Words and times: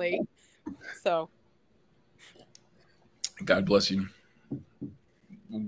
family. 0.00 0.20
So, 1.02 1.30
God 3.44 3.64
bless 3.66 3.90
you. 3.90 4.06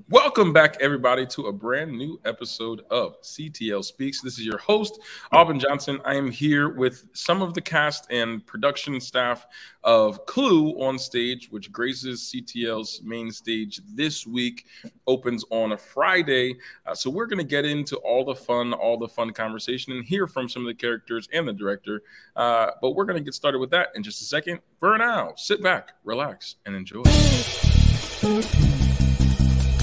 Welcome 0.09 0.53
back, 0.53 0.77
everybody, 0.81 1.27
to 1.27 1.46
a 1.46 1.53
brand 1.53 1.91
new 1.91 2.21
episode 2.25 2.83
of 2.93 3.21
CTL 3.22 3.85
Speaks. 3.85 4.21
This 4.21 4.38
is 4.38 4.47
your 4.47 4.58
host, 4.58 5.01
Alvin 5.33 5.58
Johnson. 5.58 6.01
I 6.04 6.15
am 6.15 6.31
here 6.31 6.69
with 6.69 7.06
some 7.15 7.43
of 7.43 7.53
the 7.53 7.61
cast 7.61 8.06
and 8.08 8.47
production 8.47 9.01
staff 9.01 9.45
of 9.83 10.24
Clue 10.26 10.81
on 10.81 11.01
stage, 11.01 11.49
which 11.51 11.72
graces 11.72 12.33
CTL's 12.33 13.03
main 13.03 13.33
stage 13.33 13.81
this 13.92 14.24
week, 14.24 14.67
opens 15.08 15.45
on 15.51 15.72
a 15.72 15.76
Friday. 15.76 16.55
Uh, 16.87 16.95
so, 16.95 17.10
we're 17.10 17.27
going 17.27 17.38
to 17.38 17.45
get 17.45 17.64
into 17.64 17.96
all 17.96 18.24
the 18.24 18.37
fun, 18.37 18.73
all 18.74 18.96
the 18.96 19.09
fun 19.09 19.33
conversation, 19.33 19.95
and 19.95 20.05
hear 20.05 20.28
from 20.28 20.48
some 20.48 20.62
of 20.62 20.69
the 20.69 20.74
characters 20.74 21.28
and 21.33 21.48
the 21.48 21.52
director. 21.52 22.02
Uh, 22.37 22.70
but 22.80 22.92
we're 22.92 23.05
going 23.05 23.19
to 23.19 23.24
get 23.24 23.34
started 23.34 23.59
with 23.59 23.70
that 23.70 23.88
in 23.96 24.05
just 24.05 24.23
a 24.23 24.24
second. 24.24 24.60
For 24.78 24.96
now, 24.96 25.33
sit 25.37 25.60
back, 25.60 25.95
relax, 26.05 26.55
and 26.67 26.77
enjoy. 26.77 27.03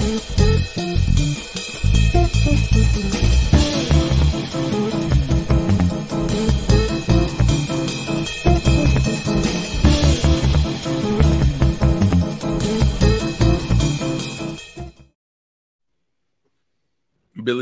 Billy, 0.00 0.16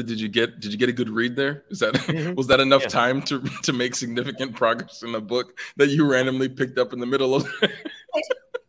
did 0.05 0.21
you 0.21 0.29
get 0.29 0.61
did 0.61 0.71
you 0.71 0.79
get 0.79 0.89
a 0.89 0.93
good 0.93 1.09
read 1.09 1.35
there? 1.35 1.65
Is 1.71 1.81
that 1.81 1.95
mm-hmm. 1.95 2.35
was 2.37 2.47
that 2.47 2.61
enough 2.61 2.83
yeah. 2.83 2.89
time 2.89 3.21
to 3.23 3.41
to 3.65 3.73
make 3.73 3.97
significant 3.97 4.55
progress 4.55 5.03
in 5.03 5.13
a 5.17 5.21
book 5.21 5.59
that 5.77 5.89
you 5.89 6.09
randomly 6.09 6.49
picked 6.49 6.79
up 6.79 6.93
in 6.93 7.01
the 7.01 7.07
middle 7.07 7.35
of? 7.35 7.53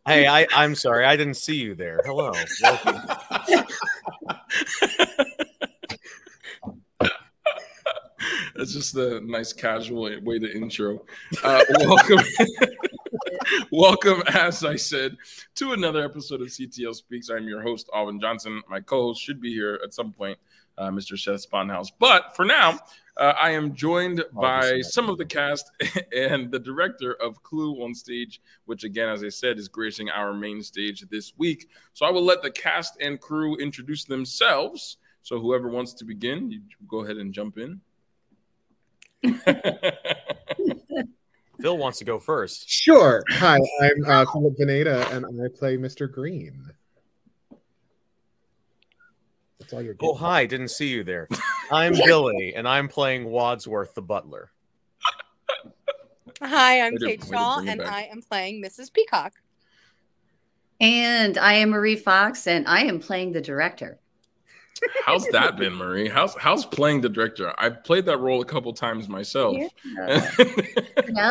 hey, 0.06 0.26
I 0.26 0.46
I'm 0.54 0.74
sorry, 0.74 1.04
I 1.04 1.16
didn't 1.16 1.34
see 1.34 1.56
you 1.56 1.74
there. 1.74 2.00
Hello. 2.04 2.32
Welcome. 2.62 3.00
That's 8.60 8.74
just 8.74 8.94
a 8.96 9.20
nice 9.22 9.54
casual 9.54 10.10
way 10.22 10.38
to 10.38 10.54
intro. 10.54 11.02
Uh, 11.42 11.62
welcome, 11.80 12.18
welcome, 13.72 14.22
as 14.34 14.66
I 14.66 14.76
said, 14.76 15.16
to 15.54 15.72
another 15.72 16.04
episode 16.04 16.42
of 16.42 16.48
CTL 16.48 16.94
Speaks. 16.94 17.30
I'm 17.30 17.48
your 17.48 17.62
host, 17.62 17.88
Alvin 17.94 18.20
Johnson. 18.20 18.60
My 18.68 18.80
co-host 18.80 19.22
should 19.22 19.40
be 19.40 19.50
here 19.54 19.80
at 19.82 19.94
some 19.94 20.12
point, 20.12 20.38
uh, 20.76 20.90
Mr. 20.90 21.18
Seth 21.18 21.40
Sponhouse. 21.40 21.90
But 21.98 22.36
for 22.36 22.44
now, 22.44 22.78
uh, 23.20 23.34
I 23.38 23.50
am 23.50 23.74
joined 23.74 24.24
by 24.32 24.80
some 24.80 25.10
of 25.10 25.18
the 25.18 25.26
cast 25.26 25.70
and 26.16 26.50
the 26.50 26.58
director 26.58 27.12
of 27.20 27.42
Clue 27.42 27.84
on 27.84 27.94
stage, 27.94 28.40
which, 28.64 28.82
again, 28.82 29.10
as 29.10 29.22
I 29.22 29.28
said, 29.28 29.58
is 29.58 29.68
gracing 29.68 30.08
our 30.08 30.32
main 30.32 30.62
stage 30.62 31.02
this 31.10 31.34
week. 31.36 31.68
So 31.92 32.06
I 32.06 32.10
will 32.10 32.24
let 32.24 32.40
the 32.42 32.50
cast 32.50 32.96
and 33.00 33.20
crew 33.20 33.56
introduce 33.56 34.04
themselves. 34.04 34.96
So 35.22 35.38
whoever 35.38 35.68
wants 35.68 35.92
to 35.94 36.04
begin, 36.06 36.50
you 36.50 36.62
go 36.88 37.04
ahead 37.04 37.18
and 37.18 37.34
jump 37.34 37.58
in. 37.58 37.82
Phil 41.60 41.76
wants 41.76 41.98
to 41.98 42.06
go 42.06 42.18
first. 42.18 42.70
Sure. 42.70 43.22
Hi, 43.32 43.58
I'm 43.82 44.04
uh, 44.06 44.24
Philip 44.32 44.56
Veneta, 44.58 45.12
and 45.12 45.26
I 45.26 45.48
play 45.54 45.76
Mr. 45.76 46.10
Green. 46.10 46.70
That's 49.70 49.78
all 49.78 49.82
you're. 49.82 49.94
Oh, 50.02 50.14
hi! 50.14 50.46
Didn't 50.46 50.70
see 50.70 50.88
you 50.88 51.04
there. 51.04 51.28
I'm 51.70 51.92
Billy, 51.92 52.54
and 52.56 52.66
I'm 52.66 52.88
playing 52.88 53.26
Wadsworth 53.26 53.94
the 53.94 54.02
butler. 54.02 54.50
Hi, 56.42 56.80
I'm 56.80 56.96
Kate 56.96 57.24
Shaw, 57.24 57.60
and 57.60 57.80
I 57.80 58.08
am 58.10 58.20
playing 58.20 58.60
Mrs. 58.64 58.92
Peacock. 58.92 59.34
And 60.80 61.38
I 61.38 61.52
am 61.52 61.70
Marie 61.70 61.94
Fox, 61.94 62.48
and 62.48 62.66
I 62.66 62.80
am 62.80 62.98
playing 62.98 63.30
the 63.30 63.40
director. 63.40 64.00
How's 65.04 65.26
that 65.28 65.56
been, 65.56 65.74
Marie? 65.74 66.08
How's 66.08 66.34
how's 66.34 66.66
playing 66.66 67.02
the 67.02 67.08
director? 67.08 67.54
I've 67.56 67.84
played 67.84 68.06
that 68.06 68.18
role 68.18 68.40
a 68.40 68.46
couple 68.46 68.72
times 68.72 69.08
myself. 69.08 69.56
Yeah. 69.56 70.30
no, 71.10 71.30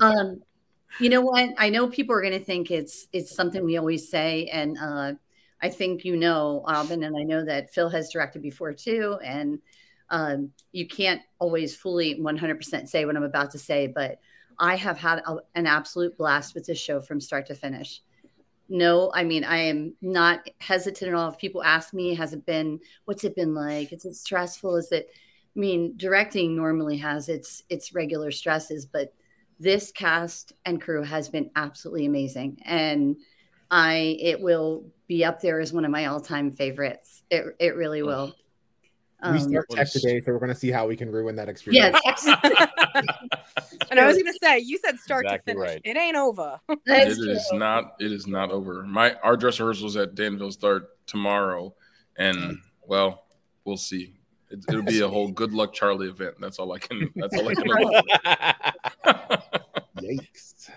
um, 0.00 0.40
you 1.00 1.10
know 1.10 1.20
what? 1.20 1.50
I 1.58 1.68
know 1.68 1.86
people 1.86 2.14
are 2.14 2.22
going 2.22 2.32
to 2.32 2.44
think 2.44 2.70
it's 2.70 3.08
it's 3.12 3.34
something 3.34 3.62
we 3.62 3.76
always 3.76 4.08
say, 4.08 4.46
and 4.46 4.78
uh, 4.78 5.12
I 5.62 5.68
think 5.68 6.04
you 6.04 6.16
know, 6.16 6.64
Alvin, 6.68 7.04
and 7.04 7.16
I 7.16 7.22
know 7.22 7.44
that 7.44 7.72
Phil 7.72 7.88
has 7.88 8.10
directed 8.10 8.42
before 8.42 8.72
too, 8.72 9.18
and 9.24 9.60
um, 10.10 10.50
you 10.72 10.86
can't 10.86 11.22
always 11.38 11.74
fully 11.74 12.16
100% 12.20 12.88
say 12.88 13.04
what 13.04 13.16
I'm 13.16 13.22
about 13.22 13.50
to 13.52 13.58
say, 13.58 13.86
but 13.86 14.18
I 14.58 14.76
have 14.76 14.98
had 14.98 15.20
a, 15.26 15.36
an 15.54 15.66
absolute 15.66 16.18
blast 16.18 16.54
with 16.54 16.66
this 16.66 16.78
show 16.78 17.00
from 17.00 17.20
start 17.20 17.46
to 17.46 17.54
finish. 17.54 18.02
No 18.68 19.10
i 19.12 19.22
mean 19.22 19.44
i 19.44 19.58
am 19.58 19.94
not 20.00 20.48
hesitant 20.60 21.10
at 21.10 21.14
all. 21.14 21.30
If 21.30 21.38
people 21.38 21.62
ask 21.62 21.92
me 21.92 22.14
has 22.14 22.32
it 22.32 22.46
been 22.46 22.80
what's 23.04 23.24
it 23.24 23.36
been 23.36 23.54
like? 23.54 23.92
Is 23.92 24.04
it 24.04 24.14
stressful? 24.14 24.76
Is 24.76 24.92
it 24.92 25.10
i 25.54 25.58
mean 25.58 25.94
directing 25.96 26.56
normally 26.56 26.96
has 26.98 27.28
its 27.28 27.62
its 27.68 27.92
regular 27.92 28.30
stresses 28.30 28.86
but 28.86 29.12
this 29.62 29.92
cast 29.92 30.52
and 30.64 30.80
crew 30.80 31.02
has 31.04 31.28
been 31.28 31.50
absolutely 31.54 32.06
amazing. 32.06 32.58
And 32.64 33.16
i 33.72 34.16
it 34.20 34.40
will 34.40 34.84
be 35.08 35.24
up 35.24 35.40
there 35.40 35.58
as 35.58 35.72
one 35.72 35.84
of 35.84 35.90
my 35.90 36.06
all-time 36.06 36.52
favorites 36.52 37.24
it, 37.30 37.56
it 37.58 37.74
really 37.74 38.02
will 38.02 38.32
we 39.30 39.38
um, 39.38 39.38
start 39.38 39.70
tech 39.70 39.90
today, 39.90 40.20
so 40.20 40.32
we're 40.32 40.40
going 40.40 40.52
to 40.52 40.58
see 40.58 40.70
how 40.70 40.88
we 40.88 40.96
can 40.96 41.10
ruin 41.10 41.36
that 41.36 41.48
experience. 41.48 41.96
Yeah, 42.04 42.36
and 43.90 44.00
I 44.00 44.06
was 44.06 44.16
going 44.16 44.26
to 44.26 44.38
say, 44.42 44.58
you 44.58 44.78
said 44.84 44.98
start 44.98 45.26
exactly 45.26 45.52
to 45.52 45.60
finish. 45.60 45.74
Right. 45.74 45.80
It 45.84 45.96
ain't 45.96 46.16
over. 46.16 46.58
That's 46.86 47.12
it 47.12 47.16
true. 47.22 47.30
is 47.30 47.48
not. 47.52 47.94
It 48.00 48.10
is 48.10 48.26
not 48.26 48.50
over. 48.50 48.82
My 48.82 49.14
our 49.22 49.36
dress 49.36 49.60
rehearsals 49.60 49.96
at 49.96 50.16
Danville 50.16 50.50
start 50.50 50.88
tomorrow, 51.06 51.72
and 52.16 52.58
well, 52.84 53.26
we'll 53.64 53.76
see. 53.76 54.16
It, 54.50 54.64
will 54.68 54.82
be 54.82 55.00
a 55.00 55.08
whole 55.08 55.28
good 55.32 55.52
luck 55.52 55.72
Charlie 55.72 56.08
event. 56.08 56.34
That's 56.40 56.58
all 56.58 56.72
I 56.72 56.80
can. 56.80 57.08
That's 57.14 57.36
all 57.36 57.48
I 57.48 57.54
can. 57.54 57.68
Yikes. 60.00 60.68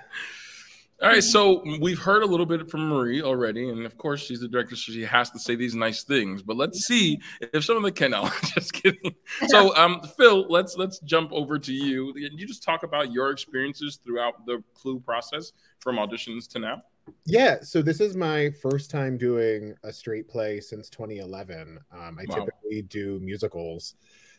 All 1.01 1.09
right, 1.09 1.23
so 1.23 1.61
we've 1.81 2.00
heard 2.00 2.23
a 2.23 2.25
little 2.25 2.45
bit 2.45 2.72
from 2.72 2.88
Marie 2.88 3.22
already, 3.22 3.67
and 3.69 3.85
of 3.85 3.97
course 3.97 4.22
she's 4.22 4.39
the 4.39 4.47
director, 4.47 4.78
so 4.78 4.94
she 4.94 5.03
has 5.03 5.29
to 5.31 5.39
say 5.39 5.56
these 5.56 5.75
nice 5.75 6.03
things. 6.03 6.41
But 6.41 6.56
let's 6.56 6.85
see 6.85 7.19
if 7.41 7.66
some 7.66 7.75
of 7.75 7.83
the 7.83 7.91
Kennel. 7.91 8.29
just 8.56 8.72
kidding. 8.72 9.13
So, 9.47 9.75
um, 9.78 10.00
Phil, 10.16 10.45
let's 10.50 10.78
let's 10.78 11.00
jump 11.00 11.34
over 11.34 11.59
to 11.59 11.73
you. 11.73 12.13
Can 12.13 12.38
you 12.38 12.47
just 12.47 12.63
talk 12.63 12.84
about 12.84 13.11
your 13.11 13.29
experiences 13.31 14.00
throughout 14.01 14.45
the 14.45 14.63
Clue 14.73 15.01
process 15.01 15.51
from 15.79 15.97
auditions 15.97 16.47
to 16.50 16.59
now? 16.59 16.81
Yeah, 17.25 17.57
so 17.61 17.81
this 17.81 18.00
is 18.00 18.16
my 18.16 18.50
first 18.61 18.89
time 18.89 19.17
doing 19.17 19.75
a 19.84 19.91
straight 19.91 20.29
play 20.29 20.61
since 20.61 20.89
2011. 20.89 21.78
Um, 21.91 22.17
I 22.17 22.23
wow. 22.28 22.35
typically 22.35 22.84
do 22.84 23.19
musicals. 23.19 23.95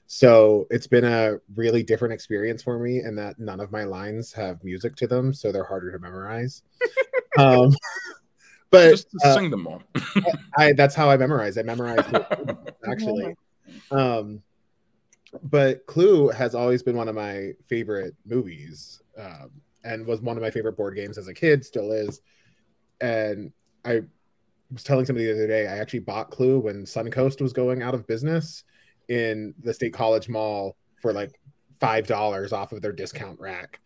So 0.06 0.66
it's 0.70 0.86
been 0.86 1.04
a 1.04 1.38
really 1.56 1.82
different 1.82 2.14
experience 2.14 2.62
for 2.62 2.78
me 2.78 3.00
in 3.00 3.16
that 3.16 3.38
none 3.38 3.60
of 3.60 3.72
my 3.72 3.84
lines 3.84 4.32
have 4.32 4.62
music 4.62 4.94
to 4.96 5.06
them, 5.06 5.34
so 5.34 5.50
they're 5.50 5.64
harder 5.64 5.90
to 5.90 5.98
memorize. 5.98 6.62
um, 7.38 7.74
but 8.70 8.90
just 8.90 9.08
uh, 9.24 9.34
sing 9.34 9.50
them 9.50 9.66
all. 9.66 9.82
I, 10.56 10.72
that's 10.74 10.94
how 10.94 11.10
I 11.10 11.16
memorize. 11.16 11.58
I 11.58 11.62
memorize 11.62 12.04
actually. 12.88 13.34
Um, 13.90 14.42
but 15.42 15.84
Clue 15.86 16.28
has 16.28 16.54
always 16.54 16.84
been 16.84 16.96
one 16.96 17.08
of 17.08 17.16
my 17.16 17.52
favorite 17.66 18.14
movies, 18.24 19.02
um, 19.18 19.50
and 19.82 20.06
was 20.06 20.20
one 20.20 20.36
of 20.36 20.42
my 20.42 20.50
favorite 20.50 20.76
board 20.76 20.94
games 20.94 21.18
as 21.18 21.26
a 21.26 21.34
kid. 21.34 21.64
Still 21.64 21.90
is. 21.90 22.20
And 23.00 23.52
I 23.84 24.02
was 24.72 24.84
telling 24.84 25.04
somebody 25.04 25.26
the 25.26 25.32
other 25.32 25.46
day, 25.48 25.66
I 25.66 25.78
actually 25.78 26.00
bought 26.00 26.30
Clue 26.30 26.60
when 26.60 26.84
Suncoast 26.84 27.40
was 27.40 27.52
going 27.52 27.82
out 27.82 27.94
of 27.94 28.06
business 28.06 28.62
in 29.08 29.54
the 29.62 29.74
State 29.74 29.92
College 29.92 30.28
Mall 30.28 30.76
for 31.00 31.12
like 31.12 31.38
five 31.80 32.06
dollars 32.06 32.52
off 32.52 32.72
of 32.72 32.82
their 32.82 32.92
discount 32.92 33.38
rack. 33.40 33.80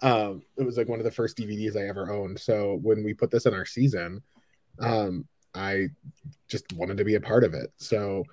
Um, 0.00 0.42
it 0.56 0.62
was 0.62 0.76
like 0.76 0.88
one 0.88 1.00
of 1.00 1.04
the 1.04 1.10
first 1.10 1.36
DVDs 1.36 1.76
I 1.76 1.88
ever 1.88 2.12
owned. 2.12 2.38
So 2.38 2.78
when 2.82 3.02
we 3.02 3.14
put 3.14 3.30
this 3.30 3.46
in 3.46 3.54
our 3.54 3.66
season, 3.66 4.22
um, 4.78 5.26
I 5.54 5.88
just 6.46 6.72
wanted 6.74 6.98
to 6.98 7.04
be 7.04 7.16
a 7.16 7.20
part 7.20 7.42
of 7.44 7.54
it. 7.54 7.72
So 7.78 8.24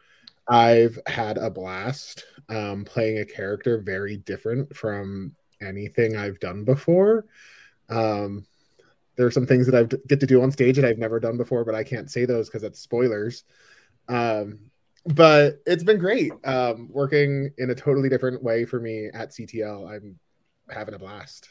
I've 0.47 0.99
had 1.07 1.37
a 1.37 1.49
blast 1.49 2.25
um, 2.49 2.85
playing 2.85 3.19
a 3.19 3.25
character 3.25 3.79
very 3.79 4.17
different 4.17 4.75
from 4.75 5.33
anything 5.61 6.15
I've 6.15 6.39
done 6.39 6.63
before. 6.63 7.25
Um, 7.89 8.45
there 9.15 9.25
are 9.25 9.31
some 9.31 9.47
things 9.47 9.65
that 9.65 9.75
I 9.75 9.83
get 10.07 10.19
to 10.19 10.27
do 10.27 10.41
on 10.41 10.51
stage 10.51 10.75
that 10.75 10.85
I've 10.85 10.97
never 10.97 11.19
done 11.19 11.37
before, 11.37 11.63
but 11.63 11.75
I 11.75 11.83
can't 11.83 12.11
say 12.11 12.25
those 12.25 12.47
because 12.47 12.61
that's 12.61 12.79
spoilers. 12.79 13.43
Um, 14.07 14.59
but 15.05 15.61
it's 15.65 15.83
been 15.83 15.99
great 15.99 16.31
um, 16.45 16.89
working 16.91 17.51
in 17.57 17.69
a 17.69 17.75
totally 17.75 18.09
different 18.09 18.41
way 18.41 18.65
for 18.65 18.79
me 18.79 19.09
at 19.13 19.29
CTL. 19.29 19.89
I'm 19.89 20.19
having 20.69 20.93
a 20.93 20.99
blast. 20.99 21.49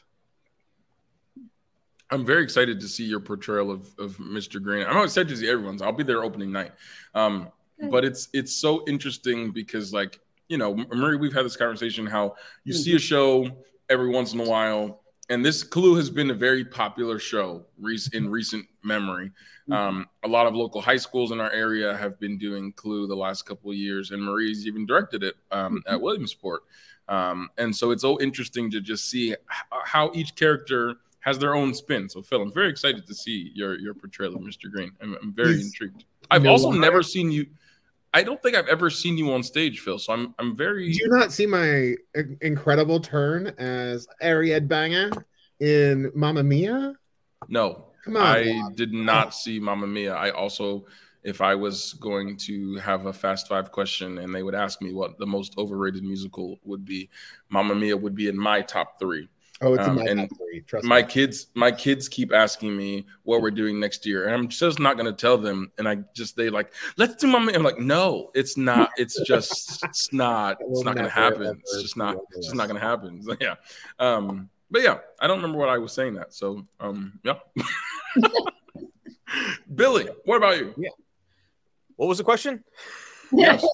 I'm 2.10 2.26
very 2.26 2.42
excited 2.42 2.80
to 2.80 2.88
see 2.88 3.04
your 3.04 3.20
portrayal 3.20 3.70
of, 3.70 3.88
of 3.98 4.16
Mr. 4.18 4.62
Green. 4.62 4.86
I'm 4.86 5.02
excited 5.02 5.28
to 5.28 5.36
see 5.36 5.48
everyone's. 5.48 5.82
I'll 5.82 5.92
be 5.92 6.04
there 6.04 6.22
opening 6.22 6.52
night. 6.52 6.72
Um, 7.14 7.48
but 7.90 8.04
it's 8.04 8.28
it's 8.32 8.52
so 8.52 8.84
interesting 8.86 9.50
because 9.50 9.92
like 9.92 10.20
you 10.48 10.58
know, 10.58 10.74
Marie, 10.74 11.16
we've 11.16 11.32
had 11.32 11.44
this 11.44 11.56
conversation 11.56 12.06
how 12.06 12.34
you 12.64 12.74
mm-hmm. 12.74 12.82
see 12.82 12.94
a 12.94 12.98
show 12.98 13.48
every 13.88 14.10
once 14.10 14.32
in 14.32 14.40
a 14.40 14.48
while 14.48 15.00
and 15.34 15.44
this 15.44 15.64
Clue 15.64 15.96
has 15.96 16.10
been 16.10 16.30
a 16.30 16.34
very 16.34 16.64
popular 16.64 17.18
show 17.18 17.64
in 18.12 18.30
recent 18.30 18.66
memory. 18.84 19.32
Mm-hmm. 19.68 19.72
Um, 19.72 20.08
a 20.22 20.28
lot 20.28 20.46
of 20.46 20.54
local 20.54 20.80
high 20.80 20.96
schools 20.96 21.32
in 21.32 21.40
our 21.40 21.50
area 21.50 21.96
have 21.96 22.20
been 22.20 22.38
doing 22.38 22.72
Clue 22.72 23.08
the 23.08 23.16
last 23.16 23.42
couple 23.42 23.72
of 23.72 23.76
years, 23.76 24.12
and 24.12 24.22
Marie's 24.22 24.64
even 24.64 24.86
directed 24.86 25.24
it 25.24 25.34
um, 25.50 25.82
at 25.86 25.94
mm-hmm. 25.94 26.04
Williamsport. 26.04 26.62
Um, 27.08 27.50
and 27.58 27.74
so 27.74 27.90
it's 27.90 28.02
so 28.02 28.20
interesting 28.20 28.70
to 28.70 28.80
just 28.80 29.10
see 29.10 29.34
how 29.70 30.12
each 30.14 30.36
character 30.36 30.94
has 31.18 31.36
their 31.36 31.56
own 31.56 31.74
spin. 31.74 32.08
So 32.08 32.22
Phil, 32.22 32.40
I'm 32.40 32.52
very 32.52 32.70
excited 32.70 33.04
to 33.04 33.14
see 33.14 33.50
your 33.54 33.76
your 33.76 33.94
portrayal 33.94 34.36
of 34.36 34.40
Mr. 34.40 34.70
Green. 34.70 34.92
I'm, 35.02 35.16
I'm 35.20 35.32
very 35.32 35.56
He's 35.56 35.66
intrigued. 35.66 36.04
I've 36.30 36.46
also 36.46 36.70
never 36.70 37.02
seen 37.02 37.32
you. 37.32 37.46
I 38.14 38.22
don't 38.22 38.40
think 38.42 38.56
I've 38.56 38.68
ever 38.68 38.88
seen 38.88 39.18
you 39.18 39.32
on 39.32 39.42
stage, 39.42 39.80
Phil. 39.80 39.98
So 39.98 40.12
I'm 40.12 40.34
I'm 40.38 40.56
very. 40.56 40.92
Do 40.92 40.98
you 41.04 41.08
not 41.10 41.32
see 41.32 41.46
my 41.46 41.94
incredible 42.40 43.00
turn 43.00 43.48
as 43.58 44.06
Harry 44.20 44.50
Headbanger 44.50 45.22
in 45.60 46.10
Mamma 46.14 46.42
Mia? 46.44 46.94
No, 47.48 47.86
Come 48.04 48.16
on, 48.16 48.22
I 48.22 48.44
Bob. 48.44 48.76
did 48.76 48.92
not 48.92 49.34
see 49.34 49.58
Mamma 49.58 49.86
Mia. 49.86 50.14
I 50.14 50.30
also, 50.30 50.86
if 51.24 51.40
I 51.40 51.54
was 51.54 51.94
going 51.94 52.36
to 52.38 52.76
have 52.76 53.06
a 53.06 53.12
Fast 53.12 53.48
Five 53.48 53.72
question 53.72 54.18
and 54.18 54.34
they 54.34 54.42
would 54.42 54.54
ask 54.54 54.80
me 54.80 54.92
what 54.92 55.18
the 55.18 55.26
most 55.26 55.58
overrated 55.58 56.04
musical 56.04 56.58
would 56.64 56.84
be, 56.84 57.10
Mamma 57.50 57.74
Mia 57.74 57.96
would 57.96 58.14
be 58.14 58.28
in 58.28 58.38
my 58.38 58.62
top 58.62 58.98
three. 59.00 59.28
Oh, 59.60 59.74
it's 59.74 59.86
um, 59.86 59.98
in 60.00 60.16
my 60.16 60.26
top 60.26 60.36
three. 60.36 60.60
Trust 60.62 60.84
my 60.84 61.02
me. 61.02 61.08
kids, 61.08 61.46
my 61.54 61.70
kids 61.70 62.08
keep 62.08 62.32
asking 62.32 62.76
me 62.76 63.06
what 63.22 63.40
we're 63.40 63.52
doing 63.52 63.78
next 63.78 64.04
year, 64.04 64.24
and 64.24 64.34
I'm 64.34 64.48
just 64.48 64.80
not 64.80 64.96
going 64.96 65.06
to 65.06 65.12
tell 65.12 65.38
them. 65.38 65.70
And 65.78 65.88
I 65.88 65.98
just 66.14 66.36
they 66.36 66.50
like, 66.50 66.72
let's 66.96 67.14
do 67.16 67.28
Mamma. 67.28 67.52
I'm 67.52 67.62
like, 67.62 67.78
no, 67.78 68.30
it's 68.34 68.56
not. 68.56 68.90
It's 68.96 69.20
just, 69.22 69.84
it's 69.84 70.12
not. 70.12 70.58
It's 70.60 70.82
not 70.82 70.96
going 70.96 71.06
to 71.06 71.10
happen. 71.10 71.60
It's 71.60 71.82
just 71.82 71.96
not. 71.96 72.16
It's 72.32 72.46
just 72.46 72.56
not 72.56 72.68
going 72.68 72.80
to 72.80 72.86
happen. 72.86 73.22
So, 73.22 73.36
yeah. 73.40 73.54
Um, 73.98 74.50
but 74.70 74.82
yeah, 74.82 74.98
I 75.20 75.28
don't 75.28 75.36
remember 75.36 75.58
what 75.58 75.68
I 75.68 75.78
was 75.78 75.92
saying 75.92 76.14
that. 76.14 76.34
So 76.34 76.66
um, 76.80 77.20
yeah. 77.22 77.34
Billy, 79.74 80.08
what 80.24 80.36
about 80.36 80.58
you? 80.58 80.74
Yeah. 80.76 80.90
What 81.96 82.08
was 82.08 82.18
the 82.18 82.24
question? 82.24 82.64
Yes. 83.32 83.64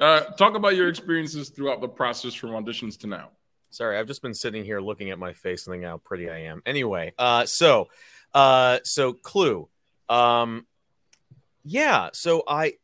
Uh, 0.00 0.20
talk 0.36 0.54
about 0.54 0.76
your 0.76 0.88
experiences 0.88 1.48
throughout 1.48 1.80
the 1.80 1.88
process 1.88 2.34
from 2.34 2.50
auditions 2.50 2.96
to 3.00 3.08
now. 3.08 3.30
Sorry, 3.74 3.98
I've 3.98 4.06
just 4.06 4.22
been 4.22 4.34
sitting 4.34 4.64
here 4.64 4.80
looking 4.80 5.10
at 5.10 5.18
my 5.18 5.32
face 5.32 5.66
and 5.66 5.72
thinking 5.72 5.88
how 5.88 5.96
pretty 5.96 6.30
I 6.30 6.42
am. 6.42 6.62
Anyway, 6.64 7.12
uh, 7.18 7.44
so, 7.44 7.88
uh, 8.32 8.78
so 8.84 9.12
Clue, 9.12 9.68
um, 10.08 10.64
yeah. 11.64 12.10
So 12.12 12.44
I, 12.46 12.74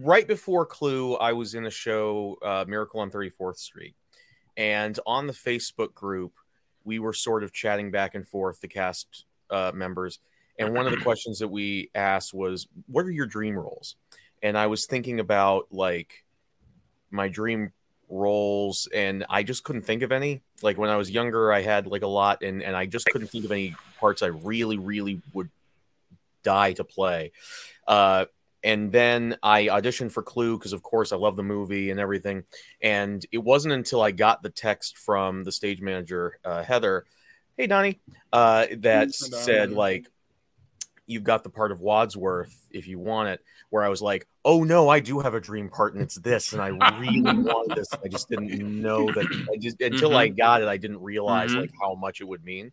right 0.00 0.26
before 0.26 0.66
Clue, 0.66 1.14
I 1.14 1.32
was 1.32 1.54
in 1.54 1.64
a 1.64 1.70
show, 1.70 2.38
uh, 2.42 2.64
Miracle 2.66 2.98
on 2.98 3.12
Thirty 3.12 3.30
Fourth 3.30 3.58
Street, 3.58 3.94
and 4.56 4.98
on 5.06 5.28
the 5.28 5.32
Facebook 5.32 5.94
group, 5.94 6.32
we 6.82 6.98
were 6.98 7.12
sort 7.12 7.44
of 7.44 7.52
chatting 7.52 7.92
back 7.92 8.16
and 8.16 8.26
forth, 8.26 8.60
the 8.60 8.66
cast 8.66 9.26
uh, 9.48 9.70
members. 9.72 10.18
And 10.58 10.74
one 10.74 10.86
of 10.86 10.92
the 10.92 11.00
questions 11.00 11.38
that 11.38 11.48
we 11.48 11.88
asked 11.94 12.34
was, 12.34 12.66
What 12.88 13.06
are 13.06 13.12
your 13.12 13.26
dream 13.26 13.56
roles? 13.56 13.94
And 14.42 14.58
I 14.58 14.66
was 14.66 14.86
thinking 14.86 15.20
about 15.20 15.68
like 15.70 16.24
my 17.12 17.28
dream 17.28 17.72
roles, 18.10 18.88
and 18.92 19.24
I 19.30 19.42
just 19.42 19.64
couldn't 19.64 19.82
think 19.82 20.02
of 20.02 20.12
any. 20.12 20.42
Like 20.62 20.76
when 20.76 20.90
I 20.90 20.96
was 20.96 21.10
younger, 21.10 21.52
I 21.52 21.62
had 21.62 21.86
like 21.86 22.02
a 22.02 22.08
lot, 22.08 22.42
and, 22.42 22.62
and 22.62 22.76
I 22.76 22.86
just 22.86 23.06
couldn't 23.06 23.28
think 23.28 23.44
of 23.44 23.52
any 23.52 23.74
parts 23.98 24.22
I 24.22 24.26
really, 24.26 24.76
really 24.76 25.22
would 25.32 25.48
die 26.42 26.72
to 26.74 26.84
play. 26.84 27.32
Uh, 27.86 28.26
and 28.62 28.92
then 28.92 29.36
I 29.42 29.66
auditioned 29.66 30.12
for 30.12 30.22
Clue 30.22 30.58
because, 30.58 30.72
of 30.72 30.82
course, 30.82 31.12
I 31.12 31.16
love 31.16 31.36
the 31.36 31.42
movie 31.42 31.90
and 31.90 31.98
everything. 31.98 32.44
And 32.82 33.24
it 33.32 33.38
wasn't 33.38 33.72
until 33.72 34.02
I 34.02 34.10
got 34.10 34.42
the 34.42 34.50
text 34.50 34.98
from 34.98 35.44
the 35.44 35.52
stage 35.52 35.80
manager, 35.80 36.38
uh, 36.44 36.62
Heather, 36.62 37.06
"Hey 37.56 37.66
Donnie," 37.66 38.00
uh, 38.32 38.66
that 38.78 39.14
said 39.14 39.72
like, 39.72 40.06
"You've 41.06 41.24
got 41.24 41.42
the 41.42 41.50
part 41.50 41.72
of 41.72 41.80
Wadsworth 41.80 42.54
if 42.70 42.86
you 42.86 42.98
want 42.98 43.30
it." 43.30 43.40
Where 43.70 43.84
I 43.84 43.88
was 43.88 44.02
like, 44.02 44.26
"Oh 44.44 44.64
no, 44.64 44.88
I 44.88 45.00
do 45.00 45.20
have 45.20 45.34
a 45.34 45.40
dream 45.40 45.68
part, 45.68 45.94
and 45.94 46.02
it's 46.02 46.16
this, 46.16 46.52
and 46.52 46.60
I 46.60 46.68
really 46.68 47.22
want 47.22 47.74
this. 47.74 47.88
I 48.04 48.08
just 48.08 48.28
didn't 48.28 48.50
know 48.82 49.06
that. 49.06 49.46
I 49.52 49.56
just 49.56 49.80
until 49.80 50.10
mm-hmm. 50.10 50.18
I 50.18 50.28
got 50.28 50.62
it, 50.62 50.68
I 50.68 50.76
didn't 50.76 51.00
realize 51.00 51.50
mm-hmm. 51.50 51.60
like 51.60 51.72
how 51.80 51.94
much 51.94 52.20
it 52.20 52.28
would 52.28 52.44
mean." 52.44 52.72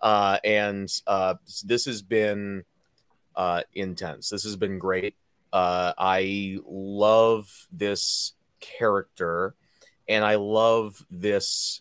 Uh, 0.00 0.38
and 0.44 0.92
uh, 1.06 1.34
this 1.64 1.86
has 1.86 2.02
been 2.02 2.64
uh, 3.34 3.62
intense. 3.72 4.28
This 4.28 4.44
has 4.44 4.56
been 4.56 4.78
great. 4.78 5.14
Uh, 5.52 5.92
I 5.96 6.58
love 6.66 7.66
this 7.72 8.34
character, 8.60 9.54
and 10.08 10.24
I 10.24 10.34
love 10.34 11.04
this 11.10 11.80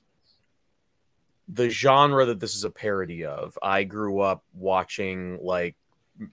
the 1.48 1.69
genre 1.69 2.25
that 2.25 2.40
this 2.40 2.56
is 2.56 2.63
a 2.63 2.69
parody 2.69 3.25
of. 3.25 3.57
I 3.62 3.84
grew 3.84 4.19
up 4.19 4.44
watching 4.54 5.40
like 5.42 5.75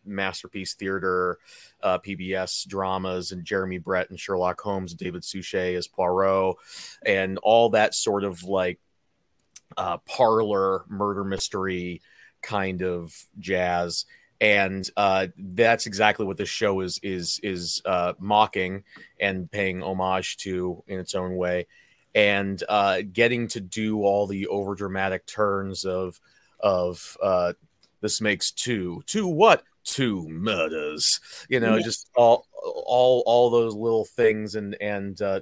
masterpiece 0.04 0.74
theater, 0.74 1.38
uh, 1.82 1.98
PBS 1.98 2.66
dramas, 2.66 3.32
and 3.32 3.44
Jeremy 3.44 3.78
Brett 3.78 4.10
and 4.10 4.18
Sherlock 4.18 4.60
Holmes, 4.60 4.94
David 4.94 5.24
Suchet 5.24 5.74
as 5.74 5.88
Poirot, 5.88 6.56
and 7.04 7.38
all 7.38 7.70
that 7.70 7.94
sort 7.94 8.24
of 8.24 8.42
like 8.44 8.78
uh, 9.76 9.98
parlor 9.98 10.84
murder 10.88 11.24
mystery 11.24 12.02
kind 12.42 12.82
of 12.82 13.14
jazz. 13.38 14.04
And 14.40 14.88
uh, 14.96 15.28
that's 15.38 15.86
exactly 15.86 16.26
what 16.26 16.36
this 16.36 16.48
show 16.48 16.80
is 16.80 16.98
is 17.02 17.38
is 17.44 17.80
uh, 17.84 18.14
mocking 18.18 18.82
and 19.20 19.50
paying 19.50 19.82
homage 19.82 20.36
to 20.38 20.82
in 20.88 20.98
its 20.98 21.14
own 21.14 21.36
way, 21.36 21.68
and 22.12 22.62
uh, 22.68 23.02
getting 23.12 23.46
to 23.48 23.60
do 23.60 24.02
all 24.02 24.26
the 24.26 24.48
over 24.48 24.74
dramatic 24.74 25.26
turns 25.26 25.84
of 25.84 26.20
of 26.58 27.16
uh, 27.22 27.52
this 28.00 28.20
makes 28.20 28.50
two. 28.50 29.02
Two 29.06 29.28
what 29.28 29.62
two 29.84 30.28
murders 30.28 31.20
you 31.48 31.58
know 31.60 31.76
yeah. 31.76 31.82
just 31.82 32.08
all 32.16 32.46
all 32.62 33.22
all 33.26 33.50
those 33.50 33.74
little 33.74 34.04
things 34.04 34.54
and 34.54 34.76
and 34.80 35.20
uh, 35.22 35.40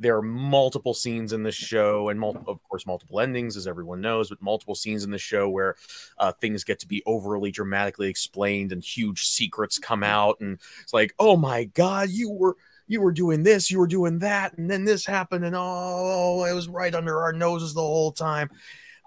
there 0.00 0.16
are 0.16 0.22
multiple 0.22 0.94
scenes 0.94 1.32
in 1.32 1.42
the 1.42 1.52
show 1.52 2.08
and 2.08 2.18
mul- 2.18 2.42
of 2.46 2.62
course 2.64 2.86
multiple 2.86 3.20
endings 3.20 3.56
as 3.56 3.66
everyone 3.66 4.00
knows 4.00 4.30
but 4.30 4.40
multiple 4.42 4.74
scenes 4.74 5.04
in 5.04 5.10
the 5.10 5.18
show 5.18 5.48
where 5.48 5.76
uh, 6.18 6.32
things 6.32 6.64
get 6.64 6.80
to 6.80 6.88
be 6.88 7.02
overly 7.06 7.50
dramatically 7.50 8.08
explained 8.08 8.72
and 8.72 8.82
huge 8.82 9.26
secrets 9.26 9.78
come 9.78 10.02
out 10.02 10.40
and 10.40 10.58
it's 10.82 10.94
like 10.94 11.14
oh 11.18 11.36
my 11.36 11.64
god 11.64 12.08
you 12.10 12.30
were 12.30 12.56
you 12.88 13.00
were 13.00 13.12
doing 13.12 13.44
this 13.44 13.70
you 13.70 13.78
were 13.78 13.86
doing 13.86 14.18
that 14.18 14.56
and 14.58 14.68
then 14.68 14.84
this 14.84 15.06
happened 15.06 15.44
and 15.44 15.54
oh 15.56 16.44
it 16.44 16.54
was 16.54 16.66
right 16.66 16.94
under 16.94 17.20
our 17.20 17.32
noses 17.32 17.74
the 17.74 17.80
whole 17.80 18.12
time. 18.12 18.50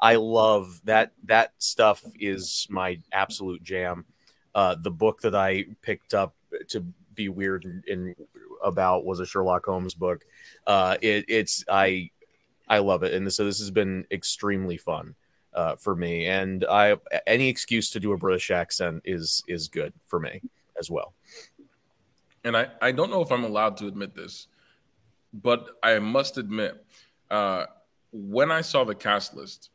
I 0.02 0.16
love 0.16 0.82
that 0.84 1.12
that 1.26 1.54
stuff 1.60 2.04
is 2.20 2.68
my 2.70 3.00
absolute 3.14 3.64
jam 3.64 4.06
uh, 4.56 4.76
the 4.76 4.92
book 4.92 5.22
that 5.22 5.36
i 5.36 5.66
picked 5.82 6.14
up 6.14 6.36
to 6.68 6.86
be 7.16 7.30
weird 7.30 7.84
in 7.88 8.16
about 8.64 9.06
was 9.06 9.20
a 9.20 9.26
Sherlock 9.26 9.66
Holmes 9.66 9.94
book. 9.94 10.26
Uh, 10.66 10.98
it, 11.02 11.26
it's 11.28 11.64
I 11.70 12.10
I 12.68 12.80
love 12.80 13.04
it, 13.04 13.14
and 13.14 13.32
so 13.32 13.46
this 13.46 13.60
has 13.60 13.72
been 13.72 14.06
extremely 14.12 14.78
fun 14.78 15.16
uh, 15.54 15.76
for 15.76 15.96
me. 15.96 16.26
And 16.26 16.66
I 16.70 16.96
any 17.28 17.50
excuse 17.50 17.90
to 17.92 18.00
do 18.00 18.14
a 18.14 18.18
British 18.18 18.52
accent 18.52 19.04
is 19.06 19.44
is 19.48 19.68
good 19.68 19.94
for 20.08 20.20
me 20.20 20.42
as 20.80 20.90
well. 20.90 21.14
And 22.44 22.58
I 22.58 22.68
I 22.82 22.92
don't 22.92 23.12
know 23.12 23.22
if 23.22 23.32
I'm 23.32 23.44
allowed 23.44 23.78
to 23.78 23.88
admit 23.88 24.16
this, 24.16 24.48
but 25.34 25.68
I 25.84 26.00
must 26.00 26.38
admit, 26.38 26.84
uh, 27.30 27.66
when 28.12 28.52
I 28.52 28.62
saw 28.62 28.84
the 28.84 28.96
cast 28.96 29.36
list, 29.36 29.70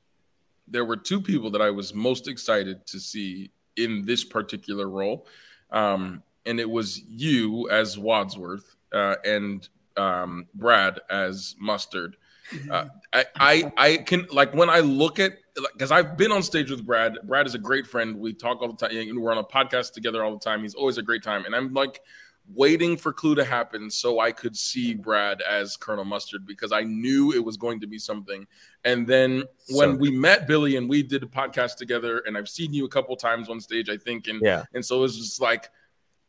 there 0.66 0.84
were 0.84 0.96
two 0.96 1.20
people 1.20 1.50
that 1.50 1.62
I 1.62 1.70
was 1.70 1.94
most 1.94 2.28
excited 2.28 2.86
to 2.86 2.98
see 2.98 3.50
in 3.78 4.04
this 4.04 4.24
particular 4.24 4.88
role. 4.88 5.26
Um, 5.70 6.22
and 6.46 6.58
it 6.60 6.68
was 6.68 7.02
you 7.08 7.68
as 7.70 7.98
Wadsworth 7.98 8.76
uh, 8.92 9.16
and 9.24 9.68
um, 9.96 10.46
Brad 10.54 11.00
as 11.10 11.54
Mustard. 11.58 12.16
Mm-hmm. 12.52 12.72
Uh, 12.72 12.84
I, 13.12 13.24
I 13.36 13.72
I 13.76 13.96
can 13.98 14.26
like 14.30 14.54
when 14.54 14.70
I 14.70 14.80
look 14.80 15.18
at 15.18 15.32
because 15.72 15.90
I've 15.90 16.16
been 16.16 16.32
on 16.32 16.42
stage 16.42 16.70
with 16.70 16.86
Brad. 16.86 17.18
Brad 17.24 17.46
is 17.46 17.54
a 17.54 17.58
great 17.58 17.86
friend. 17.86 18.18
We 18.18 18.32
talk 18.32 18.62
all 18.62 18.72
the 18.72 18.88
time. 18.88 19.20
We're 19.20 19.32
on 19.32 19.38
a 19.38 19.44
podcast 19.44 19.92
together 19.92 20.24
all 20.24 20.32
the 20.32 20.38
time. 20.38 20.62
He's 20.62 20.74
always 20.74 20.96
a 20.96 21.02
great 21.02 21.22
time, 21.22 21.44
and 21.44 21.54
I'm 21.54 21.74
like 21.74 22.00
waiting 22.54 22.96
for 22.96 23.12
Clue 23.12 23.34
to 23.34 23.44
happen 23.44 23.90
so 23.90 24.20
I 24.20 24.32
could 24.32 24.56
see 24.56 24.94
Brad 24.94 25.42
as 25.42 25.76
Colonel 25.76 26.04
Mustard 26.04 26.46
because 26.46 26.72
I 26.72 26.82
knew 26.82 27.32
it 27.32 27.44
was 27.44 27.56
going 27.56 27.80
to 27.80 27.86
be 27.86 27.98
something. 27.98 28.46
And 28.84 29.06
then 29.06 29.44
when 29.68 29.92
so, 29.92 29.96
we 29.96 30.10
met 30.10 30.46
Billy 30.46 30.76
and 30.76 30.88
we 30.88 31.02
did 31.02 31.22
a 31.22 31.26
podcast 31.26 31.76
together, 31.76 32.22
and 32.26 32.36
I've 32.36 32.48
seen 32.48 32.72
you 32.72 32.84
a 32.84 32.88
couple 32.88 33.14
times 33.16 33.48
on 33.48 33.60
stage, 33.60 33.88
I 33.88 33.96
think, 33.96 34.28
and 34.28 34.40
yeah, 34.42 34.64
and 34.74 34.84
so 34.84 34.98
it 34.98 35.00
was 35.00 35.18
just 35.18 35.40
like 35.40 35.68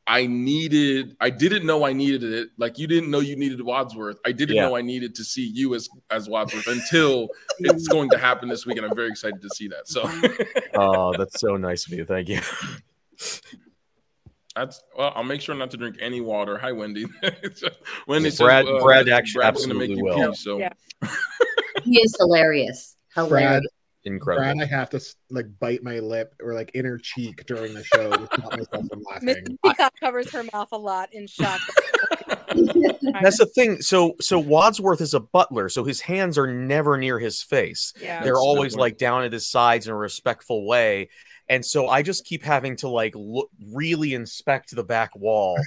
I 0.09 0.25
needed 0.25 1.15
I 1.21 1.29
didn't 1.29 1.67
know 1.67 1.85
I 1.85 1.93
needed 1.93 2.23
it. 2.23 2.49
Like 2.57 2.79
you 2.79 2.87
didn't 2.87 3.11
know 3.11 3.19
you 3.19 3.35
needed 3.35 3.61
Wadsworth. 3.61 4.17
I 4.25 4.31
didn't 4.31 4.55
yeah. 4.55 4.63
know 4.63 4.75
I 4.75 4.81
needed 4.81 5.13
to 5.15 5.23
see 5.23 5.45
you 5.45 5.75
as 5.75 5.87
as 6.09 6.27
Wadsworth 6.27 6.67
until 6.67 7.29
it's 7.59 7.87
going 7.89 8.09
to 8.09 8.17
happen 8.17 8.49
this 8.49 8.65
week 8.65 8.77
and 8.77 8.87
I'm 8.87 8.95
very 8.95 9.09
excited 9.09 9.39
to 9.39 9.49
see 9.49 9.67
that. 9.67 9.87
So 9.87 10.09
Oh, 10.73 11.13
that's 11.15 11.39
so 11.39 11.57
nice 11.57 11.85
of 11.85 11.93
you. 11.93 12.05
Thank 12.05 12.29
you. 12.29 12.41
That's 14.55 14.81
well, 14.97 15.13
I'll 15.15 15.23
make 15.23 15.41
sure 15.41 15.55
not 15.55 15.71
to 15.71 15.77
drink 15.77 15.97
any 15.99 16.21
water. 16.21 16.57
Hi 16.57 16.71
Wendy. 16.71 17.05
Wendy 18.07 18.31
Brad 18.31 18.65
says, 18.65 18.75
uh, 18.75 18.79
Brad 18.81 19.09
actually 19.09 19.41
Brad's 19.41 19.57
absolutely 19.61 20.01
will. 20.01 20.31
Pee, 20.31 20.35
so 20.35 20.57
yeah. 20.57 20.73
he 21.83 21.99
is 21.99 22.15
hilarious. 22.19 22.95
Hilarious. 23.13 23.49
Brad 23.49 23.63
incredible. 24.03 24.53
Brad, 24.53 24.61
I 24.61 24.65
have 24.65 24.89
to 24.91 25.01
like 25.29 25.47
bite 25.59 25.83
my 25.83 25.99
lip 25.99 26.35
or 26.41 26.53
like 26.53 26.71
inner 26.73 26.97
cheek 26.97 27.45
during 27.45 27.73
the 27.73 27.83
show 27.83 28.09
to 28.09 28.25
stop 28.25 28.57
myself 28.57 28.87
from 28.89 29.03
laughing. 29.09 29.29
Mrs. 29.29 29.57
Peacock 29.63 29.93
covers 29.99 30.31
her 30.31 30.43
mouth 30.51 30.69
a 30.71 30.77
lot 30.77 31.09
in 31.13 31.27
shock. 31.27 31.59
That's 33.21 33.37
the 33.37 33.49
thing. 33.53 33.81
So 33.81 34.15
so 34.19 34.39
Wadsworth 34.39 35.01
is 35.01 35.13
a 35.13 35.19
butler, 35.19 35.69
so 35.69 35.83
his 35.83 36.01
hands 36.01 36.37
are 36.37 36.51
never 36.51 36.97
near 36.97 37.19
his 37.19 37.41
face. 37.41 37.93
Yeah. 38.01 38.23
They're 38.23 38.33
That's 38.33 38.39
always 38.39 38.75
like 38.75 38.97
down 38.97 39.23
at 39.23 39.33
his 39.33 39.49
sides 39.49 39.87
in 39.87 39.93
a 39.93 39.97
respectful 39.97 40.65
way. 40.65 41.09
And 41.49 41.65
so 41.65 41.87
I 41.87 42.03
just 42.03 42.25
keep 42.25 42.43
having 42.43 42.75
to 42.77 42.87
like 42.87 43.13
look 43.15 43.49
really 43.73 44.13
inspect 44.13 44.75
the 44.75 44.83
back 44.83 45.15
wall 45.15 45.57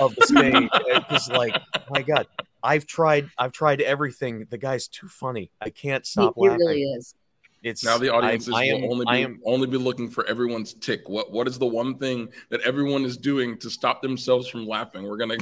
of 0.00 0.14
the 0.14 0.26
stage. 0.26 0.68
Because 0.94 1.28
like, 1.28 1.56
my 1.90 2.02
God, 2.02 2.26
I've 2.62 2.86
tried 2.86 3.28
I've 3.36 3.52
tried 3.52 3.80
everything. 3.80 4.46
The 4.50 4.58
guy's 4.58 4.86
too 4.88 5.08
funny. 5.08 5.50
I 5.60 5.70
can't 5.70 6.06
stop 6.06 6.34
he 6.36 6.48
laughing. 6.48 6.58
really 6.66 6.82
is. 6.82 7.14
It's 7.64 7.82
Now 7.82 7.96
the 7.98 8.12
audiences 8.12 8.52
I, 8.54 8.58
I 8.58 8.64
am, 8.66 8.82
will 8.82 8.92
only 8.92 9.04
be 9.06 9.10
I 9.10 9.16
am 9.16 9.40
only 9.44 9.66
be 9.66 9.76
looking 9.78 10.08
for 10.10 10.24
everyone's 10.26 10.74
tick. 10.74 11.08
What 11.08 11.32
what 11.32 11.48
is 11.48 11.58
the 11.58 11.66
one 11.66 11.98
thing 11.98 12.28
that 12.50 12.60
everyone 12.60 13.04
is 13.04 13.16
doing 13.16 13.58
to 13.58 13.70
stop 13.70 14.02
themselves 14.02 14.46
from 14.48 14.66
laughing? 14.68 15.02
We're 15.02 15.16
gonna 15.16 15.38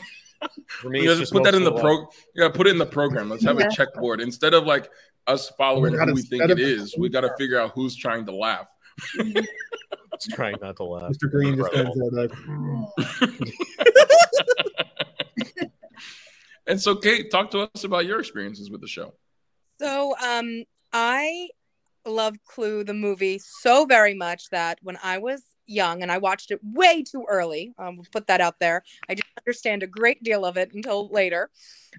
for 0.69 0.89
me. 0.91 1.03
you 1.03 1.15
just 1.17 1.33
put 1.33 1.43
that 1.45 1.55
in 1.55 1.65
the 1.65 1.71
most 1.71 1.81
of 1.81 1.85
pro. 1.85 2.07
Yeah, 2.35 2.49
put 2.49 2.67
it 2.67 2.71
in 2.71 2.79
the 2.79 2.87
program. 2.87 3.29
Let's 3.29 3.45
have 3.45 3.59
Yeah. 3.61 3.67
a 3.67 3.71
checkboard 3.71 4.21
instead 4.23 4.55
of 4.55 4.65
like 4.65 4.89
us 5.27 5.51
following 5.59 5.95
God, 5.97 6.09
who 6.09 6.15
we 6.15 6.23
think 6.23 6.43
instead 6.43 6.59
it 6.59 6.63
of- 6.63 6.81
is. 6.81 6.97
We 6.97 7.09
got 7.09 7.21
to 7.23 7.35
figure 7.37 7.61
out 7.61 7.73
who's 7.75 7.95
trying 7.95 8.25
to 8.27 8.33
laugh. 8.33 8.69
Mm-hmm. 9.19 9.45
Just 10.21 10.35
trying 10.35 10.57
not 10.61 10.77
to 10.77 10.85
laugh. 10.85 11.11
Mr. 11.13 11.31
Green 11.31 11.57
just 11.57 11.73
Incredible. 11.73 12.11
stands 12.11 12.15
there 12.15 12.29
like, 12.29 13.33
And 16.67 16.81
so, 16.81 16.95
Kate, 16.95 17.31
talk 17.31 17.51
to 17.51 17.69
us 17.75 17.85
about 17.85 18.07
your 18.07 18.21
experiences 18.21 18.71
with 18.71 18.81
the 18.81 18.87
show. 18.87 19.15
So, 19.81 20.15
um, 20.25 20.65
I 20.93 21.49
love 22.07 22.37
Clue 22.45 22.85
the 22.85 22.95
movie 22.95 23.39
so 23.39 23.85
very 23.85 24.15
much 24.15 24.49
that 24.51 24.79
when 24.83 24.99
I 25.03 25.19
was 25.19 25.43
young 25.67 26.03
and 26.03 26.13
I 26.13 26.19
watched 26.19 26.51
it 26.51 26.61
way 26.63 27.03
too 27.03 27.25
early, 27.29 27.75
um, 27.79 27.97
we'll 27.97 28.07
put 28.13 28.27
that 28.29 28.41
out 28.41 28.61
there. 28.61 28.83
I 29.09 29.15
didn't 29.15 29.27
understand 29.39 29.83
a 29.83 29.87
great 29.87 30.23
deal 30.23 30.45
of 30.45 30.57
it 30.57 30.73
until 30.73 31.09
later. 31.09 31.51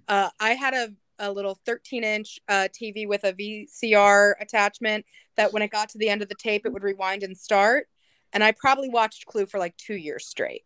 Uh, 0.07 0.29
I 0.39 0.51
had 0.51 0.73
a 0.73 0.93
a 1.19 1.31
little 1.31 1.59
13 1.65 2.03
inch 2.03 2.39
uh, 2.49 2.67
TV 2.73 3.07
with 3.07 3.23
a 3.23 3.33
VCR 3.33 4.33
attachment 4.39 5.05
that 5.37 5.53
when 5.53 5.61
it 5.61 5.71
got 5.71 5.87
to 5.89 5.97
the 5.97 6.09
end 6.09 6.23
of 6.23 6.27
the 6.27 6.35
tape, 6.35 6.65
it 6.65 6.73
would 6.73 6.83
rewind 6.83 7.23
and 7.23 7.37
start. 7.37 7.87
And 8.33 8.43
I 8.43 8.51
probably 8.51 8.89
watched 8.89 9.25
Clue 9.25 9.45
for 9.45 9.59
like 9.59 9.77
two 9.77 9.95
years 9.95 10.25
straight. 10.25 10.63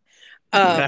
Um, 0.53 0.87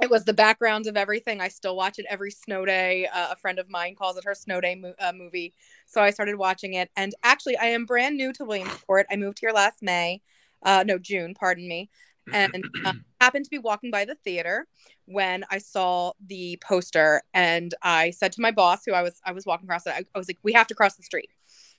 it 0.00 0.10
was 0.10 0.24
the 0.24 0.34
backgrounds 0.34 0.88
of 0.88 0.96
everything. 0.96 1.40
I 1.40 1.48
still 1.48 1.76
watch 1.76 1.98
it 1.98 2.06
every 2.08 2.30
snow 2.30 2.64
day. 2.64 3.06
Uh, 3.06 3.28
a 3.32 3.36
friend 3.36 3.58
of 3.58 3.70
mine 3.70 3.94
calls 3.94 4.16
it 4.16 4.24
her 4.24 4.34
snow 4.34 4.60
day 4.60 4.74
mo- 4.74 4.94
uh, 4.98 5.12
movie. 5.12 5.54
So 5.86 6.00
I 6.02 6.10
started 6.10 6.36
watching 6.36 6.74
it. 6.74 6.90
And 6.96 7.14
actually, 7.22 7.56
I 7.56 7.66
am 7.66 7.86
brand 7.86 8.16
new 8.16 8.32
to 8.34 8.44
Williamsport. 8.44 9.06
I 9.10 9.16
moved 9.16 9.38
here 9.40 9.52
last 9.52 9.82
May, 9.82 10.20
uh, 10.64 10.84
no, 10.86 10.98
June, 10.98 11.34
pardon 11.34 11.68
me. 11.68 11.90
And 12.32 12.64
uh, 12.84 12.92
happened 13.20 13.44
to 13.44 13.50
be 13.50 13.58
walking 13.58 13.90
by 13.90 14.04
the 14.04 14.16
theater 14.16 14.66
when 15.06 15.44
I 15.50 15.58
saw 15.58 16.12
the 16.26 16.58
poster. 16.62 17.22
And 17.32 17.72
I 17.82 18.10
said 18.10 18.32
to 18.32 18.40
my 18.40 18.50
boss, 18.50 18.84
who 18.84 18.92
I 18.92 19.02
was, 19.02 19.20
I 19.24 19.32
was 19.32 19.46
walking 19.46 19.66
across 19.66 19.86
it, 19.86 19.94
I, 19.94 20.04
I 20.14 20.18
was 20.18 20.28
like, 20.28 20.38
we 20.42 20.54
have 20.54 20.66
to 20.68 20.74
cross 20.74 20.96
the 20.96 21.02
street. 21.02 21.30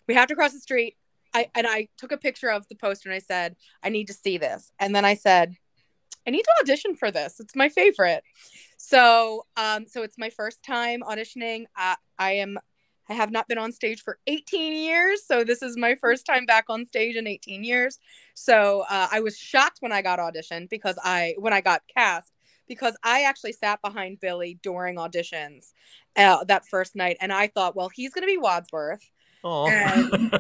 We 0.08 0.14
have 0.14 0.28
to 0.30 0.36
cross 0.36 0.54
the 0.54 0.60
street. 0.60 0.96
I, 1.36 1.50
and 1.54 1.68
I 1.68 1.90
took 1.98 2.14
a 2.14 2.18
picture 2.18 2.50
of 2.50 2.66
the 2.70 2.76
poster 2.76 3.10
and 3.10 3.16
I 3.16 3.20
said, 3.20 3.58
I 3.84 3.90
need 3.90 4.08
to 4.08 4.14
see 4.14 4.38
this. 4.38 4.72
And 4.80 4.96
then 4.96 5.04
I 5.04 5.16
said, 5.16 5.58
I 6.26 6.32
need 6.32 6.44
to 6.44 6.52
audition 6.62 6.96
for 6.96 7.12
this. 7.12 7.42
It's 7.42 7.58
my 7.58 7.68
favorite. 7.68 8.24
So, 8.78 9.46
um, 9.58 9.86
so 9.86 10.02
it's 10.02 10.18
my 10.18 10.30
first 10.30 10.64
time 10.64 11.02
auditioning. 11.02 11.66
I, 11.76 11.98
I 12.18 12.32
am, 12.34 12.58
I 13.10 13.16
have 13.16 13.32
not 13.32 13.50
been 13.50 13.58
on 13.58 13.74
stage 13.74 14.02
for 14.02 14.18
18 14.28 14.78
years. 14.78 15.26
So 15.28 15.44
this 15.44 15.62
is 15.62 15.76
my 15.76 15.96
first 15.96 16.26
time 16.26 16.46
back 16.46 16.66
on 16.70 16.86
stage 16.86 17.18
in 17.18 17.28
18 17.28 17.66
years. 17.66 18.00
So 18.34 18.86
uh, 18.90 19.10
I 19.12 19.20
was 19.20 19.38
shocked 19.38 19.80
when 19.82 19.92
I 19.92 20.02
got 20.02 20.20
auditioned 20.20 20.70
because 20.70 20.98
I, 21.04 21.36
when 21.38 21.52
I 21.52 21.60
got 21.60 21.82
cast, 21.94 22.32
because 22.66 22.96
I 23.04 23.24
actually 23.24 23.52
sat 23.52 23.82
behind 23.82 24.22
Billy 24.22 24.58
during 24.64 24.96
auditions 24.96 25.74
uh, 26.16 26.46
that 26.46 26.66
first 26.66 26.96
night, 26.96 27.18
and 27.20 27.34
I 27.34 27.48
thought, 27.48 27.76
well, 27.76 27.90
he's 27.90 28.14
going 28.14 28.24
to 28.24 28.34
be 28.34 28.38
Wadsworth 28.38 29.12
Oh, 29.48 29.68
and 29.68 30.32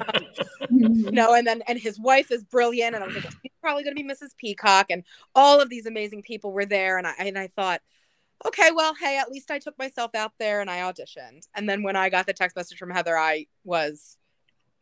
you 0.72 1.12
know, 1.12 1.36
and 1.36 1.46
then 1.46 1.62
and 1.68 1.78
his 1.80 2.00
wife 2.00 2.32
is 2.32 2.44
brilliant, 2.44 2.96
and 2.96 3.04
I 3.04 3.08
was 3.08 3.16
like, 3.16 3.32
he's 3.44 3.52
probably 3.62 3.84
going 3.84 3.96
to 3.96 4.04
be 4.04 4.10
Mrs. 4.10 4.36
Peacock, 4.36 4.88
and 4.90 5.04
all 5.36 5.62
of 5.62 5.70
these 5.70 5.86
amazing 5.86 6.24
people 6.24 6.52
were 6.52 6.66
there, 6.66 6.98
and 6.98 7.06
I 7.06 7.14
and 7.20 7.38
I 7.38 7.48
thought, 7.48 7.82
okay, 8.48 8.72
well, 8.76 8.96
hey, 9.00 9.20
at 9.20 9.30
least 9.30 9.52
I 9.52 9.60
took 9.60 9.78
myself 9.78 10.16
out 10.16 10.32
there 10.40 10.60
and 10.60 10.72
I 10.72 10.80
auditioned, 10.80 11.48
and 11.54 11.70
then 11.70 11.84
when 11.84 11.96
I 11.96 12.10
got 12.10 12.26
the 12.26 12.34
text 12.34 12.56
message 12.56 12.80
from 12.80 12.90
Heather, 12.90 13.16
I 13.16 13.46
was 13.64 14.18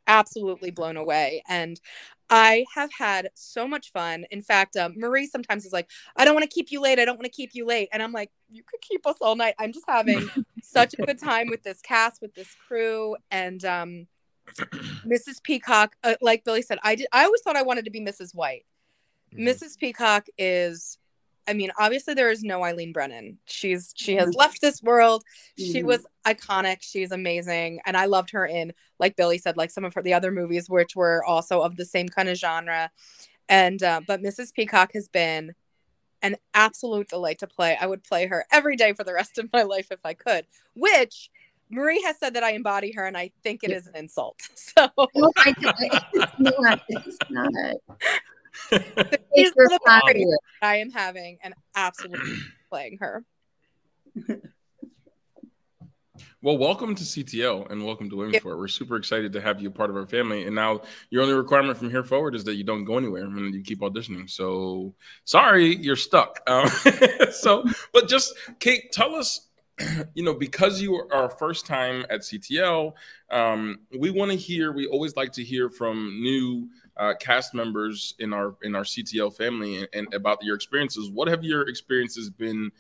absolutely 0.07 0.71
blown 0.71 0.95
away, 0.95 1.43
and 1.49 1.81
I 2.29 2.65
have 2.73 2.91
had 2.97 3.27
so 3.33 3.67
much 3.67 3.91
fun. 3.91 4.25
In 4.31 4.41
fact, 4.41 4.77
um, 4.77 4.93
Marie 4.95 5.27
sometimes 5.27 5.65
is 5.65 5.73
like, 5.73 5.89
I 6.15 6.23
don't 6.23 6.33
want 6.33 6.49
to 6.49 6.55
keep 6.55 6.71
you 6.71 6.79
late, 6.79 6.97
I 6.97 7.03
don't 7.03 7.17
want 7.17 7.25
to 7.25 7.29
keep 7.29 7.49
you 7.53 7.65
late, 7.65 7.89
and 7.91 8.01
I'm 8.01 8.13
like, 8.13 8.31
you 8.49 8.63
could 8.65 8.79
keep 8.79 9.05
us 9.05 9.17
all 9.19 9.35
night. 9.35 9.55
I'm 9.59 9.73
just 9.73 9.85
having 9.85 10.29
such 10.63 10.93
a 10.93 11.05
good 11.05 11.19
time 11.19 11.49
with 11.49 11.61
this 11.63 11.81
cast, 11.81 12.21
with 12.21 12.33
this 12.35 12.55
crew, 12.65 13.17
and 13.29 13.65
um. 13.65 14.07
Mrs. 15.05 15.41
Peacock, 15.43 15.95
uh, 16.03 16.15
like 16.21 16.43
Billy 16.43 16.61
said, 16.61 16.79
I 16.83 16.95
did. 16.95 17.07
I 17.11 17.25
always 17.25 17.41
thought 17.41 17.55
I 17.55 17.61
wanted 17.63 17.85
to 17.85 17.91
be 17.91 17.99
Mrs. 18.01 18.33
White. 18.33 18.65
Mhm. 19.33 19.47
Mrs. 19.49 19.77
Peacock 19.77 20.27
is, 20.37 20.97
I 21.47 21.53
mean, 21.53 21.71
obviously 21.77 22.13
there 22.13 22.29
is 22.31 22.43
no 22.43 22.63
Eileen 22.63 22.93
Brennan. 22.93 23.37
She's 23.45 23.93
she 23.95 24.15
has 24.15 24.33
left 24.35 24.61
this 24.61 24.81
world. 24.81 25.23
She 25.57 25.81
Mhm. 25.81 25.85
was 25.85 26.05
iconic. 26.25 26.77
She's 26.81 27.11
amazing, 27.11 27.81
and 27.85 27.97
I 27.97 28.05
loved 28.05 28.31
her 28.31 28.45
in, 28.45 28.73
like 28.99 29.15
Billy 29.15 29.37
said, 29.37 29.57
like 29.57 29.71
some 29.71 29.83
of 29.83 29.93
her 29.95 30.01
the 30.01 30.13
other 30.13 30.31
movies, 30.31 30.69
which 30.69 30.95
were 30.95 31.23
also 31.25 31.61
of 31.61 31.75
the 31.75 31.85
same 31.85 32.07
kind 32.07 32.29
of 32.29 32.37
genre. 32.37 32.91
And 33.49 33.83
uh, 33.83 34.01
but 34.07 34.21
Mrs. 34.21 34.53
Peacock 34.53 34.93
has 34.93 35.09
been 35.09 35.53
an 36.21 36.37
absolute 36.53 37.09
delight 37.09 37.39
to 37.39 37.47
play. 37.47 37.77
I 37.79 37.85
would 37.87 38.03
play 38.05 38.27
her 38.27 38.45
every 38.49 38.77
day 38.77 38.93
for 38.93 39.03
the 39.03 39.13
rest 39.13 39.37
of 39.37 39.51
my 39.51 39.63
life 39.63 39.91
if 39.91 39.99
I 40.05 40.13
could. 40.13 40.47
Which 40.75 41.29
Marie 41.73 42.01
has 42.03 42.17
said 42.19 42.35
that 42.35 42.43
I 42.43 42.51
embody 42.51 42.91
her, 42.91 43.05
and 43.05 43.17
I 43.17 43.31
think 43.41 43.63
it 43.63 43.71
is 43.71 43.87
an 43.87 43.95
insult. 43.95 44.39
So 44.55 44.87
No, 45.15 45.31
I, 45.37 45.53
it's 46.13 46.39
not. 46.39 46.81
It's 46.87 47.17
not. 47.29 47.51
It's 49.35 49.51
are 49.57 49.67
the 49.67 49.79
not 49.85 50.03
parties 50.03 50.27
it. 50.27 50.39
I 50.61 50.77
am 50.77 50.91
having 50.91 51.39
and 51.43 51.53
absolutely 51.75 52.35
playing 52.69 52.97
her. 53.01 53.25
Well, 56.41 56.57
welcome 56.57 56.93
to 56.93 57.03
CTL 57.03 57.71
and 57.71 57.83
welcome 57.83 58.09
to 58.09 58.15
Williamsport. 58.15 58.57
We're 58.59 58.67
super 58.67 58.95
excited 58.95 59.33
to 59.33 59.41
have 59.41 59.61
you 59.61 59.71
part 59.71 59.89
of 59.89 59.95
our 59.95 60.05
family. 60.05 60.45
And 60.45 60.55
now 60.55 60.81
your 61.09 61.23
only 61.23 61.33
requirement 61.33 61.77
from 61.77 61.89
here 61.89 62.03
forward 62.03 62.35
is 62.35 62.43
that 62.43 62.55
you 62.55 62.63
don't 62.63 62.83
go 62.83 62.97
anywhere 62.97 63.23
and 63.23 63.55
you 63.55 63.63
keep 63.63 63.79
auditioning. 63.79 64.29
So 64.29 64.93
sorry, 65.23 65.75
you're 65.75 65.95
stuck. 65.95 66.41
Um, 66.45 66.67
so, 67.31 67.63
but 67.91 68.07
just 68.07 68.33
Kate, 68.59 68.91
tell 68.91 69.15
us, 69.15 69.47
you 70.13 70.23
know, 70.23 70.33
because 70.33 70.81
you 70.81 70.95
are 70.95 71.13
our 71.13 71.29
first 71.29 71.65
time 71.65 72.05
at 72.09 72.21
CTL, 72.21 72.93
um, 73.31 73.79
we 73.97 74.11
want 74.11 74.31
to 74.31 74.37
hear. 74.37 74.71
We 74.71 74.87
always 74.87 75.15
like 75.15 75.31
to 75.33 75.43
hear 75.43 75.69
from 75.69 76.21
new 76.21 76.69
uh, 76.97 77.13
cast 77.19 77.53
members 77.53 78.15
in 78.19 78.33
our 78.33 78.55
in 78.61 78.75
our 78.75 78.83
CTL 78.83 79.35
family 79.35 79.77
and, 79.77 79.87
and 79.93 80.13
about 80.13 80.43
your 80.43 80.55
experiences. 80.55 81.09
What 81.09 81.27
have 81.27 81.43
your 81.43 81.67
experiences 81.67 82.29
been? 82.29 82.71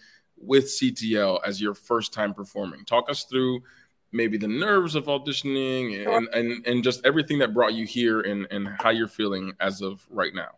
with 0.45 0.65
CTL 0.65 1.39
as 1.45 1.61
your 1.61 1.73
first 1.73 2.13
time 2.13 2.33
performing. 2.33 2.85
Talk 2.85 3.09
us 3.09 3.23
through 3.23 3.63
maybe 4.11 4.37
the 4.37 4.47
nerves 4.47 4.95
of 4.95 5.05
auditioning 5.05 6.07
and 6.07 6.27
and, 6.33 6.65
and 6.67 6.83
just 6.83 7.05
everything 7.05 7.39
that 7.39 7.53
brought 7.53 7.73
you 7.73 7.85
here 7.85 8.21
and, 8.21 8.47
and 8.51 8.69
how 8.79 8.89
you're 8.89 9.07
feeling 9.07 9.53
as 9.59 9.81
of 9.81 10.05
right 10.09 10.33
now. 10.33 10.51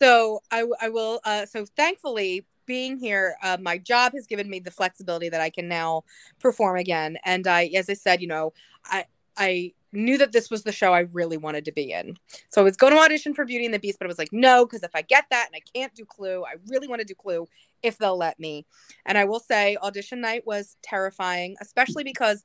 So 0.00 0.40
I, 0.50 0.66
I 0.80 0.88
will. 0.88 1.20
Uh, 1.24 1.44
so 1.44 1.66
thankfully, 1.76 2.46
being 2.70 2.96
here, 2.96 3.34
uh, 3.42 3.56
my 3.60 3.78
job 3.78 4.12
has 4.12 4.28
given 4.28 4.48
me 4.48 4.60
the 4.60 4.70
flexibility 4.70 5.28
that 5.28 5.40
I 5.40 5.50
can 5.50 5.66
now 5.66 6.04
perform 6.38 6.76
again. 6.76 7.18
And 7.24 7.48
I, 7.48 7.64
as 7.74 7.90
I 7.90 7.94
said, 7.94 8.20
you 8.20 8.28
know, 8.28 8.52
I 8.84 9.06
I 9.36 9.72
knew 9.92 10.16
that 10.18 10.30
this 10.30 10.50
was 10.50 10.62
the 10.62 10.70
show 10.70 10.92
I 10.92 11.00
really 11.00 11.36
wanted 11.36 11.64
to 11.64 11.72
be 11.72 11.90
in. 11.90 12.16
So 12.48 12.60
I 12.60 12.64
was 12.64 12.76
going 12.76 12.92
to 12.92 13.00
audition 13.00 13.34
for 13.34 13.44
Beauty 13.44 13.64
and 13.64 13.74
the 13.74 13.80
Beast, 13.80 13.98
but 13.98 14.04
I 14.04 14.06
was 14.06 14.18
like, 14.18 14.32
no, 14.32 14.64
because 14.64 14.84
if 14.84 14.92
I 14.94 15.02
get 15.02 15.24
that 15.30 15.48
and 15.52 15.56
I 15.60 15.62
can't 15.76 15.92
do 15.96 16.04
Clue, 16.04 16.44
I 16.44 16.54
really 16.68 16.86
want 16.86 17.00
to 17.00 17.04
do 17.04 17.14
Clue 17.16 17.48
if 17.82 17.98
they'll 17.98 18.16
let 18.16 18.38
me. 18.38 18.66
And 19.04 19.18
I 19.18 19.24
will 19.24 19.40
say, 19.40 19.76
audition 19.82 20.20
night 20.20 20.46
was 20.46 20.76
terrifying, 20.80 21.56
especially 21.60 22.04
because 22.04 22.44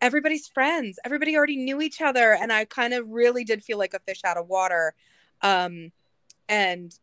everybody's 0.00 0.48
friends. 0.48 0.98
Everybody 1.04 1.36
already 1.36 1.56
knew 1.56 1.80
each 1.80 2.00
other, 2.00 2.34
and 2.34 2.52
I 2.52 2.64
kind 2.64 2.94
of 2.94 3.08
really 3.08 3.44
did 3.44 3.62
feel 3.62 3.78
like 3.78 3.94
a 3.94 4.00
fish 4.00 4.22
out 4.24 4.36
of 4.36 4.48
water. 4.48 4.94
Um, 5.40 5.92
and 6.48 6.98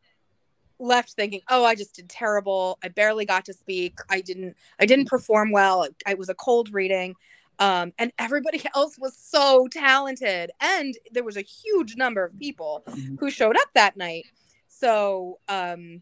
left 0.79 1.13
thinking, 1.13 1.41
"Oh, 1.49 1.63
I 1.63 1.75
just 1.75 1.95
did 1.95 2.09
terrible. 2.09 2.79
I 2.83 2.87
barely 2.87 3.25
got 3.25 3.45
to 3.45 3.53
speak. 3.53 3.99
I 4.09 4.21
didn't. 4.21 4.55
I 4.79 4.85
didn't 4.85 5.07
perform 5.07 5.51
well. 5.51 5.83
It, 5.83 5.95
it 6.07 6.17
was 6.17 6.29
a 6.29 6.35
cold 6.35 6.73
reading." 6.73 7.15
Um, 7.59 7.91
and 7.99 8.11
everybody 8.17 8.63
else 8.75 8.97
was 8.97 9.15
so 9.17 9.67
talented, 9.71 10.51
and 10.61 10.95
there 11.11 11.23
was 11.23 11.37
a 11.37 11.41
huge 11.41 11.95
number 11.95 12.23
of 12.23 12.37
people 12.39 12.83
who 13.19 13.29
showed 13.29 13.57
up 13.57 13.69
that 13.75 13.97
night. 13.97 14.25
So, 14.67 15.39
um, 15.49 16.01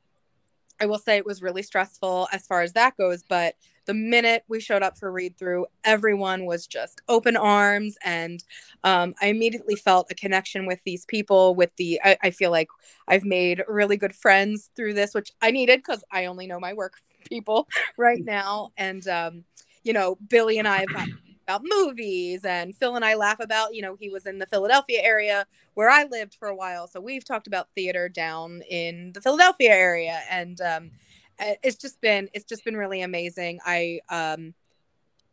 I 0.79 0.85
will 0.85 0.99
say 0.99 1.17
it 1.17 1.25
was 1.25 1.41
really 1.41 1.63
stressful 1.63 2.27
as 2.31 2.45
far 2.45 2.61
as 2.61 2.73
that 2.73 2.97
goes, 2.97 3.23
but 3.27 3.55
the 3.87 3.93
minute 3.93 4.43
we 4.47 4.59
showed 4.59 4.83
up 4.83 4.97
for 4.97 5.11
read 5.11 5.37
through, 5.37 5.65
everyone 5.83 6.45
was 6.45 6.67
just 6.67 7.01
open 7.07 7.35
arms. 7.35 7.97
And 8.03 8.43
um, 8.83 9.15
I 9.21 9.27
immediately 9.27 9.75
felt 9.75 10.11
a 10.11 10.15
connection 10.15 10.65
with 10.65 10.79
these 10.85 11.05
people. 11.05 11.55
With 11.55 11.75
the, 11.77 11.99
I, 12.03 12.17
I, 12.21 12.31
feel 12.31 12.51
like 12.51 12.67
I've 13.07 13.23
made 13.23 13.63
really 13.67 13.95
good 13.95 14.13
friends 14.13 14.69
through 14.75 14.93
this, 14.93 15.13
which 15.13 15.31
I 15.41 15.51
needed 15.51 15.79
because 15.79 16.03
I 16.11 16.25
only 16.25 16.47
know 16.47 16.59
my 16.59 16.73
work 16.73 16.95
people 17.29 17.67
right 17.97 18.23
now. 18.23 18.71
And, 18.77 19.07
um, 19.07 19.45
you 19.83 19.93
know, 19.93 20.17
Billy 20.27 20.59
and 20.59 20.67
I 20.67 20.79
have 20.79 20.93
got 20.93 21.07
about 21.47 21.61
movies 21.63 22.43
and 22.43 22.75
Phil 22.75 22.95
and 22.95 23.05
I 23.05 23.15
laugh 23.15 23.39
about, 23.39 23.73
you 23.73 23.81
know, 23.81 23.95
he 23.99 24.09
was 24.09 24.25
in 24.25 24.37
the 24.37 24.45
Philadelphia 24.45 24.99
area 25.01 25.45
where 25.75 25.89
I 25.89 26.03
lived 26.03 26.35
for 26.35 26.49
a 26.49 26.55
while. 26.55 26.87
So 26.87 26.99
we've 26.99 27.23
talked 27.23 27.47
about 27.47 27.69
theater 27.73 28.09
down 28.09 28.61
in 28.69 29.13
the 29.13 29.21
Philadelphia 29.21 29.71
area. 29.71 30.19
And, 30.29 30.59
um, 30.61 30.91
it's 31.39 31.77
just 31.77 32.01
been 32.01 32.29
it's 32.33 32.45
just 32.45 32.63
been 32.65 32.75
really 32.75 33.01
amazing 33.01 33.59
i 33.65 33.99
um 34.09 34.53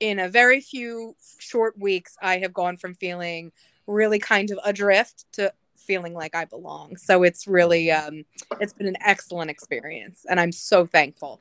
in 0.01 0.19
a 0.19 0.29
very 0.29 0.61
few 0.61 1.17
short 1.39 1.79
weeks 1.79 2.17
i 2.21 2.39
have 2.39 2.53
gone 2.53 2.77
from 2.77 2.95
feeling 2.95 3.53
really 3.87 4.19
kind 4.19 4.51
of 4.51 4.59
adrift 4.65 5.25
to 5.33 5.53
feeling 5.77 6.15
like 6.15 6.35
i 6.35 6.45
belong 6.45 6.97
so 6.97 7.23
it's 7.23 7.47
really 7.47 7.91
um 7.91 8.25
it's 8.61 8.73
been 8.73 8.87
an 8.87 8.97
excellent 9.05 9.51
experience 9.51 10.25
and 10.29 10.41
i'm 10.41 10.53
so 10.53 10.87
thankful 10.87 11.41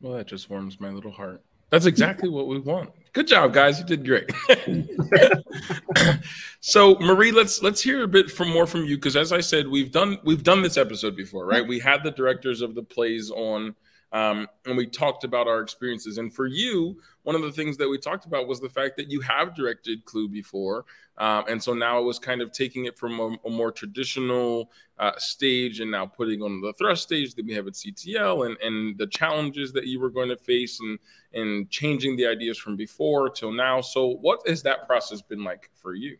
well 0.00 0.14
that 0.14 0.26
just 0.26 0.50
warms 0.50 0.80
my 0.80 0.90
little 0.90 1.12
heart 1.12 1.42
that's 1.74 1.86
exactly 1.86 2.28
what 2.28 2.46
we 2.46 2.60
want. 2.60 2.90
Good 3.14 3.26
job, 3.26 3.52
guys. 3.52 3.80
You 3.80 3.84
did 3.84 4.06
great. 4.06 4.30
so, 6.60 6.94
Marie, 7.00 7.32
let's 7.32 7.62
let's 7.62 7.82
hear 7.82 8.04
a 8.04 8.08
bit 8.08 8.30
from 8.30 8.48
more 8.48 8.64
from 8.64 8.84
you 8.84 8.96
because, 8.96 9.16
as 9.16 9.32
I 9.32 9.40
said, 9.40 9.66
we've 9.66 9.90
done 9.90 10.18
we've 10.22 10.44
done 10.44 10.62
this 10.62 10.76
episode 10.76 11.16
before, 11.16 11.46
right? 11.46 11.62
Mm-hmm. 11.62 11.68
We 11.68 11.80
had 11.80 12.04
the 12.04 12.12
directors 12.12 12.60
of 12.60 12.76
the 12.76 12.82
plays 12.84 13.28
on 13.30 13.74
um, 14.14 14.48
and 14.64 14.76
we 14.76 14.86
talked 14.86 15.24
about 15.24 15.48
our 15.48 15.60
experiences. 15.60 16.18
And 16.18 16.32
for 16.32 16.46
you, 16.46 17.00
one 17.24 17.34
of 17.34 17.42
the 17.42 17.50
things 17.50 17.76
that 17.78 17.88
we 17.88 17.98
talked 17.98 18.26
about 18.26 18.46
was 18.46 18.60
the 18.60 18.68
fact 18.68 18.96
that 18.96 19.10
you 19.10 19.20
have 19.22 19.56
directed 19.56 20.04
Clue 20.04 20.28
before, 20.28 20.84
um, 21.18 21.44
and 21.48 21.60
so 21.60 21.74
now 21.74 21.98
it 21.98 22.04
was 22.04 22.20
kind 22.20 22.40
of 22.40 22.52
taking 22.52 22.84
it 22.84 22.96
from 22.96 23.18
a, 23.18 23.36
a 23.44 23.50
more 23.50 23.72
traditional 23.72 24.70
uh, 25.00 25.12
stage 25.18 25.80
and 25.80 25.90
now 25.90 26.06
putting 26.06 26.42
on 26.42 26.60
the 26.60 26.72
thrust 26.74 27.02
stage 27.02 27.34
that 27.34 27.44
we 27.44 27.54
have 27.54 27.66
at 27.66 27.72
CTL, 27.72 28.46
and 28.46 28.56
and 28.62 28.96
the 28.98 29.08
challenges 29.08 29.72
that 29.72 29.86
you 29.86 29.98
were 29.98 30.10
going 30.10 30.28
to 30.28 30.36
face, 30.36 30.78
and 30.80 30.96
and 31.32 31.68
changing 31.68 32.16
the 32.16 32.26
ideas 32.26 32.56
from 32.56 32.76
before 32.76 33.28
till 33.28 33.52
now. 33.52 33.80
So, 33.80 34.16
what 34.20 34.46
has 34.46 34.62
that 34.62 34.86
process 34.86 35.22
been 35.22 35.42
like 35.42 35.70
for 35.74 35.94
you? 35.94 36.18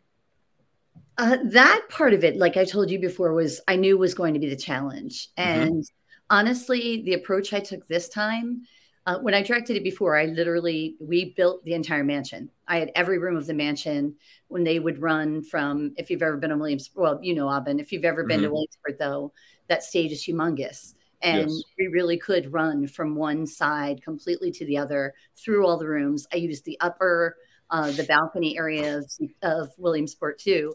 Uh, 1.16 1.36
that 1.44 1.82
part 1.90 2.12
of 2.12 2.24
it, 2.24 2.36
like 2.36 2.56
I 2.56 2.64
told 2.64 2.90
you 2.90 2.98
before, 2.98 3.32
was 3.34 3.60
I 3.68 3.76
knew 3.76 3.96
was 3.96 4.14
going 4.14 4.34
to 4.34 4.40
be 4.40 4.48
the 4.48 4.56
challenge, 4.56 5.28
mm-hmm. 5.38 5.48
and. 5.48 5.70
Mm-hmm 5.74 6.00
honestly, 6.30 7.02
the 7.02 7.14
approach 7.14 7.52
I 7.52 7.60
took 7.60 7.86
this 7.86 8.08
time, 8.08 8.62
uh, 9.06 9.18
when 9.18 9.34
I 9.34 9.42
directed 9.42 9.76
it 9.76 9.84
before, 9.84 10.16
I 10.16 10.26
literally 10.26 10.96
we 10.98 11.34
built 11.36 11.62
the 11.64 11.74
entire 11.74 12.04
mansion. 12.04 12.50
I 12.66 12.78
had 12.78 12.90
every 12.94 13.18
room 13.18 13.36
of 13.36 13.46
the 13.46 13.52
mansion 13.52 14.14
when 14.48 14.64
they 14.64 14.78
would 14.78 15.00
run 15.00 15.42
from. 15.42 15.92
If 15.98 16.10
you've 16.10 16.22
ever 16.22 16.38
been 16.38 16.50
to 16.50 16.56
Williams, 16.56 16.90
well, 16.94 17.18
you 17.22 17.34
know, 17.34 17.50
Alvin. 17.50 17.78
If 17.78 17.92
you've 17.92 18.06
ever 18.06 18.24
been 18.24 18.38
mm-hmm. 18.38 18.46
to 18.46 18.52
Williamsport, 18.52 18.98
though, 18.98 19.32
that 19.68 19.82
stage 19.82 20.10
is 20.10 20.24
humongous, 20.24 20.94
and 21.20 21.50
yes. 21.50 21.62
we 21.78 21.88
really 21.88 22.16
could 22.16 22.50
run 22.50 22.86
from 22.86 23.14
one 23.14 23.46
side 23.46 24.02
completely 24.02 24.50
to 24.52 24.64
the 24.64 24.78
other 24.78 25.12
through 25.36 25.66
all 25.66 25.76
the 25.76 25.88
rooms. 25.88 26.26
I 26.32 26.36
used 26.36 26.64
the 26.64 26.80
upper, 26.80 27.36
uh, 27.68 27.90
the 27.90 28.04
balcony 28.04 28.56
area 28.56 28.98
of, 28.98 29.12
of 29.42 29.70
Williamsport 29.76 30.38
too. 30.38 30.74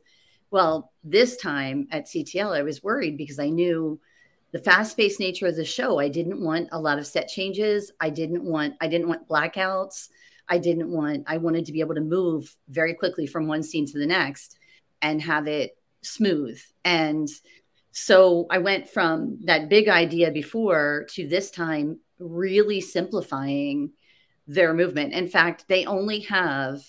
Well, 0.51 0.91
this 1.03 1.37
time 1.37 1.87
at 1.91 2.05
CTL, 2.05 2.55
I 2.55 2.61
was 2.61 2.83
worried 2.83 3.17
because 3.17 3.39
I 3.39 3.49
knew 3.49 3.99
the 4.51 4.59
fast-paced 4.59 5.19
nature 5.19 5.47
of 5.47 5.55
the 5.55 5.65
show. 5.65 5.99
I 5.99 6.09
didn't 6.09 6.43
want 6.43 6.69
a 6.71 6.79
lot 6.79 6.97
of 6.97 7.05
set 7.05 7.27
changes. 7.27 7.91
I 7.99 8.09
didn't 8.09 8.43
want 8.43 8.75
i 8.81 8.87
didn't 8.87 9.07
want 9.07 9.27
blackouts. 9.27 10.09
I 10.47 10.57
didn't 10.57 10.91
want 10.91 11.23
i 11.27 11.37
wanted 11.37 11.65
to 11.65 11.71
be 11.71 11.81
able 11.81 11.95
to 11.95 12.01
move 12.01 12.55
very 12.67 12.93
quickly 12.93 13.27
from 13.27 13.47
one 13.47 13.63
scene 13.63 13.85
to 13.87 13.99
the 13.99 14.07
next 14.07 14.57
and 15.01 15.21
have 15.21 15.47
it 15.47 15.77
smooth. 16.01 16.59
And 16.83 17.27
so 17.91 18.47
i 18.49 18.57
went 18.57 18.89
from 18.89 19.37
that 19.43 19.69
big 19.69 19.87
idea 19.87 20.31
before 20.31 21.05
to 21.11 21.27
this 21.27 21.51
time 21.51 21.99
really 22.19 22.81
simplifying 22.81 23.91
their 24.47 24.73
movement. 24.73 25.13
In 25.13 25.27
fact 25.27 25.65
they 25.67 25.85
only 25.85 26.21
have 26.21 26.81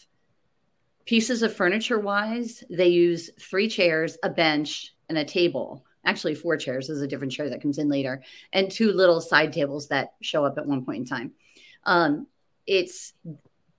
pieces 1.04 1.42
of 1.42 1.54
furniture 1.54 1.98
wise 1.98 2.64
they 2.70 2.88
use 2.88 3.30
three 3.38 3.68
chairs 3.68 4.16
a 4.22 4.30
bench 4.30 4.94
and 5.08 5.18
a 5.18 5.24
table 5.24 5.84
actually 6.04 6.34
four 6.34 6.56
chairs 6.56 6.86
there's 6.86 7.02
a 7.02 7.06
different 7.06 7.32
chair 7.32 7.50
that 7.50 7.60
comes 7.60 7.78
in 7.78 7.88
later 7.88 8.22
and 8.52 8.70
two 8.70 8.92
little 8.92 9.20
side 9.20 9.52
tables 9.52 9.88
that 9.88 10.14
show 10.22 10.44
up 10.44 10.58
at 10.58 10.66
one 10.66 10.84
point 10.84 10.98
in 10.98 11.04
time. 11.04 11.32
Um, 11.84 12.26
it's 12.66 13.14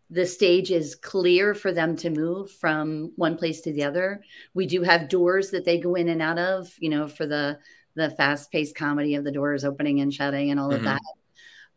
the 0.09 0.25
stage 0.25 0.71
is 0.71 0.95
clear 0.95 1.53
for 1.53 1.71
them 1.71 1.95
to 1.95 2.09
move 2.09 2.51
from 2.51 3.13
one 3.15 3.37
place 3.37 3.61
to 3.61 3.71
the 3.71 3.83
other. 3.83 4.21
We 4.53 4.65
do 4.65 4.81
have 4.83 5.07
doors 5.07 5.51
that 5.51 5.63
they 5.63 5.79
go 5.79 5.95
in 5.95 6.09
and 6.09 6.21
out 6.21 6.39
of 6.39 6.69
you 6.79 6.89
know 6.89 7.07
for 7.07 7.25
the 7.25 7.59
the 7.95 8.09
fast-paced 8.11 8.75
comedy 8.75 9.15
of 9.15 9.25
the 9.25 9.31
doors 9.31 9.65
opening 9.65 9.99
and 9.99 10.13
shutting 10.13 10.51
and 10.51 10.59
all 10.59 10.69
mm-hmm. 10.69 10.77
of 10.77 10.83
that. 10.83 11.01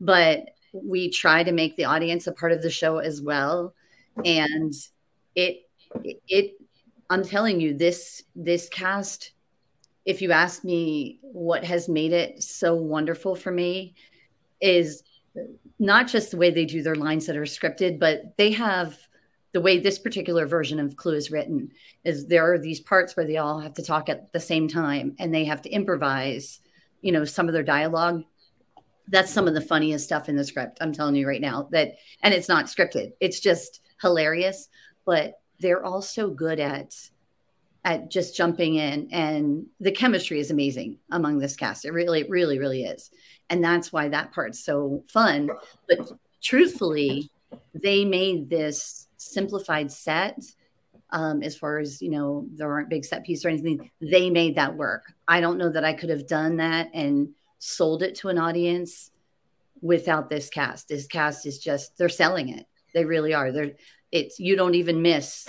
But 0.00 0.50
we 0.72 1.10
try 1.10 1.42
to 1.42 1.52
make 1.52 1.76
the 1.76 1.84
audience 1.84 2.26
a 2.26 2.32
part 2.32 2.52
of 2.52 2.62
the 2.62 2.70
show 2.70 2.98
as 2.98 3.20
well. 3.20 3.74
And 4.24 4.72
it 5.34 5.68
it 6.28 6.56
i'm 7.10 7.24
telling 7.24 7.60
you 7.60 7.76
this 7.76 8.22
this 8.34 8.68
cast 8.68 9.32
if 10.04 10.20
you 10.20 10.32
ask 10.32 10.64
me 10.64 11.18
what 11.22 11.64
has 11.64 11.88
made 11.88 12.12
it 12.12 12.42
so 12.42 12.74
wonderful 12.74 13.34
for 13.34 13.50
me 13.50 13.94
is 14.60 15.02
not 15.78 16.06
just 16.06 16.30
the 16.30 16.36
way 16.36 16.50
they 16.50 16.64
do 16.64 16.82
their 16.82 16.94
lines 16.94 17.26
that 17.26 17.36
are 17.36 17.42
scripted 17.42 17.98
but 17.98 18.36
they 18.36 18.50
have 18.50 18.96
the 19.54 19.60
way 19.60 19.78
this 19.78 20.00
particular 20.00 20.46
version 20.46 20.80
of 20.80 20.96
clue 20.96 21.14
is 21.14 21.30
written 21.30 21.70
is 22.04 22.26
there 22.26 22.52
are 22.52 22.58
these 22.58 22.80
parts 22.80 23.16
where 23.16 23.26
they 23.26 23.36
all 23.36 23.60
have 23.60 23.72
to 23.72 23.82
talk 23.82 24.08
at 24.08 24.32
the 24.32 24.40
same 24.40 24.68
time 24.68 25.14
and 25.18 25.32
they 25.32 25.44
have 25.44 25.62
to 25.62 25.70
improvise 25.70 26.60
you 27.00 27.12
know 27.12 27.24
some 27.24 27.46
of 27.46 27.54
their 27.54 27.62
dialogue. 27.62 28.24
That's 29.08 29.30
some 29.30 29.46
of 29.46 29.54
the 29.54 29.60
funniest 29.60 30.06
stuff 30.06 30.28
in 30.30 30.36
the 30.36 30.44
script 30.44 30.78
i'm 30.80 30.92
telling 30.92 31.14
you 31.14 31.28
right 31.28 31.40
now 31.40 31.68
that 31.70 31.96
and 32.22 32.34
it's 32.34 32.48
not 32.48 32.66
scripted. 32.66 33.12
It's 33.20 33.40
just 33.40 33.80
hilarious 34.00 34.68
but 35.04 35.40
they're 35.60 35.84
all 35.84 36.02
so 36.02 36.30
good 36.30 36.58
at 36.58 36.94
at 37.84 38.10
just 38.10 38.36
jumping 38.36 38.76
in 38.76 39.08
and 39.12 39.66
the 39.80 39.92
chemistry 39.92 40.40
is 40.40 40.50
amazing 40.50 40.98
among 41.10 41.38
this 41.38 41.56
cast. 41.56 41.84
It 41.84 41.92
really 41.92 42.24
really 42.24 42.58
really 42.58 42.84
is. 42.84 43.10
And 43.50 43.62
that's 43.62 43.92
why 43.92 44.08
that 44.08 44.32
part's 44.32 44.64
so 44.64 45.04
fun. 45.08 45.50
But 45.88 46.10
truthfully 46.42 47.30
they 47.74 48.04
made 48.04 48.48
this 48.48 49.08
simplified 49.16 49.90
set 49.92 50.38
um, 51.10 51.42
as 51.42 51.56
far 51.56 51.78
as 51.78 52.02
you 52.02 52.10
know 52.10 52.46
there 52.54 52.72
aren't 52.72 52.90
big 52.90 53.04
set 53.04 53.24
pieces 53.24 53.44
or 53.44 53.48
anything. 53.48 53.90
They 54.00 54.30
made 54.30 54.56
that 54.56 54.76
work. 54.76 55.12
I 55.28 55.40
don't 55.40 55.58
know 55.58 55.70
that 55.70 55.84
i 55.84 55.92
could 55.92 56.10
have 56.10 56.26
done 56.26 56.56
that 56.56 56.90
and 56.92 57.30
sold 57.58 58.02
it 58.02 58.14
to 58.16 58.28
an 58.28 58.38
audience 58.38 59.10
without 59.80 60.28
this 60.28 60.48
cast. 60.48 60.88
This 60.88 61.06
cast 61.06 61.46
is 61.46 61.58
just 61.58 61.96
they're 61.98 62.08
selling 62.08 62.48
it. 62.48 62.66
They 62.94 63.04
really 63.04 63.34
are. 63.34 63.52
They're 63.52 63.72
it's 64.10 64.38
you 64.38 64.56
don't 64.56 64.74
even 64.74 65.02
miss 65.02 65.46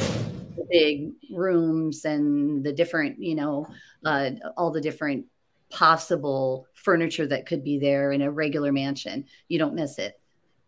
the 0.70 0.78
big 0.78 1.12
rooms 1.32 2.06
and 2.06 2.64
the 2.64 2.74
different, 2.74 3.20
you 3.20 3.36
know, 3.36 3.68
uh, 4.06 4.32
all 4.58 4.72
the 4.72 4.82
different 4.82 5.26
possible 5.70 6.68
furniture 6.74 7.28
that 7.28 7.46
could 7.46 7.64
be 7.64 7.80
there 7.80 8.12
in 8.12 8.22
a 8.22 8.32
regular 8.32 8.72
mansion. 8.72 9.26
You 9.48 9.60
don't 9.60 9.76
miss 9.76 9.98
it. 9.98 10.20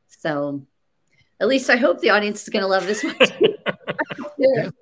So, 0.08 0.64
at 1.40 1.48
least 1.48 1.70
I 1.70 1.76
hope 1.76 2.00
the 2.00 2.10
audience 2.10 2.42
is 2.44 2.50
going 2.50 2.64
to 2.64 2.68
love 2.68 2.88
this 2.88 3.04
one. 3.04 3.16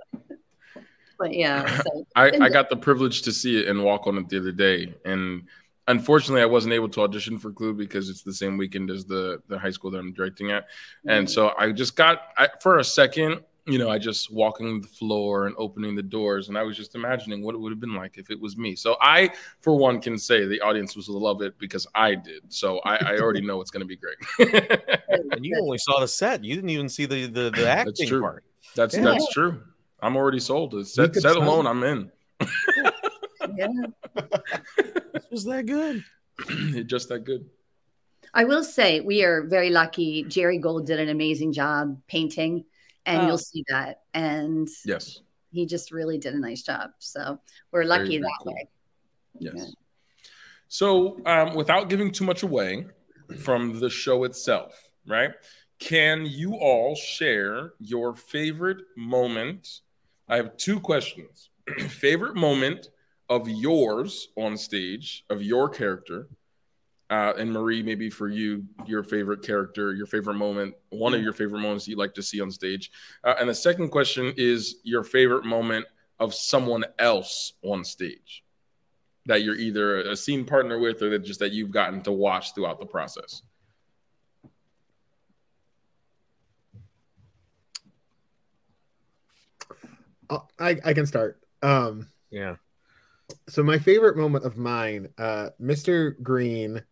But 1.17 1.33
yeah, 1.33 1.81
so. 1.81 2.05
I, 2.15 2.31
I 2.41 2.49
got 2.49 2.69
the 2.69 2.75
privilege 2.75 3.21
to 3.23 3.31
see 3.31 3.59
it 3.59 3.67
and 3.67 3.83
walk 3.83 4.05
on 4.05 4.17
it 4.17 4.27
the 4.27 4.37
other 4.37 4.51
day, 4.51 4.93
and 5.05 5.43
unfortunately 5.87 6.41
i 6.41 6.45
wasn't 6.45 6.73
able 6.73 6.89
to 6.89 7.01
audition 7.01 7.37
for 7.37 7.51
clue 7.51 7.73
because 7.73 8.09
it's 8.09 8.23
the 8.23 8.33
same 8.33 8.57
weekend 8.57 8.89
as 8.89 9.05
the 9.05 9.39
the 9.47 9.59
high 9.59 9.69
school 9.69 9.91
that 9.91 9.99
i'm 9.99 10.13
directing 10.13 10.51
at 10.51 10.65
and 11.07 11.29
so 11.29 11.53
i 11.59 11.71
just 11.71 11.95
got 11.95 12.29
I, 12.37 12.49
for 12.59 12.79
a 12.79 12.83
second 12.83 13.41
you 13.67 13.79
know, 13.79 13.89
I 13.89 13.97
just 13.97 14.31
walking 14.31 14.79
the 14.79 14.87
floor 14.87 15.47
and 15.47 15.55
opening 15.57 15.95
the 15.95 16.03
doors, 16.03 16.49
and 16.49 16.57
I 16.57 16.61
was 16.61 16.77
just 16.77 16.93
imagining 16.93 17.41
what 17.41 17.55
it 17.55 17.57
would 17.57 17.71
have 17.71 17.79
been 17.79 17.95
like 17.95 18.17
if 18.17 18.29
it 18.29 18.39
was 18.39 18.57
me. 18.57 18.75
So 18.75 18.95
I, 19.01 19.31
for 19.61 19.75
one, 19.75 19.99
can 19.99 20.17
say 20.19 20.45
the 20.45 20.61
audience 20.61 20.95
was 20.95 21.09
love 21.09 21.41
it 21.41 21.57
because 21.57 21.87
I 21.95 22.13
did. 22.13 22.53
So 22.53 22.79
I, 22.79 22.97
I 22.97 23.17
already 23.17 23.41
know 23.41 23.61
it's 23.61 23.71
going 23.71 23.81
to 23.81 23.87
be 23.87 23.97
great. 23.97 24.17
and 25.31 25.43
you 25.43 25.57
only 25.59 25.79
saw 25.79 25.99
the 25.99 26.07
set; 26.07 26.43
you 26.43 26.53
didn't 26.53 26.69
even 26.69 26.87
see 26.87 27.05
the 27.07 27.25
the, 27.25 27.49
the 27.49 27.67
acting 27.67 27.93
that's 27.97 28.07
true. 28.07 28.21
part. 28.21 28.43
That's 28.75 28.95
yeah. 28.95 29.01
that's 29.01 29.33
true. 29.33 29.61
I'm 29.99 30.15
already 30.15 30.39
sold. 30.39 30.75
It's 30.75 30.93
set, 30.93 31.15
set 31.15 31.35
alone, 31.35 31.65
I'm 31.65 31.83
in. 31.83 32.11
yeah, 33.55 33.67
this 35.13 35.25
was 35.31 35.45
that 35.45 35.65
good. 35.65 36.03
just 36.85 37.09
that 37.09 37.23
good. 37.23 37.49
I 38.31 38.43
will 38.43 38.63
say 38.63 38.99
we 38.99 39.23
are 39.23 39.43
very 39.43 39.71
lucky. 39.71 40.23
Jerry 40.23 40.59
Gold 40.59 40.85
did 40.85 40.99
an 40.99 41.09
amazing 41.09 41.53
job 41.53 41.99
painting 42.07 42.65
and 43.05 43.21
oh. 43.21 43.27
you'll 43.27 43.37
see 43.37 43.63
that. 43.69 44.01
And 44.13 44.67
yes, 44.85 45.21
he 45.51 45.65
just 45.65 45.91
really 45.91 46.17
did 46.17 46.33
a 46.33 46.39
nice 46.39 46.63
job. 46.63 46.91
So 46.99 47.39
we're 47.71 47.83
lucky 47.83 48.17
very, 48.17 48.19
that 48.19 48.39
cool. 48.41 48.53
way. 48.53 48.69
Yes. 49.39 49.73
So, 50.67 51.19
um, 51.25 51.55
without 51.55 51.89
giving 51.89 52.11
too 52.11 52.25
much 52.25 52.43
away 52.43 52.85
from 53.39 53.79
the 53.79 53.89
show 53.89 54.23
itself, 54.23 54.89
right? 55.07 55.31
Can 55.79 56.25
you 56.25 56.55
all 56.55 56.95
share 56.95 57.73
your 57.79 58.15
favorite 58.15 58.81
moment? 58.95 59.81
I 60.27 60.37
have 60.37 60.57
two 60.57 60.79
questions. 60.79 61.49
favorite 61.87 62.35
moment 62.35 62.89
of 63.29 63.47
yours 63.47 64.29
on 64.37 64.57
stage, 64.57 65.25
of 65.29 65.41
your 65.41 65.69
character, 65.69 66.27
uh, 67.09 67.33
and 67.37 67.51
Marie, 67.51 67.83
maybe 67.83 68.09
for 68.09 68.27
you, 68.27 68.63
your 68.85 69.03
favorite 69.03 69.43
character, 69.43 69.93
your 69.93 70.07
favorite 70.07 70.35
moment, 70.35 70.73
one 70.89 71.13
of 71.13 71.21
your 71.21 71.33
favorite 71.33 71.59
moments 71.59 71.87
you'd 71.87 71.99
like 71.99 72.13
to 72.15 72.23
see 72.23 72.41
on 72.41 72.49
stage. 72.49 72.91
Uh, 73.23 73.35
and 73.39 73.49
the 73.49 73.53
second 73.55 73.89
question 73.89 74.33
is 74.37 74.77
your 74.83 75.03
favorite 75.03 75.45
moment 75.45 75.85
of 76.19 76.33
someone 76.33 76.83
else 76.97 77.53
on 77.63 77.83
stage 77.83 78.43
that 79.27 79.43
you're 79.43 79.55
either 79.55 80.01
a 80.01 80.15
scene 80.15 80.45
partner 80.45 80.79
with 80.79 81.01
or 81.01 81.09
that 81.09 81.19
just 81.23 81.39
that 81.39 81.51
you've 81.51 81.71
gotten 81.71 82.01
to 82.01 82.11
watch 82.11 82.53
throughout 82.53 82.79
the 82.79 82.85
process. 82.85 83.41
Uh, 90.29 90.39
I, 90.59 90.77
I 90.83 90.93
can 90.93 91.05
start. 91.05 91.39
Um, 91.61 92.09
Yeah. 92.31 92.55
so 93.49 93.63
my 93.63 93.77
favorite 93.77 94.17
moment 94.17 94.45
of 94.45 94.57
mine, 94.57 95.09
uh, 95.17 95.49
Mr. 95.61 96.21
Green 96.21 96.83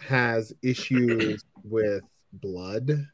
has 0.00 0.52
issues 0.62 1.44
with 1.64 2.02
blood. 2.32 3.06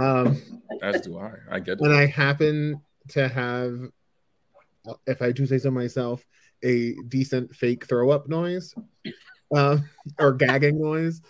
Um, 0.00 0.40
As 0.82 1.00
do 1.00 1.18
I. 1.18 1.32
I 1.50 1.60
get 1.60 1.80
and 1.80 1.92
it. 1.92 1.96
I 1.96 2.06
happen 2.06 2.80
to 3.08 3.28
have, 3.28 3.80
if 5.06 5.22
I 5.22 5.32
do 5.32 5.46
say 5.46 5.58
so 5.58 5.70
myself, 5.70 6.24
a 6.62 6.94
decent 7.08 7.54
fake 7.54 7.86
throw 7.86 8.10
up 8.10 8.28
noise 8.28 8.74
uh, 9.54 9.78
or 10.18 10.32
gagging 10.32 10.80
noise. 10.80 11.20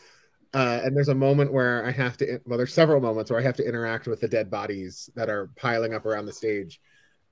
Uh, 0.55 0.81
and 0.83 0.97
there's 0.97 1.09
a 1.09 1.15
moment 1.15 1.53
where 1.53 1.85
I 1.85 1.91
have 1.91 2.17
to, 2.19 2.41
well, 2.47 2.57
there's 2.57 2.73
several 2.73 3.01
moments 3.01 3.31
where 3.31 3.39
I 3.39 3.43
have 3.43 3.57
to 3.57 3.69
interact 3.69 4.07
with 4.07 4.21
the 4.21 4.29
dead 4.29 4.51
bodies 4.51 5.11
that 5.15 5.29
are 5.29 5.51
piling 5.57 5.95
up 5.95 6.07
around 6.07 6.27
the 6.27 6.33
stage. 6.33 6.81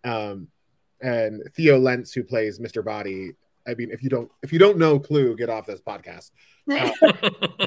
Um, 0.05 0.49
and 1.01 1.42
Theo 1.55 1.79
Lentz, 1.79 2.12
who 2.12 2.22
plays 2.22 2.59
Mr. 2.59 2.85
Body, 2.85 3.33
I 3.66 3.74
mean, 3.74 3.90
if 3.90 4.02
you 4.02 4.09
don't, 4.09 4.31
if 4.42 4.52
you 4.52 4.59
don't 4.59 4.79
know 4.79 4.98
Clue, 4.98 5.37
get 5.37 5.50
off 5.50 5.66
this 5.66 5.81
podcast. 5.81 6.31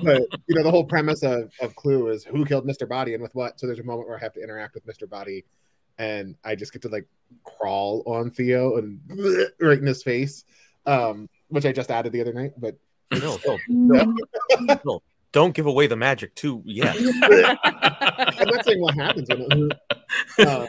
But 0.02 0.22
you 0.48 0.56
know, 0.56 0.64
the 0.64 0.72
whole 0.72 0.86
premise 0.86 1.24
of, 1.24 1.52
of 1.62 1.76
Clue 1.76 2.10
is 2.10 2.24
who 2.24 2.46
killed 2.46 2.66
Mr. 2.66 2.88
Body 2.88 3.14
and 3.14 3.22
with 3.24 3.36
what. 3.36 3.60
So 3.60 3.68
there's 3.68 3.80
a 3.80 3.84
moment 3.84 4.08
where 4.08 4.18
I 4.18 4.22
have 4.22 4.34
to 4.34 4.44
interact 4.44 4.76
with 4.76 4.86
Mr. 4.86 5.10
Body, 5.10 5.46
and 5.98 6.36
I 6.44 6.56
just 6.56 6.72
get 6.74 6.82
to 6.84 6.90
like 6.90 7.06
crawl 7.44 8.04
on 8.06 8.32
Theo 8.32 8.78
and 8.78 9.00
right 9.60 9.80
in 9.80 9.86
his 9.86 10.04
face, 10.04 10.46
um, 10.86 11.28
which 11.48 11.66
I 11.66 11.72
just 11.72 11.92
added 11.92 12.14
the 12.14 12.22
other 12.22 12.34
night. 12.34 12.52
But 12.58 12.78
No, 13.12 13.38
Phil, 13.38 13.58
Phil, 14.84 15.04
don't 15.32 15.54
give 15.54 15.66
away 15.66 15.88
the 15.88 15.96
magic 15.96 16.36
too 16.36 16.62
yet. 16.66 16.96
I'm 16.96 18.48
not 18.48 18.66
saying 18.66 18.82
what 18.82 18.96
happens 18.96 19.30
in 19.30 19.48
it. 19.50 19.80
Uh, 20.38 20.68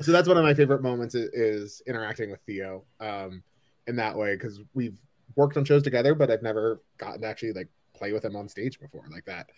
so 0.00 0.12
that's 0.12 0.28
one 0.28 0.36
of 0.36 0.44
my 0.44 0.52
favorite 0.52 0.82
moments 0.82 1.14
is, 1.14 1.30
is 1.32 1.82
interacting 1.86 2.30
with 2.30 2.40
Theo 2.46 2.84
um, 3.00 3.42
in 3.86 3.96
that 3.96 4.16
way 4.16 4.34
because 4.34 4.60
we've 4.74 4.98
worked 5.36 5.56
on 5.56 5.64
shows 5.64 5.82
together, 5.82 6.14
but 6.14 6.30
I've 6.30 6.42
never 6.42 6.82
gotten 6.98 7.20
to 7.22 7.26
actually 7.26 7.52
like 7.52 7.68
play 7.94 8.12
with 8.12 8.24
him 8.24 8.36
on 8.36 8.48
stage 8.48 8.78
before 8.80 9.04
like 9.10 9.24
that. 9.26 9.50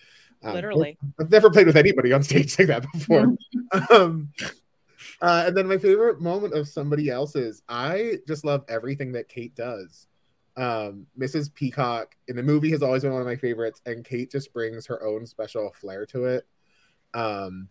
Um, 0.43 0.55
Literally. 0.55 0.99
I've 1.21 1.31
never 1.31 1.51
played 1.51 1.67
with 1.67 1.77
anybody 1.77 2.13
on 2.13 2.23
stage 2.23 2.59
like 2.59 2.69
that 2.69 2.87
before. 2.93 3.37
um, 3.91 4.33
uh, 5.21 5.45
and 5.47 5.57
then 5.57 5.67
my 5.67 5.79
favorite 5.79 6.21
moment 6.21 6.55
of 6.55 6.69
somebody 6.69 7.09
else's, 7.09 7.63
I 7.69 8.19
just 8.27 8.45
love 8.45 8.65
everything 8.69 9.13
that 9.13 9.29
Kate 9.29 9.55
does. 9.55 10.07
Um, 10.57 11.07
Mrs. 11.19 11.55
Peacock 11.55 12.17
in 12.27 12.37
the 12.37 12.43
movie 12.43 12.71
has 12.71 12.83
always 12.83 13.03
been 13.03 13.13
one 13.13 13.21
of 13.21 13.27
my 13.27 13.37
favorites, 13.37 13.81
and 13.87 14.05
Kate 14.05 14.31
just 14.31 14.53
brings 14.53 14.87
her 14.87 15.03
own 15.05 15.27
special 15.27 15.73
flair 15.73 16.05
to 16.07 16.25
it. 16.25 16.47
Um, 17.15 17.69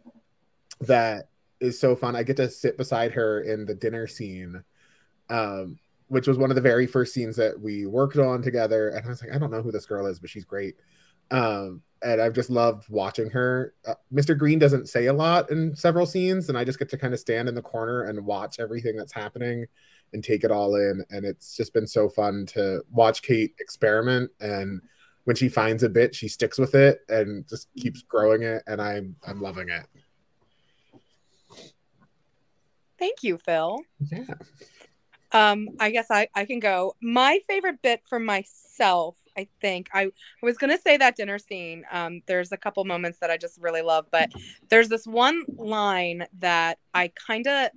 that 0.82 1.30
is 1.60 1.80
so 1.80 1.96
fun. 1.96 2.16
I 2.16 2.24
get 2.24 2.38
to 2.38 2.50
sit 2.50 2.78
beside 2.78 3.12
her 3.14 3.42
in 3.42 3.66
the 3.66 3.76
dinner 3.76 4.08
scene, 4.08 4.64
um, 5.30 5.80
which 6.08 6.28
was 6.28 6.38
one 6.38 6.50
of 6.50 6.56
the 6.56 6.62
very 6.62 6.88
first 6.88 7.14
scenes 7.14 7.36
that 7.36 7.60
we 7.60 7.86
worked 7.86 8.18
on 8.18 8.42
together. 8.42 8.90
And 8.90 9.06
I 9.06 9.10
was 9.10 9.22
like, 9.22 9.34
I 9.34 9.38
don't 9.38 9.52
know 9.52 9.62
who 9.62 9.72
this 9.72 9.86
girl 9.86 10.06
is, 10.08 10.20
but 10.20 10.30
she's 10.30 10.46
great. 10.46 10.76
Um, 11.32 11.82
and 12.04 12.22
I've 12.22 12.34
just 12.34 12.50
loved 12.50 12.90
watching 12.90 13.30
her. 13.32 13.74
Uh, 13.86 13.96
Mr. 14.14 14.38
Green 14.38 14.60
doesn't 14.60 14.88
say 14.88 15.08
a 15.08 15.14
lot 15.14 15.50
in 15.50 15.76
several 15.76 16.06
scenes, 16.06 16.48
and 16.48 16.58
I 16.58 16.64
just 16.64 16.80
get 16.80 16.90
to 16.90 16.98
kind 16.98 17.14
of 17.14 17.20
stand 17.20 17.50
in 17.50 17.56
the 17.56 17.62
corner 17.62 18.04
and 18.04 18.26
watch 18.26 18.60
everything 18.60 18.96
that's 18.96 19.12
happening 19.12 19.66
and 20.14 20.24
take 20.24 20.44
it 20.44 20.52
all 20.52 20.76
in. 20.76 21.04
And 21.10 21.26
it's 21.26 21.56
just 21.56 21.74
been 21.74 21.88
so 21.88 22.08
fun 22.08 22.46
to 22.48 22.84
watch 22.92 23.24
Kate 23.24 23.56
experiment. 23.60 24.32
And 24.40 24.82
when 25.26 25.36
she 25.36 25.50
finds 25.50 25.84
a 25.84 25.90
bit, 25.90 26.16
she 26.16 26.28
sticks 26.28 26.58
with 26.58 26.76
it 26.76 27.02
and 27.10 27.48
just 27.48 27.68
keeps 27.76 28.04
growing 28.04 28.44
it. 28.44 28.64
And 28.68 28.82
I'm 28.82 29.16
I'm 29.26 29.42
loving 29.42 29.70
it. 29.70 29.86
Thank 33.00 33.24
you, 33.24 33.38
Phil. 33.38 33.82
Yeah. 34.12 34.24
Um, 35.32 35.68
I 35.80 35.92
guess 35.92 36.08
I, 36.10 36.28
I 36.36 36.46
can 36.46 36.60
go. 36.60 36.96
My 37.02 37.40
favorite 37.48 37.82
bit 37.82 38.02
for 38.08 38.20
myself, 38.20 39.16
I 39.38 39.48
think 39.62 39.90
I, 39.94 40.04
I 40.06 40.10
was 40.42 40.58
gonna 40.58 40.78
say 40.78 40.98
that 40.98 41.16
dinner 41.16 41.38
scene. 41.38 41.84
Um, 41.92 42.22
there's 42.28 42.52
a 42.52 42.58
couple 42.58 42.84
moments 42.86 43.20
that 43.20 43.30
I 43.30 43.38
just 43.38 43.60
really 43.60 43.82
love, 43.82 44.08
but 44.12 44.30
there's 44.70 44.90
this 44.90 45.06
one 45.06 45.44
line 45.58 46.26
that 46.40 46.80
I 46.94 47.12
kind 47.28 47.46
of, 47.48 47.70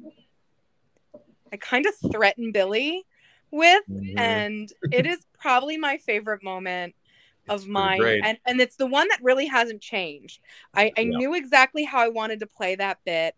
I 1.52 1.56
kind 1.56 1.86
of 1.86 1.94
threaten 2.12 2.52
Billy 2.52 3.04
with, 3.50 3.82
Mhm. 3.90 4.18
and 4.18 4.72
it 4.92 5.06
is 5.06 5.26
probably 5.38 5.76
my 5.76 5.98
favorite 5.98 6.42
moment 6.42 6.94
of 7.48 7.66
mine, 7.66 8.20
and 8.22 8.38
and 8.46 8.60
it's 8.60 8.76
the 8.76 8.86
one 8.86 9.08
that 9.08 9.18
really 9.22 9.46
hasn't 9.46 9.82
changed. 9.82 10.40
I, 10.74 10.92
I 10.96 11.02
Yeah. 11.02 11.16
knew 11.16 11.34
exactly 11.34 11.82
how 11.84 11.98
I 11.98 12.08
wanted 12.08 12.40
to 12.40 12.46
play 12.46 12.76
that 12.76 12.98
bit, 13.04 13.34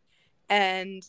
and 0.51 1.03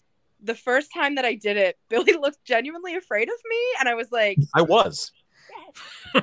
the 0.44 0.56
first 0.56 0.90
time 0.94 1.16
that 1.16 1.26
I 1.26 1.36
did 1.36 1.58
it, 1.58 1.78
Billy 1.90 2.14
looked 2.14 2.44
genuinely 2.46 2.96
afraid 2.96 3.30
of 3.30 3.36
me, 3.50 3.58
and 3.80 3.90
I 3.90 3.96
was 3.96 4.12
like, 4.12 4.38
I 4.54 4.62
was. 4.62 5.12
so 6.14 6.22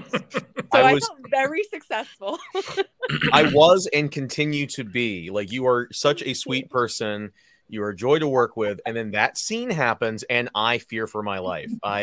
I 0.73 0.81
I, 0.83 0.95
was- 0.95 1.07
felt 1.07 1.21
very 1.31 1.65
successful. 1.65 2.39
I 3.33 3.51
was 3.53 3.89
and 3.93 4.11
continue 4.11 4.67
to 4.69 4.85
be. 4.85 5.31
Like 5.31 5.51
you 5.51 5.67
are 5.67 5.89
such 5.93 6.23
a 6.23 6.35
sweet 6.35 6.71
person. 6.71 7.33
You 7.69 7.85
are 7.85 7.91
a 7.91 7.97
joy 7.97 8.19
to 8.19 8.27
work 8.27 8.57
with, 8.57 8.81
and 8.85 8.97
then 8.97 9.13
that 9.13 9.39
scene 9.39 9.71
happens, 9.71 10.25
and 10.25 10.49
I 10.57 10.79
fear 10.79 11.07
for 11.07 11.23
my 11.23 11.39
life. 11.39 11.71
I 11.85 12.03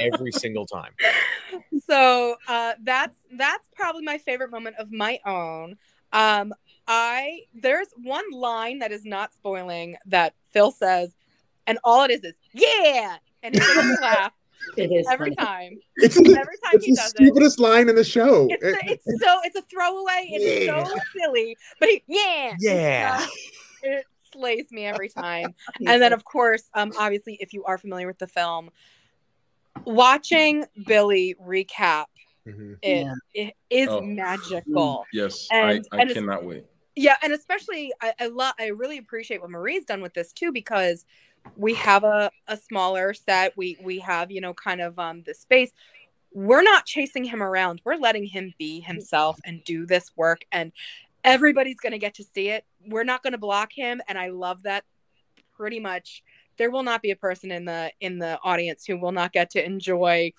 every 0.00 0.32
single 0.32 0.66
time. 0.66 0.92
so 1.88 2.36
uh, 2.48 2.72
that's 2.82 3.16
that's 3.36 3.68
probably 3.74 4.02
my 4.02 4.18
favorite 4.18 4.50
moment 4.50 4.76
of 4.80 4.90
my 4.92 5.20
own. 5.24 5.76
Um, 6.12 6.52
I 6.88 7.42
there's 7.54 7.88
one 8.02 8.28
line 8.32 8.80
that 8.80 8.90
is 8.90 9.04
not 9.04 9.32
spoiling 9.32 9.96
that 10.06 10.34
Phil 10.52 10.72
says, 10.72 11.14
and 11.66 11.78
all 11.84 12.04
it 12.04 12.10
is 12.10 12.22
is 12.24 12.34
yeah, 12.52 13.16
and 13.42 13.54
it 13.54 13.58
makes 13.60 13.76
me 13.76 13.96
laugh 14.00 14.32
It 14.76 14.90
is 14.92 15.06
every 15.10 15.34
funny. 15.34 15.36
time. 15.36 15.78
It's 15.96 16.16
Every 16.16 16.30
the, 16.30 16.34
time 16.36 16.46
it's 16.72 16.84
he 16.84 16.90
the 16.92 16.96
does 16.96 17.10
it. 17.12 17.16
stupidest 17.16 17.58
line 17.60 17.88
in 17.88 17.94
the 17.94 18.04
show. 18.04 18.48
It's, 18.50 18.62
It- 18.64 19.00
it's 19.04 19.22
so 19.24 19.38
it's 19.44 19.56
a 19.56 19.62
throwaway. 19.62 20.28
It's 20.30 20.64
Yeah. 20.66 20.84
so 20.84 20.96
silly, 21.16 21.56
but 21.80 21.88
he, 21.88 22.02
yeah, 22.06 22.54
Yeah. 22.58 23.26
It 23.82 24.04
slays 24.32 24.66
me 24.72 24.84
every 24.86 25.08
time. 25.08 25.54
and 25.86 26.00
then 26.02 26.12
of 26.12 26.24
course 26.24 26.64
um 26.74 26.92
obviously 26.98 27.36
if 27.40 27.52
you 27.52 27.64
are 27.64 27.78
familiar 27.78 28.06
with 28.06 28.18
the 28.18 28.26
film 28.26 28.70
watching 29.84 30.64
billy 30.86 31.34
recap 31.44 32.06
Mhm. 32.46 32.78
it, 32.82 33.04
Yeah. 33.04 33.14
it 33.34 33.54
is 33.70 33.88
Oh. 33.88 34.00
magical 34.00 35.04
Yes, 35.12 35.48
And- 35.50 35.84
I, 35.92 35.96
I 35.96 36.00
and 36.02 36.10
cannot 36.10 36.44
wait. 36.44 36.64
yeah 36.94 37.16
and 37.22 37.32
especially 37.32 37.92
i 38.00 38.12
i 38.20 38.26
love 38.26 38.54
i 38.58 38.66
really 38.68 38.98
appreciate 38.98 39.40
what 39.40 39.50
marie's 39.50 39.84
done 39.84 40.00
with 40.00 40.14
this 40.14 40.32
too 40.32 40.50
because 40.52 41.04
we 41.56 41.74
have 41.74 42.04
a, 42.04 42.30
a 42.48 42.56
smaller 42.56 43.14
set. 43.14 43.56
We 43.56 43.78
we 43.82 43.98
have 44.00 44.30
you 44.30 44.40
know 44.40 44.54
kind 44.54 44.80
of 44.80 44.98
um 44.98 45.22
the 45.26 45.34
space. 45.34 45.72
We're 46.32 46.62
not 46.62 46.84
chasing 46.84 47.24
him 47.24 47.42
around. 47.42 47.80
We're 47.84 47.96
letting 47.96 48.26
him 48.26 48.52
be 48.58 48.80
himself 48.80 49.38
and 49.44 49.64
do 49.64 49.86
this 49.86 50.12
work 50.16 50.44
and 50.52 50.72
everybody's 51.24 51.80
going 51.80 51.92
to 51.92 51.98
get 51.98 52.14
to 52.14 52.24
see 52.24 52.50
it. 52.50 52.64
We're 52.86 53.04
not 53.04 53.22
going 53.22 53.32
to 53.32 53.38
block 53.38 53.72
him 53.72 54.00
and 54.06 54.18
i 54.18 54.28
love 54.28 54.62
that 54.62 54.84
pretty 55.56 55.80
much. 55.80 56.22
There 56.58 56.70
will 56.70 56.82
not 56.82 57.02
be 57.02 57.10
a 57.10 57.16
person 57.16 57.50
in 57.50 57.64
the 57.64 57.90
in 58.00 58.18
the 58.18 58.38
audience 58.42 58.84
who 58.84 58.98
will 58.98 59.12
not 59.12 59.32
get 59.32 59.50
to 59.50 59.64
enjoy 59.64 60.32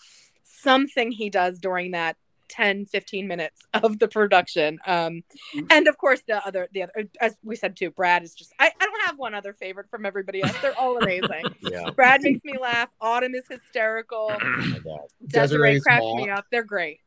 something 0.43 1.11
he 1.11 1.29
does 1.29 1.59
during 1.59 1.91
that 1.91 2.15
10 2.49 2.85
15 2.85 3.27
minutes 3.27 3.61
of 3.73 3.99
the 3.99 4.07
production. 4.07 4.79
Um 4.85 5.23
and 5.69 5.87
of 5.87 5.97
course 5.97 6.21
the 6.27 6.45
other 6.45 6.67
the 6.73 6.83
other 6.83 7.09
as 7.21 7.35
we 7.43 7.55
said 7.55 7.75
too 7.75 7.91
brad 7.91 8.23
is 8.23 8.33
just 8.33 8.53
i, 8.59 8.67
I 8.67 8.85
don't 8.85 9.05
have 9.05 9.17
one 9.17 9.33
other 9.33 9.53
favorite 9.53 9.89
from 9.89 10.05
everybody 10.05 10.41
else. 10.41 10.55
They're 10.61 10.77
all 10.77 10.97
amazing. 10.97 11.43
Yeah. 11.61 11.89
brad 11.89 12.21
makes 12.21 12.43
me 12.43 12.57
laugh. 12.59 12.89
Autumn 13.01 13.35
is 13.35 13.43
hysterical. 13.49 14.31
Oh 14.31 14.39
desiree 14.39 15.07
Desiree's 15.27 15.83
cracks 15.83 16.05
me 16.15 16.29
up. 16.29 16.45
They're 16.51 16.63
great. 16.63 16.99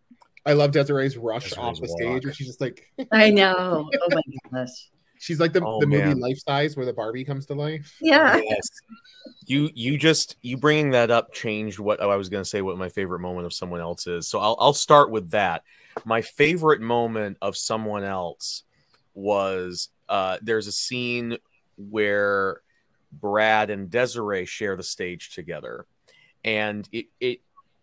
I 0.45 0.55
love 0.55 0.73
Desiree's 0.73 1.17
rush 1.17 1.51
Desiree's 1.51 1.59
off 1.59 1.81
the 1.81 1.89
stage, 1.89 2.25
where 2.25 2.33
she's 2.33 2.47
just 2.47 2.61
like, 2.61 2.91
I 3.13 3.31
know. 3.31 3.89
Oh 3.93 4.09
my 4.11 4.23
gosh. 4.53 4.91
She's 5.21 5.39
like 5.39 5.53
the, 5.53 5.63
Oh, 5.63 5.79
the 5.81 5.87
movie 5.87 6.03
man. 6.03 6.19
Life 6.19 6.39
Size 6.39 6.79
where 6.79 6.87
the 6.87 6.95
Barbie 6.95 7.25
comes 7.25 7.45
to 7.47 7.55
life. 7.55 7.95
Yeah. 8.01 8.39
yes. 8.43 8.71
You 9.45 9.69
you 9.75 9.99
just 9.99 10.37
you 10.41 10.57
bringing 10.57 10.93
that 10.93 11.11
up 11.11 11.35
changed 11.35 11.79
what 11.79 12.01
I 12.01 12.17
was 12.17 12.31
going 12.31 12.43
to 12.43 12.49
say. 12.49 12.63
What 12.63 12.79
my 12.79 12.89
favorite 12.89 13.21
moment 13.21 13.45
of 13.45 13.53
someone 13.53 13.81
else 13.81 14.07
is. 14.07 14.27
So 14.27 14.41
I'll 14.41 14.57
I'll 14.59 14.73
start 14.73 15.11
with 15.11 15.31
that. 15.33 15.63
My 16.07 16.23
favorite 16.23 16.81
moment 16.81 17.37
of 17.43 17.55
someone 17.55 18.03
else 18.03 18.63
was 19.13 19.91
uh, 20.09 20.39
there's 20.41 20.67
a 20.67 20.73
scene 20.73 21.37
where 21.77 22.63
Brad 23.13 23.69
and 23.69 23.91
Desiree 23.91 24.47
share 24.47 24.75
the 24.75 24.83
stage 24.83 25.35
together, 25.35 25.85
and 26.45 26.89
it 26.93 27.07
it 27.21 27.41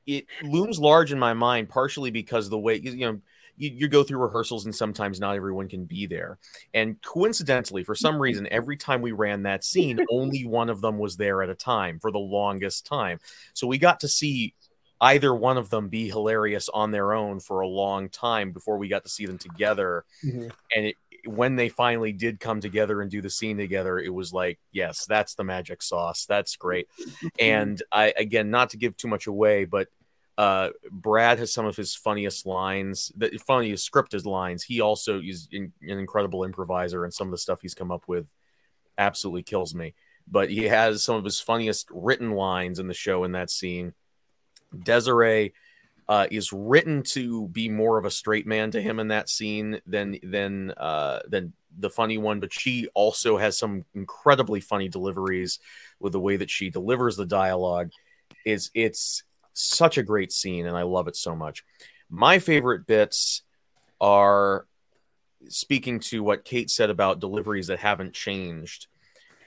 it 0.07 0.25
looms 0.41 0.79
large 0.79 1.11
in 1.11 1.19
my 1.19 1.33
mind 1.33 1.69
partially 1.69 2.09
because 2.09 2.49
the 2.49 2.57
way 2.57 2.77
you 2.77 2.95
know 2.95 3.21
you, 3.57 3.69
you 3.71 3.87
go 3.87 4.03
through 4.03 4.19
rehearsals 4.19 4.65
and 4.65 4.75
sometimes 4.75 5.19
not 5.19 5.35
everyone 5.35 5.67
can 5.67 5.85
be 5.85 6.05
there. 6.05 6.37
And 6.73 7.01
coincidentally 7.01 7.83
for 7.83 7.95
some 7.95 8.19
reason 8.21 8.47
every 8.51 8.77
time 8.77 9.01
we 9.01 9.11
ran 9.11 9.43
that 9.43 9.63
scene 9.63 9.99
only 10.11 10.45
one 10.45 10.69
of 10.69 10.81
them 10.81 10.97
was 10.99 11.17
there 11.17 11.41
at 11.43 11.49
a 11.49 11.55
time 11.55 11.99
for 11.99 12.11
the 12.11 12.19
longest 12.19 12.85
time. 12.85 13.19
So 13.53 13.67
we 13.67 13.77
got 13.77 13.99
to 14.01 14.07
see 14.07 14.53
either 15.01 15.33
one 15.33 15.57
of 15.57 15.69
them 15.69 15.89
be 15.89 16.07
hilarious 16.07 16.69
on 16.69 16.91
their 16.91 17.13
own 17.13 17.39
for 17.39 17.61
a 17.61 17.67
long 17.67 18.09
time 18.09 18.51
before 18.51 18.77
we 18.77 18.87
got 18.87 19.03
to 19.03 19.09
see 19.09 19.25
them 19.25 19.37
together. 19.37 20.05
Mhm. 20.23 20.51
and 20.75 20.85
it 20.87 20.95
when 21.25 21.57
they 21.57 21.67
finally 21.67 22.13
did 22.13 22.39
come 22.39 22.61
together 22.61 23.01
and 23.01 23.11
do 23.11 23.21
the 23.21 23.29
scene 23.29 23.57
together 23.57 23.99
it 23.99 24.13
was 24.13 24.31
like 24.31 24.59
yes 24.71 25.05
that's 25.05 25.35
the 25.35 25.43
magic 25.43 25.81
sauce. 25.81 26.25
That's 26.25 26.55
great. 26.55 26.87
And 27.39 27.81
i 27.91 28.13
again 28.15 28.49
not 28.49 28.69
to 28.69 28.77
give 28.77 28.95
too 28.95 29.07
much 29.09 29.27
away 29.27 29.65
but 29.65 29.89
uh 30.37 30.69
brad 30.91 31.39
has 31.39 31.51
some 31.51 31.65
of 31.65 31.75
his 31.75 31.95
funniest 31.95 32.45
lines 32.45 33.11
the 33.15 33.37
funniest 33.45 33.91
scripted 33.91 34.25
lines. 34.25 34.63
He 34.63 34.81
also 34.81 35.19
is 35.19 35.47
in, 35.51 35.73
an 35.81 35.97
incredible 35.97 36.43
improviser 36.43 37.03
and 37.03 37.13
some 37.13 37.27
of 37.27 37.31
the 37.31 37.37
stuff 37.37 37.61
he's 37.61 37.73
come 37.73 37.91
up 37.91 38.03
with 38.07 38.27
absolutely 38.97 39.43
kills 39.43 39.73
me. 39.73 39.93
But 40.29 40.49
he 40.49 40.65
has 40.65 41.03
some 41.03 41.15
of 41.15 41.23
his 41.23 41.39
funniest 41.39 41.87
written 41.91 42.31
lines 42.31 42.79
in 42.79 42.87
the 42.87 42.93
show 42.93 43.23
in 43.23 43.31
that 43.31 43.49
scene. 43.49 43.93
Desiree 44.83 45.53
uh, 46.09 46.27
is 46.31 46.53
written 46.53 47.03
to 47.03 47.47
be 47.49 47.69
more 47.69 47.97
of 47.97 48.05
a 48.05 48.11
straight 48.11 48.47
man 48.47 48.71
to 48.71 48.81
him 48.81 48.99
in 48.99 49.09
that 49.09 49.29
scene 49.29 49.79
than 49.85 50.17
than 50.23 50.71
uh, 50.71 51.19
than 51.27 51.53
the 51.79 51.89
funny 51.89 52.17
one, 52.17 52.39
but 52.39 52.53
she 52.53 52.87
also 52.93 53.37
has 53.37 53.57
some 53.57 53.85
incredibly 53.93 54.59
funny 54.59 54.89
deliveries 54.89 55.59
with 55.99 56.13
the 56.13 56.19
way 56.19 56.37
that 56.37 56.49
she 56.49 56.69
delivers 56.69 57.15
the 57.15 57.25
dialogue. 57.25 57.91
Is 58.45 58.71
it's 58.73 59.23
such 59.57 59.97
a 59.97 60.03
great 60.03 60.31
scene, 60.31 60.65
and 60.65 60.77
I 60.77 60.83
love 60.83 61.07
it 61.07 61.15
so 61.15 61.35
much. 61.35 61.63
My 62.09 62.39
favorite 62.39 62.87
bits 62.87 63.41
are 63.99 64.65
speaking 65.49 65.99
to 65.99 66.23
what 66.23 66.45
Kate 66.45 66.69
said 66.69 66.89
about 66.89 67.19
deliveries 67.19 67.67
that 67.67 67.79
haven't 67.79 68.13
changed. 68.13 68.87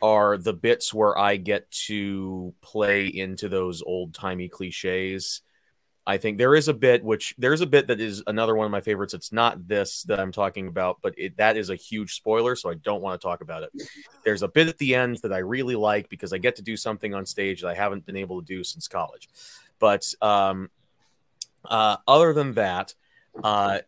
Are 0.03 0.38
the 0.38 0.55
bits 0.55 0.94
where 0.94 1.16
I 1.16 1.37
get 1.37 1.70
to 1.87 2.55
play 2.62 3.07
into 3.07 3.49
those 3.49 3.83
old 3.83 4.14
timey 4.14 4.49
cliches 4.49 5.42
I 6.07 6.16
think 6.16 6.38
there 6.38 6.55
is 6.55 6.66
a 6.66 6.75
bit 6.75 7.05
which 7.05 7.35
there's 7.38 7.61
a 7.61 7.66
bit 7.66 7.87
that 7.87 8.01
is 8.01 8.23
another 8.27 8.57
one 8.57 8.64
of 8.64 8.73
my 8.73 8.81
favorites. 8.81 9.14
It's 9.14 9.33
not 9.33 9.68
this 9.68 10.03
that 10.05 10.18
I'm 10.18 10.33
talking 10.33 10.66
about, 10.66 10.99
but 11.03 11.14
it, 11.18 11.37
that 11.37 11.57
is 11.57 11.70
a 11.70 11.77
huge 11.77 12.14
spoiler, 12.14 12.57
so 12.57 12.70
I 12.70 12.75
don't 12.75 13.03
want 13.03 13.20
to 13.20 13.25
talk 13.25 13.42
about 13.42 13.62
it. 13.62 13.70
There's 14.25 14.42
a 14.42 14.49
bit 14.49 14.66
at 14.66 14.79
the 14.79 14.94
end 14.94 15.18
that 15.18 15.33
I 15.33 15.38
really 15.38 15.77
like 15.77 16.09
because 16.09 16.33
I 16.33 16.38
get 16.38 16.57
to 16.57 16.62
do 16.62 16.77
something 16.77 17.14
on 17.14 17.27
stage 17.27 17.61
that 17.61 17.68
I 17.68 17.75
haven't 17.75 18.07
been 18.07 18.16
able 18.16 18.40
to 18.40 18.46
do 18.46 18.64
since 18.64 18.88
college. 18.88 19.29
But 19.81 20.05
um, 20.23 20.71
uh, 21.64 21.97
other 22.07 22.33
than 22.33 22.55
that, 22.55 22.95
uh, 23.43 23.81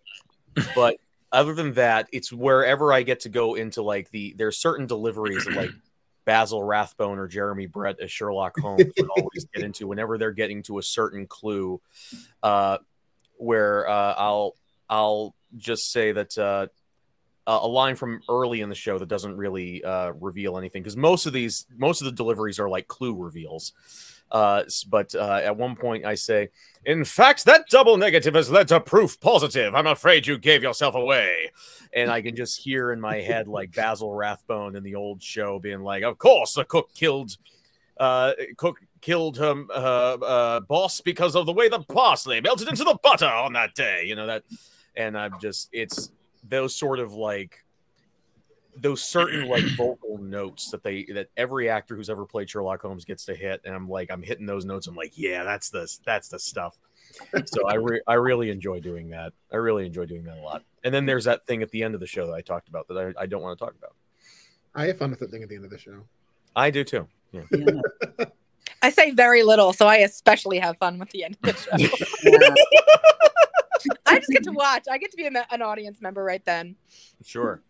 but 0.74 0.96
other 1.31 1.55
than 1.55 1.74
that, 1.74 2.09
it's 2.12 2.33
wherever 2.33 2.92
I 2.92 3.02
get 3.02 3.20
to 3.20 3.28
go 3.28 3.55
into 3.55 3.83
like 3.83 4.11
the 4.11 4.35
there's 4.37 4.59
certain 4.59 4.87
deliveries 4.87 5.44
that 5.44 5.55
like 5.55 5.70
Basil 6.24 6.62
Rathbone 6.62 7.18
or 7.18 7.26
Jeremy 7.26 7.66
Brett 7.66 8.00
as 8.00 8.11
Sherlock 8.11 8.59
Holmes 8.59 8.92
would 8.98 9.09
always 9.16 9.46
get 9.55 9.64
into 9.64 9.87
whenever 9.87 10.18
they're 10.18 10.33
getting 10.33 10.62
to 10.64 10.78
a 10.78 10.83
certain 10.83 11.26
clue, 11.26 11.81
uh, 12.42 12.78
where 13.37 13.88
uh, 13.88 14.14
I'll 14.16 14.55
I'll 14.88 15.35
just 15.57 15.90
say 15.90 16.12
that 16.12 16.37
uh, 16.38 16.66
a 17.46 17.50
a 17.50 17.66
line 17.66 17.96
from 17.96 18.20
early 18.28 18.61
in 18.61 18.68
the 18.68 18.74
show 18.74 18.98
that 18.98 19.09
doesn't 19.09 19.37
really 19.37 19.83
uh, 19.83 20.12
reveal 20.12 20.59
anything 20.59 20.83
because 20.83 20.96
most 20.96 21.26
of 21.26 21.33
these 21.33 21.66
most 21.76 22.00
of 22.00 22.05
the 22.07 22.12
deliveries 22.12 22.59
are 22.59 22.68
like 22.68 22.88
clue 22.88 23.14
reveals. 23.14 23.72
Uh, 24.33 24.64
but 24.88 25.14
uh, 25.14 25.40
at 25.45 25.55
one 25.55 25.77
point, 25.77 26.07
I 26.07 26.14
say, 26.14 26.49
"In 26.87 27.05
fact, 27.05 27.45
that 27.45 27.68
double 27.68 27.99
negative 27.99 28.35
has 28.35 28.51
led 28.51 28.66
to 28.68 28.81
proof 28.81 29.21
positive. 29.21 29.75
I'm 29.75 29.87
afraid 29.87 30.27
you 30.27 30.38
gave 30.38 30.62
yourself 30.62 30.95
away." 30.95 31.51
And 31.92 32.11
I 32.11 32.23
can 32.23 32.35
just 32.35 32.59
hear 32.59 32.92
in 32.92 33.01
my 33.01 33.16
head 33.16 33.47
like 33.47 33.73
Basil 33.77 34.14
Rathbone 34.14 34.75
in 34.75 34.83
the 34.83 34.95
old 34.95 35.23
show 35.23 35.59
being 35.59 35.83
like, 35.83 36.03
"Of 36.03 36.16
course, 36.16 36.55
the 36.55 36.64
cook 36.64 36.95
killed, 36.95 37.37
uh, 37.99 38.33
cook 38.57 38.81
killed 39.03 39.37
her 39.37 39.64
uh, 39.68 40.14
uh, 40.14 40.61
boss 40.61 41.03
because 41.03 41.37
of 41.37 41.45
the 41.45 41.53
way 41.53 41.68
the 41.68 41.81
parsley 41.81 42.40
melted 42.40 42.68
into 42.68 42.85
the 42.85 42.99
butter 43.03 43.27
on 43.27 43.53
that 43.53 43.75
day." 43.75 44.05
You 44.07 44.14
know 44.14 44.27
that, 44.27 44.45
and 44.97 45.16
I'm 45.16 45.38
just 45.42 45.68
it's 45.73 46.11
those 46.42 46.75
sort 46.75 47.01
of 47.01 47.12
like 47.12 47.62
those 48.76 49.02
certain 49.02 49.48
like 49.48 49.64
vocal 49.76 50.18
notes 50.18 50.70
that 50.70 50.82
they 50.82 51.04
that 51.14 51.28
every 51.37 51.68
actor 51.68 51.96
who's 51.96 52.11
ever 52.11 52.24
played 52.24 52.48
Sherlock 52.48 52.82
Holmes 52.82 53.04
gets 53.04 53.24
to 53.26 53.35
hit, 53.35 53.61
and 53.64 53.74
I'm 53.74 53.88
like 53.88 54.11
I'm 54.11 54.22
hitting 54.22 54.46
those 54.46 54.64
notes. 54.64 54.87
I'm 54.87 54.96
like, 54.96 55.12
yeah, 55.16 55.44
that's 55.44 55.70
the 55.70 55.92
that's 56.04 56.28
the 56.28 56.38
stuff. 56.38 56.78
so 57.44 57.68
I 57.68 57.74
re- 57.74 58.02
I 58.06 58.14
really 58.14 58.50
enjoy 58.50 58.80
doing 58.80 59.11
that. 59.11 59.32
I 59.52 59.56
really 59.56 59.87
enjoy 59.87 60.06
doing 60.06 60.24
that 60.24 60.38
a 60.38 60.40
lot. 60.40 60.62
And 60.85 60.94
then 60.94 61.06
there's 61.06 61.24
that 61.24 61.44
thing 61.46 61.62
at 61.62 61.70
the 61.70 61.82
end 61.82 61.94
of 61.94 62.00
the 62.00 62.06
show 62.06 62.26
that 62.26 62.32
I 62.32 62.40
talked 62.40 62.68
about 62.68 62.88
that 62.88 63.14
I, 63.18 63.22
I 63.22 63.26
don't 63.26 63.42
want 63.42 63.58
to 63.58 63.64
talk 63.64 63.74
about. 63.76 63.94
I 64.74 64.87
have 64.87 64.98
fun 64.98 65.11
with 65.11 65.20
that 65.20 65.30
thing 65.30 65.42
at 65.42 65.48
the 65.48 65.56
end 65.56 65.64
of 65.64 65.70
the 65.70 65.78
show. 65.78 66.04
I 66.56 66.70
do 66.70 66.85
too. 66.85 67.06
Yeah. 67.32 67.42
Yeah. 67.50 68.24
I 68.82 68.90
say 68.90 69.12
very 69.12 69.42
little, 69.42 69.72
so 69.72 69.87
I 69.87 69.96
especially 69.98 70.58
have 70.58 70.76
fun 70.78 70.98
with 70.98 71.11
the 71.11 71.24
end 71.24 71.37
of 71.42 71.54
the 71.54 71.56
show. 71.56 71.70
I 74.06 74.18
just 74.18 74.30
get 74.30 74.44
to 74.44 74.52
watch. 74.52 74.85
I 74.90 74.98
get 74.98 75.11
to 75.12 75.16
be 75.16 75.26
a, 75.26 75.46
an 75.50 75.62
audience 75.62 76.00
member 76.00 76.24
right 76.24 76.44
then. 76.44 76.76
Sure. 77.24 77.62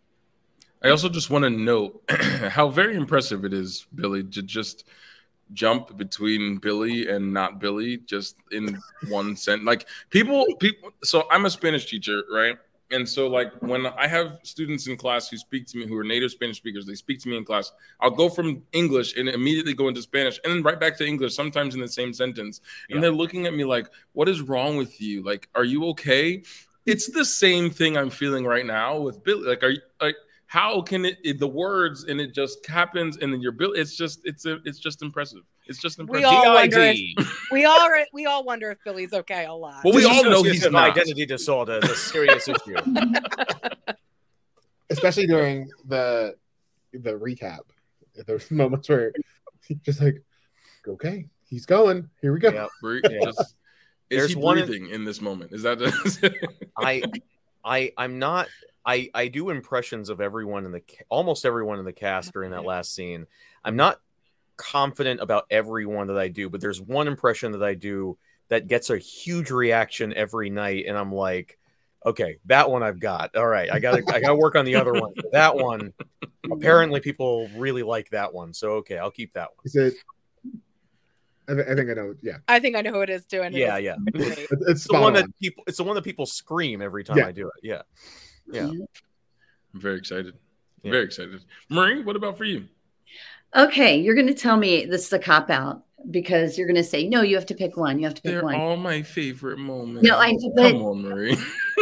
I 0.83 0.89
also 0.89 1.09
just 1.09 1.29
want 1.29 1.43
to 1.43 1.49
note 1.49 2.03
how 2.49 2.67
very 2.69 2.95
impressive 2.95 3.45
it 3.45 3.53
is, 3.53 3.87
Billy, 3.95 4.23
to 4.23 4.41
just 4.43 4.85
jump 5.53 5.95
between 5.97 6.57
Billy 6.57 7.09
and 7.09 7.33
not 7.33 7.59
Billy 7.59 7.97
just 7.97 8.35
in 8.51 8.77
one 9.07 9.35
sentence. 9.45 9.65
Like 9.65 9.87
people, 10.09 10.45
people. 10.59 10.91
So 11.03 11.23
I'm 11.31 11.45
a 11.45 11.49
Spanish 11.49 11.85
teacher, 11.85 12.23
right? 12.31 12.57
And 12.91 13.07
so, 13.09 13.27
like, 13.27 13.51
when 13.61 13.87
I 13.87 14.07
have 14.07 14.39
students 14.43 14.85
in 14.87 14.97
class 14.97 15.27
who 15.29 15.37
speak 15.37 15.65
to 15.67 15.77
me 15.77 15.87
who 15.87 15.97
are 15.97 16.03
native 16.03 16.29
Spanish 16.29 16.57
speakers, 16.57 16.85
they 16.85 16.93
speak 16.93 17.19
to 17.21 17.29
me 17.29 17.37
in 17.37 17.45
class. 17.45 17.71
I'll 18.01 18.11
go 18.11 18.29
from 18.29 18.61
English 18.71 19.17
and 19.17 19.27
immediately 19.29 19.73
go 19.73 19.87
into 19.87 20.01
Spanish, 20.01 20.39
and 20.43 20.53
then 20.53 20.61
right 20.61 20.79
back 20.79 20.97
to 20.97 21.05
English, 21.05 21.33
sometimes 21.33 21.73
in 21.73 21.81
the 21.81 21.87
same 21.87 22.13
sentence. 22.13 22.61
And 22.89 22.97
Yeah. 22.97 23.01
they're 23.01 23.11
looking 23.11 23.47
at 23.47 23.53
me 23.55 23.63
like, 23.63 23.87
"What 24.11 24.29
is 24.29 24.41
wrong 24.41 24.77
with 24.77 25.01
you? 25.01 25.23
Like, 25.23 25.49
are 25.55 25.63
you 25.63 25.85
okay?" 25.87 26.43
It's 26.85 27.07
the 27.09 27.25
same 27.25 27.71
thing 27.71 27.97
I'm 27.97 28.09
feeling 28.11 28.45
right 28.45 28.65
now 28.65 28.99
with 28.99 29.23
Billy. 29.23 29.47
Like, 29.47 29.63
are 29.63 29.69
you 29.69 29.81
like? 30.01 30.17
How 30.53 30.83
can 30.83 31.03
it, 31.03 31.17
it 31.23 31.39
the 31.39 31.47
words 31.47 32.03
and 32.03 32.21
it 32.21 32.31
just 32.31 32.63
happens 32.67 33.17
and 33.17 33.33
then 33.33 33.41
your 33.41 33.51
bill 33.51 33.73
it's 33.73 33.97
just 33.97 34.19
it's 34.23 34.45
a, 34.45 34.59
it's 34.65 34.77
just 34.77 35.01
impressive 35.01 35.39
it's 35.65 35.79
just 35.79 35.97
impressive 35.97 36.21
we 36.21 36.25
all 36.25 36.53
wonder 36.53 36.79
if- 36.79 37.49
We 37.51 37.65
all 37.65 37.89
re- 37.89 38.07
we 38.13 38.27
all 38.27 38.43
wonder 38.43 38.69
if 38.69 38.77
Billy's 38.85 39.13
okay 39.13 39.45
a 39.45 39.53
lot. 39.53 39.83
Well, 39.83 39.95
we 39.95 40.05
all 40.05 40.23
know 40.23 40.43
he's 40.43 40.63
Dissociative 40.63 40.71
not. 40.73 40.91
identity 40.91 41.25
disorder 41.25 41.79
is 41.83 41.89
a 41.89 41.95
serious 41.95 42.47
issue. 42.47 42.75
especially 44.89 45.27
during 45.27 45.69
the 45.87 46.35
the 46.93 47.11
recap. 47.13 47.59
There's 48.27 48.49
moments 48.51 48.89
where 48.89 49.11
he's 49.67 49.77
just 49.79 50.01
like, 50.01 50.21
okay, 50.87 51.27
he's 51.47 51.65
going. 51.65 52.09
Here 52.21 52.33
we 52.33 52.39
go. 52.39 52.49
Yeah. 52.51 52.67
Bre- 52.81 52.99
Yeah. 53.09 53.19
just- 53.25 53.55
is 54.09 54.19
There's 54.19 54.29
he 54.33 54.35
one 54.35 54.59
in- 54.59 54.87
in, 54.89 55.05
this 55.05 55.21
moment 55.21 55.53
is 55.53 55.63
that 55.63 55.79
I 56.77 57.01
I 57.63 57.91
I'm 57.97 58.19
not 58.19 58.47
I 58.85 59.09
I 59.13 59.27
do 59.27 59.49
impressions 59.49 60.09
of 60.09 60.21
everyone 60.21 60.65
in 60.65 60.71
the 60.71 60.81
almost 61.09 61.45
everyone 61.45 61.79
in 61.79 61.85
the 61.85 61.93
cast 61.93 62.33
during 62.33 62.51
that 62.51 62.57
mm-hmm. 62.59 62.67
last 62.67 62.93
scene. 62.93 63.27
I'm 63.63 63.75
not 63.75 63.99
confident 64.57 65.21
about 65.21 65.45
everyone 65.49 66.07
that 66.07 66.17
I 66.17 66.27
do, 66.27 66.49
but 66.49 66.61
there's 66.61 66.81
one 66.81 67.07
impression 67.07 67.53
that 67.53 67.63
I 67.63 67.73
do 67.73 68.17
that 68.49 68.67
gets 68.67 68.89
a 68.89 68.97
huge 68.97 69.51
reaction 69.51 70.13
every 70.13 70.49
night 70.49 70.85
and 70.87 70.97
I'm 70.97 71.13
like 71.13 71.57
okay, 72.05 72.37
that 72.45 72.69
one 72.69 72.83
I've 72.83 72.99
got. 72.99 73.35
All 73.35 73.47
right, 73.47 73.71
I 73.71 73.79
got 73.79 73.95
to 73.95 74.03
I 74.13 74.19
got 74.19 74.29
to 74.29 74.35
work 74.35 74.55
on 74.55 74.65
the 74.65 74.75
other 74.75 74.93
one. 74.93 75.13
That 75.31 75.55
one 75.55 75.93
apparently 76.51 76.99
people 76.99 77.49
really 77.55 77.83
like 77.83 78.09
that 78.11 78.33
one. 78.33 78.53
So 78.53 78.71
okay, 78.71 78.97
I'll 78.97 79.11
keep 79.11 79.33
that 79.33 79.49
one. 79.55 79.63
Is 79.65 79.75
it? 79.75 79.93
I, 81.47 81.53
thi- 81.55 81.71
I 81.71 81.75
think 81.75 81.89
I 81.89 81.93
know. 81.93 82.15
Yeah, 82.21 82.37
I 82.47 82.59
think 82.59 82.75
I 82.75 82.81
know 82.81 82.91
who 82.93 83.01
it 83.01 83.09
is 83.09 83.25
doing. 83.25 83.53
Yeah, 83.53 83.77
yeah. 83.77 83.95
it's, 84.07 84.37
it's 84.39 84.51
It's 84.51 84.61
the 84.67 84.75
spot 84.79 85.01
one 85.01 85.13
that 85.13 85.25
people 85.41 85.63
it's 85.67 85.77
the 85.77 85.83
one 85.83 85.95
that 85.95 86.03
people 86.03 86.25
scream 86.25 86.81
every 86.81 87.03
time 87.03 87.17
Yeah. 87.17 87.27
I 87.27 87.31
do 87.31 87.47
it. 87.47 87.53
Yeah. 87.63 87.81
Yeah. 88.51 88.63
i'm 88.65 88.87
very 89.73 89.97
excited 89.97 90.33
Yeah. 90.83 90.91
very 90.91 91.05
excited 91.05 91.43
marie 91.69 92.03
what 92.03 92.15
about 92.17 92.37
for 92.37 92.43
you 92.43 92.65
Okay, 93.55 93.99
you're 94.01 94.15
going 94.15 94.27
to 94.27 94.33
tell 94.33 94.57
me 94.57 94.85
this 94.85 95.05
is 95.07 95.13
a 95.13 95.19
cop 95.19 95.49
out 95.51 95.83
because 96.09 96.57
you're 96.57 96.65
going 96.67 96.75
to 96.75 96.83
say 96.83 97.07
no. 97.07 97.21
You 97.21 97.35
have 97.35 97.45
to 97.45 97.53
pick 97.55 97.77
one. 97.77 97.99
You 97.99 98.05
have 98.05 98.15
to 98.15 98.21
pick 98.23 98.31
they're 98.31 98.43
one. 98.43 98.55
all 98.55 98.75
my 98.77 99.03
favorite 99.03 99.59
moments 99.59 100.03
No, 100.07 100.17
I- 100.17 100.35
but- 100.55 100.71
come 100.71 100.81
on 100.81 101.01
marie 101.03 101.37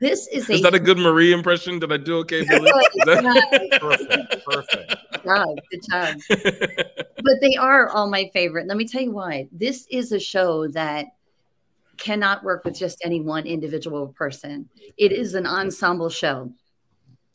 This 0.00 0.26
is 0.28 0.48
a 0.48 0.54
Is 0.54 0.62
that 0.62 0.74
a 0.74 0.78
good 0.80 0.98
Marie 0.98 1.32
impression? 1.32 1.78
Did 1.78 1.92
I 1.92 1.98
do 1.98 2.18
okay, 2.18 2.42
Billy? 2.48 2.70
Is 2.70 3.04
that- 3.04 3.78
Perfect. 3.80 4.44
Perfect. 4.46 4.94
good 5.12 5.22
job. 5.24 5.58
Good 5.70 6.42
job. 6.42 6.76
but 7.22 7.34
they 7.42 7.54
are 7.56 7.88
all 7.90 8.08
my 8.10 8.30
favorite. 8.32 8.66
Let 8.66 8.76
me 8.78 8.86
tell 8.88 9.02
you 9.02 9.12
why. 9.12 9.48
This 9.52 9.86
is 9.90 10.12
a 10.12 10.18
show 10.18 10.68
that 10.68 11.06
cannot 11.98 12.42
work 12.42 12.64
with 12.64 12.78
just 12.78 12.98
any 13.04 13.20
one 13.20 13.46
individual 13.46 14.08
person. 14.08 14.68
It 14.96 15.12
is 15.12 15.34
an 15.34 15.46
ensemble 15.46 16.08
show. 16.08 16.50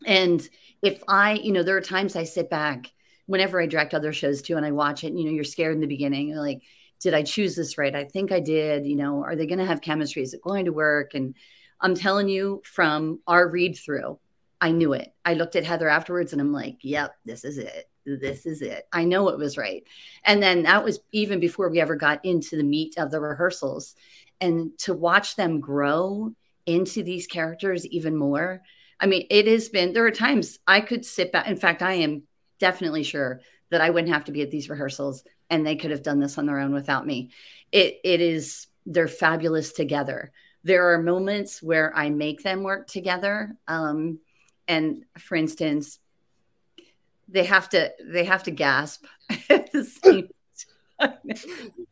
And 0.08 0.47
if 0.82 1.04
I, 1.08 1.34
you 1.34 1.51
know, 1.51 1.62
there 1.62 1.78
are 1.78 1.82
times 1.82 2.15
I 2.15 2.23
sit 2.23 2.49
back 2.49 2.91
whenever 3.28 3.62
I 3.62 3.67
direct 3.67 3.93
other 3.93 4.12
shows 4.12 4.41
too, 4.41 4.58
and 4.58 4.65
I 4.65 4.71
watch 4.71 5.04
it, 5.04 5.08
and, 5.08 5.19
you 5.19 5.25
know, 5.25 5.32
you're 5.32 5.43
scared 5.43 5.75
in 5.75 5.82
the 5.82 5.88
beginning. 5.88 6.30
You're 6.30 6.41
like, 6.41 6.62
did 6.99 7.13
I 7.13 7.21
choose 7.21 7.56
this 7.56 7.78
right? 7.78 7.95
I 7.95 8.06
think 8.06 8.32
I 8.32 8.39
did. 8.39 8.86
You 8.88 8.95
know, 8.95 9.23
are 9.23 9.36
they 9.36 9.45
going 9.45 9.60
to 9.60 9.65
have 9.65 9.82
chemistry? 9.82 10.23
Is 10.23 10.34
it 10.34 10.41
going 10.41 10.65
to 10.65 10.73
work? 10.73 11.13
And 11.13 11.36
I'm 11.81 11.95
telling 11.95 12.29
you 12.29 12.61
from 12.63 13.19
our 13.27 13.47
read 13.47 13.77
through, 13.77 14.19
I 14.61 14.71
knew 14.71 14.93
it. 14.93 15.13
I 15.23 15.33
looked 15.33 15.55
at 15.55 15.65
Heather 15.65 15.89
afterwards 15.89 16.31
and 16.31 16.41
I'm 16.41 16.53
like, 16.53 16.77
yep, 16.81 17.15
this 17.25 17.43
is 17.43 17.57
it. 17.57 17.89
This 18.05 18.45
is 18.45 18.61
it. 18.61 18.88
I 18.91 19.03
know 19.03 19.29
it 19.29 19.38
was 19.38 19.57
right. 19.57 19.83
And 20.23 20.41
then 20.41 20.63
that 20.63 20.83
was 20.83 20.99
even 21.11 21.39
before 21.39 21.69
we 21.69 21.81
ever 21.81 21.95
got 21.95 22.23
into 22.23 22.55
the 22.55 22.63
meat 22.63 22.95
of 22.97 23.11
the 23.11 23.19
rehearsals. 23.19 23.95
And 24.39 24.77
to 24.79 24.93
watch 24.93 25.35
them 25.35 25.59
grow 25.59 26.33
into 26.65 27.03
these 27.03 27.27
characters 27.27 27.85
even 27.88 28.15
more. 28.15 28.61
I 28.99 29.07
mean, 29.07 29.27
it 29.29 29.47
has 29.47 29.69
been, 29.69 29.93
there 29.93 30.05
are 30.05 30.11
times 30.11 30.59
I 30.65 30.81
could 30.81 31.05
sit 31.05 31.31
back. 31.31 31.47
In 31.47 31.57
fact, 31.57 31.81
I 31.81 31.93
am 31.95 32.23
definitely 32.59 33.03
sure 33.03 33.41
that 33.71 33.81
I 33.81 33.89
wouldn't 33.89 34.13
have 34.13 34.25
to 34.25 34.31
be 34.31 34.41
at 34.41 34.51
these 34.51 34.69
rehearsals 34.69 35.23
and 35.49 35.65
they 35.65 35.75
could 35.75 35.91
have 35.91 36.03
done 36.03 36.19
this 36.19 36.38
on 36.38 36.45
their 36.45 36.59
own 36.59 36.73
without 36.73 37.05
me. 37.05 37.31
It, 37.71 37.99
it 38.03 38.21
is, 38.21 38.67
they're 38.85 39.07
fabulous 39.07 39.73
together. 39.73 40.31
There 40.65 40.91
are 40.91 41.01
moments 41.01 41.62
where 41.62 41.95
I 41.95 42.10
make 42.10 42.41
them 42.41 42.63
work 42.63 42.88
together. 42.88 43.56
Um, 43.67 44.19
and 44.67 45.06
for 45.19 45.36
instance, 45.36 45.99
they 47.30 47.43
have 47.43 47.69
to 47.69 47.91
they 48.04 48.25
have 48.25 48.43
to 48.43 48.51
gasp 48.51 49.06
at 49.49 49.71
the 49.71 49.84
same 49.84 50.28
time. 50.99 51.13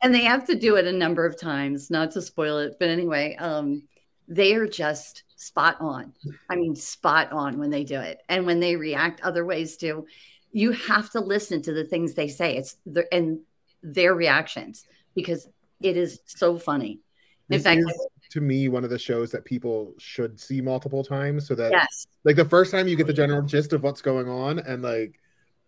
and 0.01 0.13
they 0.13 0.23
have 0.23 0.45
to 0.47 0.55
do 0.55 0.75
it 0.77 0.87
a 0.87 0.91
number 0.91 1.23
of 1.25 1.39
times, 1.39 1.91
not 1.91 2.11
to 2.11 2.21
spoil 2.21 2.57
it. 2.57 2.77
But 2.79 2.89
anyway, 2.89 3.35
um, 3.35 3.83
they 4.27 4.55
are 4.55 4.67
just 4.67 5.23
spot 5.35 5.77
on. 5.79 6.13
I 6.49 6.55
mean, 6.55 6.75
spot 6.75 7.31
on 7.31 7.59
when 7.59 7.69
they 7.69 7.83
do 7.83 7.99
it. 7.99 8.21
And 8.27 8.47
when 8.47 8.59
they 8.59 8.75
react 8.75 9.21
other 9.21 9.45
ways 9.45 9.77
too, 9.77 10.07
you 10.51 10.71
have 10.71 11.11
to 11.11 11.19
listen 11.19 11.61
to 11.63 11.73
the 11.73 11.83
things 11.83 12.15
they 12.15 12.27
say. 12.27 12.57
It's 12.57 12.77
their 12.87 13.05
and 13.13 13.39
their 13.83 14.15
reactions 14.15 14.85
because 15.13 15.47
it 15.79 15.95
is 15.95 16.21
so 16.25 16.57
funny. 16.57 17.01
In 17.49 17.57
This 17.57 17.63
fact, 17.63 17.81
is, 17.81 18.07
to 18.33 18.41
me, 18.41 18.67
one 18.67 18.83
of 18.83 18.89
the 18.89 18.97
shows 18.97 19.29
that 19.31 19.45
people 19.45 19.93
should 19.99 20.39
see 20.39 20.59
multiple 20.59 21.03
times 21.03 21.47
so 21.47 21.53
that 21.53 21.71
yes. 21.71 22.07
like 22.23 22.35
the 22.35 22.43
first 22.45 22.71
time 22.71 22.87
you 22.87 22.95
get 22.95 23.05
the 23.05 23.13
general 23.13 23.43
gist 23.43 23.73
of 23.73 23.83
what's 23.83 24.01
going 24.01 24.27
on 24.27 24.57
and 24.57 24.81
like 24.81 25.19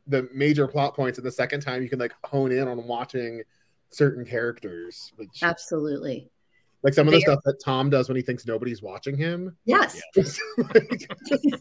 the 0.07 0.27
major 0.33 0.67
plot 0.67 0.95
points 0.95 1.19
and 1.19 1.25
the 1.27 1.31
second 1.31 1.61
time 1.61 1.83
you 1.83 1.89
can 1.89 1.99
like 1.99 2.13
hone 2.23 2.51
in 2.51 2.67
on 2.67 2.87
watching 2.87 3.43
certain 3.91 4.25
characters 4.25 5.13
which 5.17 5.43
Absolutely. 5.43 6.27
like 6.81 6.95
some 6.95 7.07
of 7.07 7.13
the 7.13 7.19
They 7.19 7.23
are- 7.25 7.33
stuff 7.33 7.43
that 7.45 7.59
tom 7.63 7.91
does 7.91 8.07
when 8.09 8.15
he 8.15 8.23
thinks 8.23 8.47
nobody's 8.47 8.81
watching 8.81 9.15
him 9.15 9.55
Yes. 9.65 10.01
Like, 10.57 11.07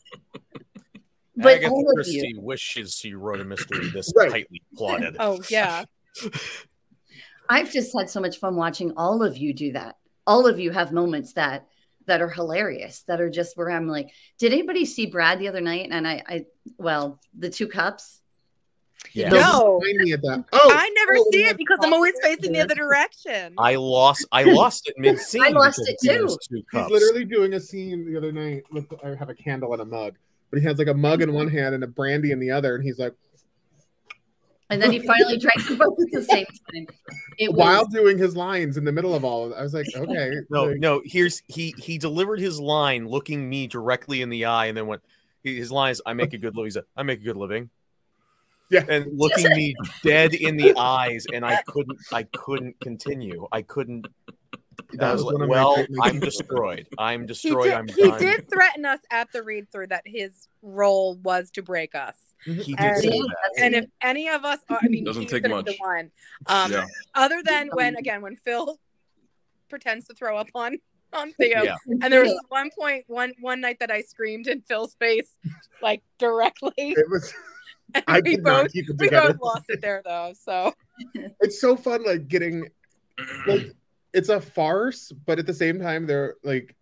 But 1.37 1.57
Agatha 1.57 1.71
all 1.73 1.87
of 1.87 1.95
Christie 1.97 2.33
you, 2.35 2.41
wishes 2.41 2.95
she 2.95 3.13
wrote 3.13 3.41
a 3.41 3.45
mystery 3.45 3.91
this 3.91 4.11
Right. 4.17 4.31
tightly 4.31 4.63
plotted. 4.75 5.17
Oh 5.19 5.43
yeah. 5.51 5.85
I've 7.51 7.71
just 7.71 7.95
had 7.95 8.09
so 8.09 8.21
much 8.21 8.39
fun 8.39 8.57
watching 8.57 8.93
all 8.97 9.23
of 9.23 9.37
you 9.37 9.53
do 9.53 9.73
that. 9.73 9.97
All 10.27 10.47
of 10.47 10.59
you 10.59 10.71
have 10.71 10.93
moments 10.93 11.35
that 11.35 11.67
that 12.07 12.21
are 12.21 12.29
hilarious, 12.29 13.03
that 13.07 13.21
are 13.21 13.31
just 13.31 13.57
where 13.57 13.71
I'm 13.71 13.89
like, 13.89 14.11
did 14.39 14.53
anybody 14.53 14.85
see 14.85 15.07
Brad 15.07 15.39
the 15.39 15.49
other 15.49 15.61
night? 15.61 15.89
And 15.91 16.07
I, 16.07 16.23
I 16.27 16.47
well, 16.77 17.21
the 17.37 17.51
two 17.51 17.67
cups. 17.67 18.21
Yeah. 19.13 19.29
No. 19.29 19.81
find 19.83 20.23
that 20.23 20.45
oh 20.53 20.71
I 20.73 20.89
never 20.97 21.19
oh, 21.19 21.27
see 21.31 21.45
it 21.45 21.59
because 21.59 21.79
I'm 21.83 21.93
always 21.93 22.15
facing 22.23 22.53
the 22.53 22.61
other 22.61 22.75
direction. 22.75 23.55
I 23.59 23.75
lost. 23.75 24.27
I 24.33 24.45
lost 24.45 24.89
it 24.89 24.95
mid 24.99 25.19
scene. 25.19 25.43
I 25.43 25.49
lost 25.51 25.83
it 25.87 25.99
too. 26.03 26.37
He's 26.51 26.91
literally 26.91 27.25
doing 27.25 27.53
a 27.53 27.61
scene 27.61 28.11
the 28.11 28.17
other 28.17 28.33
night 28.33 28.63
with 28.71 28.87
i 29.05 29.15
have 29.15 29.29
a 29.29 29.35
candle 29.35 29.73
and 29.73 29.83
a 29.83 29.85
mug 29.85 30.15
but 30.51 30.61
he 30.61 30.67
has 30.67 30.79
like 30.79 30.89
a 30.89 30.95
mug 30.95 31.21
in 31.21 31.33
one 31.33 31.49
hand 31.49 31.75
and 31.75 31.85
a 31.85 31.87
brandy 31.87 32.31
in 32.31 32.39
the 32.39 32.51
other 32.51 32.77
and 32.77 32.85
he's 32.85 32.99
like 32.99 33.13
And 34.71 34.81
then 34.81 34.91
he 34.91 34.99
finally 34.99 35.39
drank 35.39 35.67
them 35.67 35.79
both 35.79 35.99
at 36.01 36.11
the 36.11 36.23
same 36.31 36.47
time. 36.47 36.87
It 37.39 37.51
was, 37.51 37.59
while 37.59 37.87
doing 37.87 38.17
his 38.17 38.37
lines 38.37 38.77
in 38.77 38.85
the 38.85 38.93
middle 38.93 39.15
of 39.15 39.25
all 39.25 39.47
of 39.47 39.53
it 39.53 39.57
i 39.57 39.63
was 39.63 39.75
like 39.75 39.87
okay 39.97 40.33
No, 40.51 40.65
like, 40.65 40.79
no. 40.79 41.03
Here's 41.05 41.43
he 41.49 41.75
he 41.79 41.99
delivered 41.99 42.41
his 42.41 42.59
line, 42.61 43.07
looking 43.09 43.49
me 43.49 43.67
directly 43.67 44.23
in 44.23 44.31
the 44.31 44.47
eye, 44.47 44.67
and 44.67 44.77
then 44.77 44.87
went. 44.87 45.03
His 45.43 45.71
line 45.71 45.91
is, 45.91 46.01
"I 46.07 46.15
make 46.15 46.33
a 46.33 46.39
good 46.39 46.57
living." 46.57 46.67
He 46.69 46.71
said, 46.71 46.85
"I 46.97 47.03
make 47.03 47.21
a 47.21 47.25
good 47.25 47.37
living." 47.37 47.71
Yeah. 48.71 48.85
and 48.89 49.07
looking 49.13 49.51
me 49.51 49.75
dead 50.03 50.33
in 50.33 50.57
the 50.57 50.75
eyes, 50.79 51.27
and 51.33 51.45
I 51.45 51.61
couldn't. 51.67 51.99
I 52.13 52.23
couldn't 52.23 52.81
continue. 52.81 53.47
I 53.53 53.61
couldn't. 53.61 54.07
That 54.95 55.13
was 55.13 55.25
was 55.25 55.33
one 55.35 55.43
of 55.43 55.49
well, 55.49 55.75
great 55.77 55.89
I'm 56.01 56.21
destroyed. 56.21 56.87
I'm 56.99 57.21
he 57.23 57.27
destroyed. 57.27 57.65
did, 57.65 57.73
I'm 57.75 57.89
he 57.89 58.03
done. 58.09 58.19
did 58.21 58.51
threaten 58.51 58.85
us 58.85 59.01
at 59.11 59.31
the 59.33 59.43
read 59.43 59.71
through 59.71 59.89
that 59.89 60.03
his 60.07 60.49
role 60.63 61.17
was 61.17 61.51
to 61.53 61.63
break 61.63 61.95
us. 61.95 62.17
He 62.45 62.55
did 62.55 62.79
And- 62.79 63.03
say 63.03 63.09
that. 63.21 63.53
And 63.59 63.75
if 63.75 63.87
any 64.03 64.29
of 64.29 64.45
us 64.45 64.59
are, 64.69 64.79
I 64.83 64.89
mean, 64.89 65.05
Doesn't 65.05 65.23
he's 65.23 65.31
take 65.31 65.49
much. 65.49 65.67
the 65.67 65.77
one. 65.79 66.11
Um, 66.47 66.71
Yeah. 66.73 66.87
Other 67.15 67.43
than 67.45 67.69
when, 67.73 67.97
again, 67.97 68.21
when 68.23 68.37
Phil 68.37 68.79
pretends 69.69 70.07
to 70.09 70.15
throw 70.15 70.37
up 70.37 70.49
on 70.55 70.79
on 71.13 71.33
Theo, 71.35 71.63
Yeah. 71.63 71.77
and 72.03 72.13
there 72.13 72.23
was 72.23 72.37
one 72.49 72.71
point, 72.77 73.05
one 73.07 73.33
one 73.41 73.61
night 73.61 73.79
that 73.81 73.91
I 73.91 74.01
screamed 74.03 74.47
in 74.49 74.61
Phil's 74.63 74.95
face, 74.97 75.37
like 75.81 76.03
directly. 76.19 76.73
it 76.77 77.09
was 77.09 77.33
i 78.09 78.21
we 78.21 78.35
could 78.37 78.43
not 78.45 78.63
both 78.65 78.73
keep 78.73 78.91
it 78.91 78.97
we 78.99 79.09
both 79.09 79.37
lost 79.41 79.65
it 79.69 79.81
there 79.81 80.03
though. 80.05 80.33
So 80.39 80.75
it's 81.41 81.61
so 81.61 81.77
fun 81.77 82.03
like 82.05 82.27
getting 82.29 82.69
like 83.47 83.73
it's 84.15 84.29
a 84.29 84.41
farce 84.41 85.13
but 85.27 85.39
at 85.39 85.47
the 85.47 85.53
same 85.53 85.79
time 85.79 86.07
there 86.07 86.37
like 86.45 86.75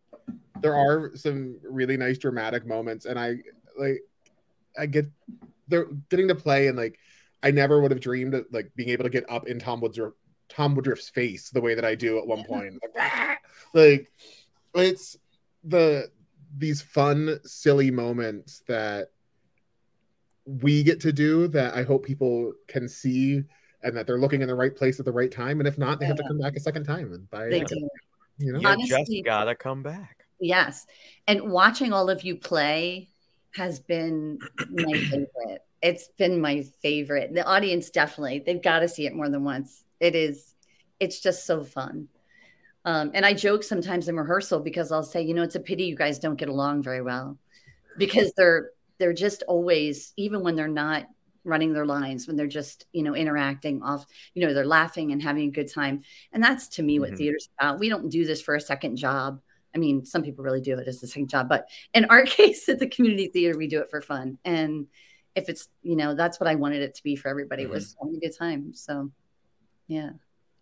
there 0.61 0.77
are 0.77 1.17
some 1.17 1.59
really 1.65 1.97
nice 1.97 2.19
dramatic 2.19 2.67
moments 2.67 3.07
and 3.07 3.19
i 3.19 3.35
like 3.77 4.03
i 4.79 4.87
get 4.87 5.07
they're 5.67 5.89
getting 6.11 6.29
to 6.29 6.35
play 6.35 6.69
and 6.69 6.77
like 6.77 6.99
i 7.43 7.51
never 7.51 7.81
would 7.81 7.91
have 7.91 8.01
dreamed 8.01 8.35
of 8.35 8.45
like 8.53 8.71
being 8.77 8.91
able 8.91 9.03
to 9.03 9.11
get 9.11 9.29
up 9.31 9.49
in 9.49 9.59
tom 9.59 9.81
woodruff 9.81 10.13
tom 10.49 10.75
woodruff's 10.75 11.09
face 11.09 11.49
the 11.51 11.61
way 11.61 11.75
that 11.75 11.85
i 11.85 11.95
do 11.95 12.19
at 12.19 12.27
one 12.27 12.45
point. 12.49 12.79
Like, 12.95 13.39
like 13.75 14.13
it's 14.75 15.17
the 15.65 16.11
these 16.57 16.83
fun 16.83 17.41
silly 17.45 17.91
moments 17.91 18.63
that 18.69 19.09
we 20.45 20.83
get 20.83 21.01
to 21.01 21.13
do 21.13 21.49
that 21.49 21.75
i 21.75 21.83
hope 21.83 22.05
people 22.05 22.53
can 22.69 22.89
see 22.89 23.43
and 23.83 23.97
that 23.97 24.07
they're 24.07 24.19
looking 24.19 24.43
in 24.43 24.49
the 24.49 24.55
right 24.55 24.75
place 24.77 24.99
at 24.99 25.05
the 25.05 25.13
right 25.13 25.31
time 25.31 25.61
and 25.61 25.67
if 25.69 25.79
not 25.79 25.99
they 26.01 26.07
have 26.07 26.17
to 26.17 26.23
come 26.29 26.39
back 26.39 26.55
a 26.57 26.61
second 26.61 26.85
time 26.85 27.13
and 27.13 27.29
buy 27.31 27.49
they 27.49 27.61
it 27.63 27.69
do. 27.69 27.89
you 28.39 28.53
know 28.53 28.61
You 28.61 28.69
Honestly- 28.69 29.05
just 29.05 29.25
gotta 29.25 29.55
come 29.55 29.83
back. 29.83 30.19
Yes. 30.41 30.87
And 31.29 31.53
watching 31.53 31.93
all 31.93 32.11
of 32.11 32.23
you 32.25 32.35
play 32.37 33.09
has 33.55 33.79
been 33.79 34.39
my 34.71 34.93
favorite. 34.99 35.63
It's 35.83 36.09
been 36.19 36.41
my 36.41 36.63
favorite. 36.83 37.33
The 37.35 37.45
audience 37.45 37.91
definitely, 37.91 38.43
they've 38.45 38.61
got 38.63 38.81
to 38.81 38.89
see 38.89 39.07
it 39.07 39.15
more 39.15 39.29
than 39.29 39.45
once. 39.45 39.85
It 40.01 40.15
is, 40.17 40.55
it's 40.99 41.21
just 41.21 41.47
so 41.47 41.63
fun. 41.63 42.09
Um, 42.85 43.13
and 43.15 43.25
I 43.25 43.35
joke 43.35 43.63
sometimes 43.63 44.09
in 44.09 44.17
rehearsal 44.17 44.59
because 44.61 44.91
I'll 44.91 45.05
say, 45.05 45.23
you 45.23 45.35
know, 45.35 45.43
it's 45.45 45.55
a 45.55 45.61
pity 45.61 45.85
you 45.85 45.95
guys 45.95 46.19
don't 46.19 46.35
get 46.37 46.49
along 46.49 46.83
very 46.83 47.03
well 47.03 47.39
because 47.97 48.33
they're 48.37 48.71
they're 48.99 49.13
just 49.13 49.43
always, 49.47 50.13
even 50.17 50.43
when 50.43 50.57
they're 50.57 50.67
not 50.67 51.07
running 51.45 51.73
their 51.73 51.87
lines, 51.87 52.27
when 52.27 52.37
they're 52.37 52.47
just, 52.47 52.87
you 52.93 53.03
know, 53.03 53.15
interacting 53.15 53.83
off, 53.83 54.07
you 54.35 54.47
know, 54.47 54.55
they're 54.55 54.65
laughing 54.67 55.13
and 55.13 55.23
having 55.23 55.49
a 55.49 55.53
good 55.53 55.71
time. 55.71 56.01
And 56.33 56.43
that's 56.43 56.69
to 56.69 56.83
me 56.83 57.01
what 57.01 57.11
Mhm. 57.13 57.17
theater's 57.17 57.49
about. 57.59 57.79
We 57.79 57.89
don't 57.89 58.09
do 58.09 58.25
this 58.25 58.41
for 58.41 58.55
a 58.55 58.61
second 58.61 58.97
job. 58.97 59.41
I 59.75 59.79
mean, 59.79 60.05
some 60.05 60.23
people 60.23 60.45
really 60.45 60.61
do 60.61 60.79
it 60.79 60.87
as 60.87 61.03
a 61.03 61.07
second 61.07 61.29
job, 61.29 61.49
but 61.49 61.69
in 61.95 62.05
our 62.07 62.23
case 62.25 62.69
at 62.69 62.79
the 62.79 62.87
community 62.87 63.29
theater, 63.29 63.57
we 63.57 63.67
do 63.67 63.81
it 63.81 63.91
for 63.91 64.01
fun. 64.03 64.39
And 64.45 64.87
if 65.35 65.49
it's, 65.49 65.69
you 65.83 65.97
know, 65.97 66.15
that's 66.15 66.39
what 66.39 66.49
I 66.49 66.55
wanted 66.57 66.83
it 66.83 66.95
to 66.97 67.03
be 67.03 67.17
for 67.17 67.29
everybody 67.29 67.67
was 67.67 67.97
having 68.01 68.17
a 68.17 68.21
good 68.21 68.37
time. 68.37 68.75
So 68.75 69.11
yeah. 69.89 70.11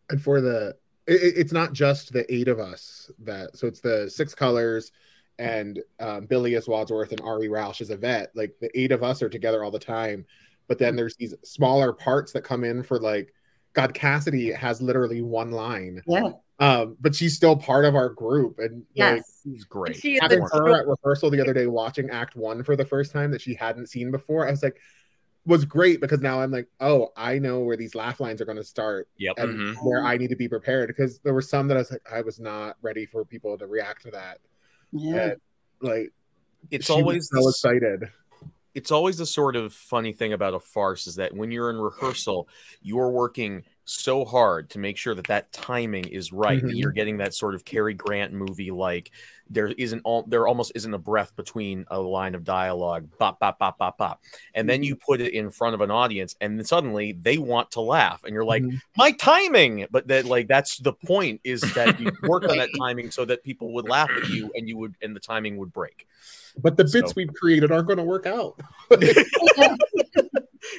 and 0.09 0.23
for 0.23 0.41
the 0.41 0.77
it, 1.07 1.15
it- 1.23 1.35
it's 1.39 1.53
not 1.53 1.73
just 1.73 2.13
the 2.13 2.33
eight 2.33 2.49
of 2.49 2.59
us 2.59 3.11
that 3.21 3.57
so 3.57 3.67
it's 3.67 3.81
the 3.81 4.09
six 4.09 4.35
colors 4.35 4.93
and 5.39 5.83
um, 6.01 6.27
billy 6.27 6.55
as 6.55 6.69
wadsworth 6.69 7.13
and 7.13 7.21
ari 7.23 7.49
roush 7.49 7.81
as 7.81 7.91
Yvette 7.91 8.31
like 8.35 8.55
the 8.61 8.71
eight 8.79 8.93
of 8.93 9.03
us 9.03 9.23
are 9.23 9.29
together 9.29 9.65
all 9.65 9.71
the 9.71 9.79
time 9.79 10.25
but 10.71 10.79
then 10.79 10.95
there's 10.95 11.17
these 11.17 11.35
smaller 11.43 11.93
parts 11.93 12.33
that 12.33 12.43
come 12.45 12.63
in 12.65 12.83
for 12.83 12.99
like 13.01 13.35
god 13.75 13.93
cassidy 13.93 14.53
has 14.53 14.81
literally 14.81 15.21
one 15.21 15.51
line 15.51 16.01
Yeah. 16.07 16.31
um 16.61 16.97
but 17.01 17.15
she's 17.15 17.35
still 17.37 17.57
part 17.57 17.85
of 17.85 17.95
our 17.97 18.09
group 18.09 18.59
and 18.61 18.85
like 18.97 19.23
she's 19.43 19.65
great. 19.65 19.97
she 19.97 20.15
is 20.15 20.21
having 20.21 20.39
the 20.41 20.49
her 20.53 20.81
at 20.81 20.87
rehearsal 20.87 21.29
the 21.31 21.41
other 21.41 21.53
day 21.53 21.67
watching 21.67 22.09
act 22.11 22.37
one 22.37 22.63
for 22.63 22.77
the 22.77 22.85
first 22.85 23.13
time 23.13 23.33
that 23.33 23.41
she 23.43 23.55
hadn't 23.55 23.89
seen 23.89 24.11
before 24.13 24.47
i 24.47 24.51
was 24.51 24.63
like 24.63 24.81
was 25.47 25.65
great 25.65 26.01
because 26.01 26.21
now 26.21 26.41
i'm 26.41 26.53
like 26.53 26.69
oh 26.81 27.09
i 27.17 27.39
know 27.39 27.61
where 27.61 27.77
these 27.77 27.95
laugh 27.97 28.21
lines 28.21 28.41
are 28.41 28.45
going 28.45 28.57
to 28.59 28.63
start 28.65 29.09
Yep. 29.19 29.35
and 29.39 29.59
Mhm. 29.59 29.75
where 29.85 30.05
i 30.05 30.17
need 30.17 30.29
to 30.31 30.37
be 30.37 30.49
prepared 30.49 30.87
because 30.89 31.19
there 31.21 31.35
were 31.35 31.43
some 31.43 31.67
that 31.69 31.77
i 31.77 31.81
was 31.81 31.91
like 31.91 32.03
i 32.13 32.21
was 32.21 32.39
not 32.39 32.77
ready 32.83 33.07
for 33.07 33.25
people 33.25 33.59
to 33.59 33.67
react 33.67 34.03
to 34.03 34.11
that 34.13 34.39
Yeah. 34.93 35.31
And 35.31 35.41
Like 35.81 36.13
it's 36.71 36.91
always 36.91 37.29
so 37.33 37.39
this- 37.39 37.49
excited. 37.65 38.11
It's 38.75 38.91
always 38.91 39.19
the 39.19 39.27
sort 39.27 39.57
of 39.57 39.73
funny 39.75 40.13
thing 40.13 40.33
about 40.33 40.55
a 40.55 40.61
farce 40.61 41.07
is 41.07 41.17
that 41.17 41.35
when 41.35 41.51
you're 41.51 41.71
in 41.71 41.77
rehearsal, 41.77 42.49
you're 42.83 43.11
working 43.11 43.65
so 43.85 44.25
hard 44.25 44.71
to 44.71 44.79
make 44.79 44.97
sure 44.97 45.15
that 45.17 45.27
that 45.27 45.51
timing 45.53 46.05
is 46.07 46.33
right. 46.33 46.65
That 46.67 46.77
Mhm. 46.77 46.79
you're 46.79 46.93
getting 46.93 47.19
that 47.19 47.35
sort 47.35 47.55
of 47.57 47.65
Cary 47.65 47.95
Grant 47.95 48.33
movie 48.33 48.71
like 48.71 49.11
there 49.49 49.67
isn't 49.69 50.01
all 50.05 50.23
there 50.29 50.47
almost 50.47 50.71
isn't 50.77 50.95
a 50.95 50.99
breath 50.99 51.35
between 51.35 51.85
a 51.91 51.99
line 51.99 52.37
of 52.37 52.45
dialogue, 52.45 53.09
bop 53.19 53.41
bop 53.41 53.59
bop 53.59 53.79
bop 53.79 53.99
bop, 53.99 54.23
and 54.55 54.69
then 54.69 54.85
you 54.85 54.95
put 54.95 55.21
it 55.21 55.33
in 55.35 55.51
front 55.51 55.75
of 55.75 55.81
an 55.81 55.91
audience, 55.91 56.37
and 56.41 56.57
then 56.57 56.65
suddenly 56.65 57.13
they 57.13 57.37
want 57.39 57.73
to 57.73 57.81
laugh, 57.81 58.23
and 58.23 58.33
you're 58.33 58.45
like, 58.45 58.65
Mhm. 58.65 58.81
my 58.97 59.11
timing, 59.13 59.87
but 59.91 60.07
that 60.07 60.25
like 60.25 60.47
that's 60.47 60.79
the 60.79 60.93
point 60.93 61.41
is 61.43 61.73
that 61.73 61.99
you 61.99 62.17
work 62.23 62.49
on 62.49 62.59
that 62.59 62.73
timing 62.81 63.11
so 63.11 63.25
that 63.25 63.43
people 63.43 63.73
would 63.75 63.87
laugh 63.87 64.13
at 64.17 64.29
you, 64.29 64.53
and 64.55 64.69
you 64.69 64.77
would 64.79 64.95
and 65.03 65.17
the 65.17 65.21
timing 65.21 65.57
would 65.57 65.73
break. 65.73 66.07
But 66.59 66.77
the 66.77 66.85
bits 66.85 67.11
So- 67.11 67.15
we've 67.17 67.33
created 67.35 67.71
aren't 67.71 67.87
going 67.87 67.99
to 67.99 68.05
work 68.05 68.27
out. 68.27 68.61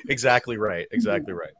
Exactly 0.08 0.58
right. 0.58 0.88
Exactly 0.92 1.34
right. 1.34 1.54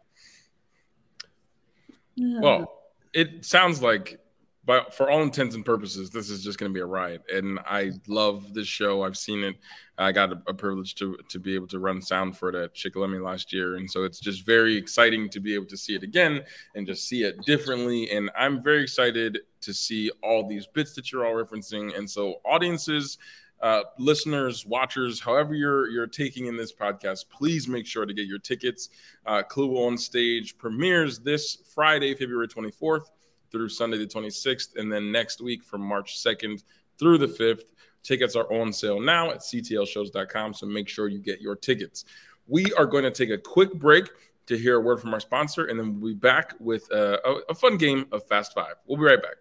Well, 2.18 2.82
it 3.14 3.46
sounds 3.46 3.82
like, 3.82 4.20
but 4.66 4.94
for 4.94 5.10
all 5.10 5.24
intents 5.24 5.56
and 5.56 5.66
purposes, 5.66 6.10
this 6.10 6.30
is 6.30 6.44
just 6.44 6.60
going 6.60 6.72
to 6.72 6.74
be 6.74 6.82
a 6.82 6.86
riot. 6.86 7.24
And 7.34 7.60
I 7.66 7.92
love 8.08 8.54
this 8.54 8.68
show. 8.68 9.04
I've 9.04 9.18
seen 9.18 9.44
it. 9.44 9.56
I 9.98 10.12
got 10.12 10.32
a, 10.34 10.42
a 10.48 10.54
privilege 10.54 10.96
to 10.96 11.18
to 11.30 11.40
be 11.40 11.56
able 11.56 11.68
to 11.68 11.80
run 11.80 12.02
sound 12.02 12.38
for 12.38 12.50
it 12.50 12.56
at 12.56 12.76
Chickalemi 12.76 13.24
last 13.24 13.54
year, 13.54 13.76
and 13.76 13.90
so 13.90 14.04
it's 14.04 14.20
just 14.20 14.46
very 14.46 14.76
exciting 14.76 15.30
to 15.30 15.40
be 15.40 15.54
able 15.54 15.68
to 15.68 15.78
see 15.78 15.96
it 15.96 16.04
again 16.04 16.44
and 16.76 16.86
just 16.88 17.08
see 17.08 17.24
it 17.24 17.42
differently. 17.46 18.10
And 18.12 18.30
I'm 18.36 18.62
very 18.62 18.84
excited 18.84 19.40
to 19.62 19.74
see 19.74 20.12
all 20.24 20.48
these 20.48 20.68
bits 20.68 20.94
that 20.96 21.12
you're 21.12 21.26
all 21.26 21.34
referencing. 21.34 21.98
And 21.98 22.10
so, 22.10 22.42
audiences. 22.46 23.18
Uh, 23.62 23.84
listeners, 24.00 24.66
watchers, 24.66 25.20
however 25.20 25.54
you're 25.54 25.90
you're 25.90 26.08
taking 26.08 26.48
in 26.48 26.58
this 26.58 26.74
podcast, 26.74 27.26
please 27.30 27.68
make 27.68 27.86
sure 27.86 28.06
to 28.06 28.14
get 28.14 28.26
your 28.26 28.40
tickets. 28.40 28.90
Uh, 29.26 29.44
Clue 29.44 29.76
on 29.86 29.98
Stage 29.98 30.58
premieres 30.58 31.20
this 31.20 31.58
Friday, 31.74 32.16
February 32.16 32.48
24th 32.48 33.06
through 33.52 33.70
Sunday 33.70 33.98
the 33.98 34.08
26th, 34.08 34.78
and 34.78 34.92
then 34.92 35.12
next 35.12 35.42
week 35.42 35.64
from 35.64 35.82
March 35.82 36.18
2nd 36.24 36.64
through 36.98 37.18
the 37.18 37.28
5th. 37.28 37.66
Tickets 38.04 38.36
are 38.36 38.52
on 38.52 38.74
sale 38.74 39.00
now 39.00 39.30
at 39.30 39.40
ctlshows.com, 39.40 40.54
so 40.54 40.66
make 40.66 40.88
sure 40.88 41.08
you 41.08 41.20
get 41.20 41.40
your 41.40 41.56
tickets. 41.56 42.06
We 42.48 42.74
are 42.74 42.86
going 42.86 43.04
to 43.04 43.12
take 43.12 43.30
a 43.30 43.38
quick 43.38 43.74
break 43.74 44.10
to 44.48 44.58
hear 44.58 44.78
a 44.78 44.80
word 44.80 45.00
from 45.00 45.14
our 45.14 45.20
sponsor, 45.20 45.66
and 45.66 45.80
then 45.80 46.00
we'll 46.00 46.14
be 46.14 46.20
back 46.20 46.56
with 46.60 46.92
uh, 46.92 47.18
a, 47.24 47.36
a 47.50 47.54
fun 47.54 47.78
game 47.78 48.08
of 48.12 48.26
Fast 48.28 48.54
Five. 48.54 48.76
We'll 48.88 48.98
be 48.98 49.04
right 49.04 49.22
back. 49.22 49.36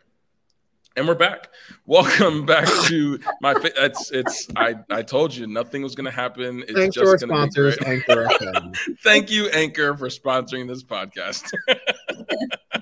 And 0.97 1.07
we're 1.07 1.15
back. 1.15 1.51
Welcome 1.87 2.45
back 2.47 2.67
to 2.87 3.21
my. 3.41 3.55
Fa- 3.55 3.85
it's 3.85 4.11
it's. 4.11 4.49
I 4.57 4.75
I 4.91 5.03
told 5.03 5.33
you 5.33 5.47
nothing 5.47 5.83
was 5.83 5.95
going 5.95 6.07
to 6.07 6.11
happen. 6.11 6.65
It's 6.67 6.73
Thanks 6.73 6.97
to 6.97 7.07
our 7.07 7.13
just 7.13 7.21
to 7.21 7.27
be 7.29 7.35
sponsors. 7.35 7.79
Anchor 7.87 8.29
Thank 9.05 9.31
you, 9.31 9.47
Anchor, 9.51 9.97
for 9.97 10.09
sponsoring 10.09 10.67
this 10.67 10.83
podcast. 10.83 11.49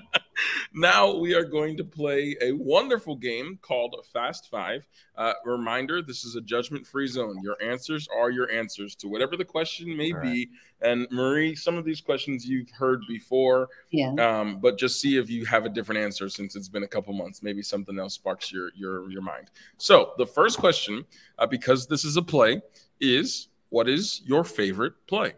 now 0.73 1.15
we 1.15 1.33
are 1.33 1.43
going 1.43 1.75
to 1.77 1.83
play 1.83 2.35
a 2.41 2.51
wonderful 2.53 3.15
game 3.15 3.57
called 3.61 3.95
Fast 4.11 4.49
Five. 4.49 4.87
Uh, 5.15 5.33
reminder 5.45 6.01
this 6.01 6.23
is 6.23 6.35
a 6.35 6.41
judgment 6.41 6.85
free 6.85 7.07
zone. 7.07 7.39
Your 7.43 7.57
answers 7.61 8.07
are 8.15 8.29
your 8.29 8.51
answers 8.51 8.95
to 8.95 9.07
whatever 9.07 9.35
the 9.35 9.45
question 9.45 9.95
may 9.95 10.13
All 10.13 10.21
be. 10.21 10.49
And 10.81 11.07
Marie, 11.11 11.55
some 11.55 11.77
of 11.77 11.83
these 11.85 12.01
questions 12.01 12.45
you've 12.45 12.69
heard 12.71 13.01
before, 13.07 13.67
Yeah. 13.91 14.13
um, 14.19 14.59
but 14.59 14.77
just 14.77 15.01
see 15.01 15.17
if 15.17 15.29
you 15.29 15.45
have 15.45 15.65
a 15.65 15.69
different 15.69 16.01
answer 16.01 16.29
since 16.29 16.55
it's 16.55 16.69
been 16.69 16.83
a 16.83 16.87
couple 16.87 17.13
months. 17.13 17.43
Maybe 17.43 17.61
something 17.61 17.99
else 17.99 18.13
sparks 18.13 18.51
your 18.51 18.71
your 18.75 19.09
your 19.11 19.21
mind. 19.21 19.51
So 19.77 20.13
the 20.17 20.25
first 20.25 20.57
question, 20.57 21.05
uh, 21.37 21.47
because 21.47 21.87
this 21.87 22.05
is 22.05 22.15
a 22.17 22.21
play, 22.21 22.61
is 23.01 23.49
what 23.69 23.89
is 23.89 24.21
your 24.25 24.43
favorite 24.43 24.93
play 25.07 25.33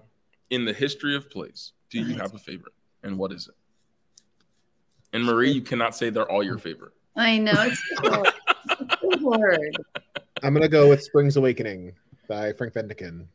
in 0.49 0.65
the 0.65 0.73
history 0.73 1.15
of 1.15 1.29
plays? 1.29 1.73
Do 1.89 1.99
you 2.01 2.15
have 2.15 2.33
a 2.33 2.37
favorite, 2.37 2.73
and 3.03 3.17
what 3.17 3.31
is 3.31 3.47
it? 3.47 3.55
And 5.13 5.25
Marie, 5.25 5.51
you 5.51 5.61
cannot 5.61 5.95
say 5.95 6.09
they're 6.09 6.29
all 6.29 6.43
your 6.43 6.57
favorite. 6.57 6.93
I 7.15 7.37
know 7.37 7.53
it's 7.55 7.81
so 8.03 8.23
it's 8.69 9.21
so 9.21 9.31
hard. 9.31 9.77
I'm 10.43 10.53
gonna 10.53 10.69
go 10.69 10.89
with 10.89 11.03
Spring's 11.03 11.37
Awakening 11.37 11.93
by 12.27 12.53
Frank 12.53 12.73
Wedekind. 12.73 13.25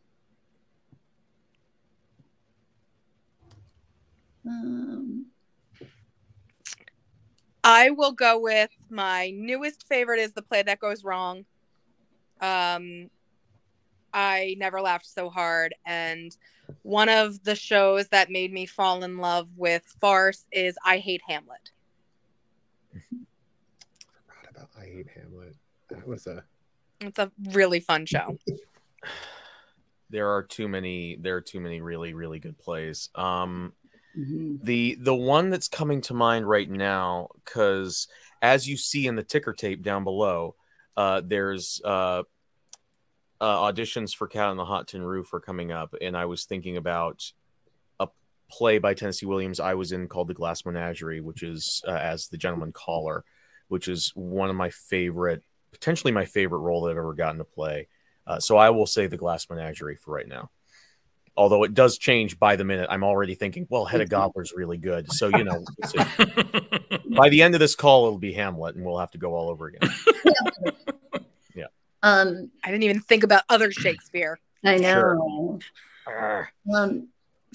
Um, 4.47 5.27
I 7.63 7.91
will 7.91 8.13
go 8.13 8.39
with 8.39 8.71
my 8.89 9.31
newest 9.31 9.87
favorite 9.89 10.21
is 10.21 10.33
the 10.33 10.43
play 10.43 10.63
that 10.63 10.79
goes 10.79 11.05
wrong. 11.05 11.45
Um, 12.41 13.11
I 14.15 14.55
never 14.59 14.81
laughed 14.81 15.07
so 15.07 15.29
hard, 15.29 15.75
and 15.85 16.35
one 16.87 17.09
of 17.09 17.43
the 17.43 17.57
shows 17.57 18.07
that 18.09 18.31
made 18.31 18.53
me 18.53 18.65
fall 18.65 19.03
in 19.03 19.19
love 19.19 19.49
with 19.57 19.83
farce 20.01 20.45
is 20.53 20.77
I 20.85 20.99
Hate 20.99 21.21
Hamlet. 21.27 21.73
Forgot 22.93 24.51
about 24.51 24.69
I 24.81 24.85
Hate 24.85 25.09
Hamlet. 25.13 25.57
That 25.91 26.07
was 26.07 26.29
a 26.29 26.45
It's 27.01 27.19
a 27.19 27.33
really 27.51 27.81
fun 27.81 28.07
show. 28.07 28.39
There 30.09 30.29
are 30.29 30.45
too 30.45 30.69
many. 30.69 31.17
There 31.17 31.35
are 31.35 31.41
too 31.41 31.59
many 31.59 31.81
really, 31.81 32.15
really 32.15 32.39
good 32.39 32.57
plays. 32.57 33.09
Um, 33.17 33.73
mhm. 34.17 34.63
the 34.63 34.95
the 35.01 35.17
one 35.17 35.51
that's 35.51 35.67
coming 35.67 36.01
to 36.03 36.15
mind 36.15 36.49
right 36.49 36.71
now, 36.71 37.31
because 37.45 38.07
as 38.41 38.69
you 38.69 38.77
see 38.77 39.09
in 39.09 39.17
the 39.17 39.25
ticker 39.25 39.53
tape 39.53 39.83
down 39.83 40.05
below, 40.05 40.55
uh, 40.97 41.23
there's 41.25 41.81
uh, 41.85 42.23
uh, 43.41 43.57
auditions 43.73 44.15
for 44.15 44.27
Cat 44.27 44.49
on 44.49 44.57
the 44.57 44.65
Hot 44.65 44.89
Tin 44.89 45.03
Roof 45.03 45.33
are 45.33 45.41
coming 45.41 45.73
up, 45.73 45.95
and 46.01 46.17
I 46.17 46.25
was 46.25 46.45
thinking 46.45 46.77
about 46.77 47.33
a 48.01 48.09
play 48.51 48.79
by 48.79 48.95
Tennessee 48.95 49.27
Williams 49.27 49.61
I 49.61 49.75
was 49.75 49.93
in 49.93 50.09
called 50.09 50.29
The 50.29 50.35
Glass 50.35 50.65
Menagerie, 50.65 51.21
which 51.21 51.43
is 51.43 51.83
uh, 51.87 51.93
as 51.93 52.29
the 52.29 52.39
gentleman 52.39 52.73
caller, 52.73 53.25
which 53.69 53.89
is 53.89 54.13
one 54.15 54.51
of 54.51 54.57
my 54.57 54.71
favorite, 54.71 55.43
potentially 55.73 56.13
my 56.13 56.25
favorite 56.25 56.61
role 56.61 56.83
that 56.83 56.93
I've 56.93 56.99
ever 56.99 57.15
gotten 57.15 57.39
to 57.39 57.45
play. 57.45 57.89
Uh, 58.27 58.41
so 58.41 58.57
I 58.57 58.71
will 58.71 58.87
say 58.87 59.07
The 59.07 59.17
Glass 59.17 59.49
Menagerie 59.49 59.97
for 59.97 60.15
right 60.15 60.29
now. 60.29 60.51
Although 61.39 61.65
it 61.65 61.75
does 61.75 61.99
change 61.99 62.39
by 62.39 62.57
the 62.57 62.65
minute, 62.65 62.89
I'm 62.91 63.05
already 63.05 63.35
thinking, 63.35 63.67
well, 63.69 63.85
Hedda 63.85 64.07
Gabler's 64.07 64.55
really 64.57 64.79
good. 64.79 65.13
So 65.13 65.29
you 65.29 65.45
know, 65.45 65.63
by 67.15 67.29
the 67.29 67.43
end 67.43 67.55
of 67.55 67.61
this 67.61 67.75
call, 67.75 68.07
it'll 68.07 68.19
be 68.19 68.33
Hamlet, 68.33 68.75
and 68.75 68.85
we'll 68.85 68.99
have 68.99 69.11
to 69.11 69.19
go 69.19 69.35
all 69.35 69.51
over 69.51 69.67
again. 69.67 69.91
Um, 72.07 72.53
I 72.63 72.71
didn't 72.71 72.85
even 72.85 73.01
think 73.01 73.25
about 73.25 73.43
other 73.49 73.73
Shakespeare. 73.73 74.39
I 74.65 74.77
know. 74.77 75.59
Arrgh. 76.07 76.47
Um, 76.73 77.09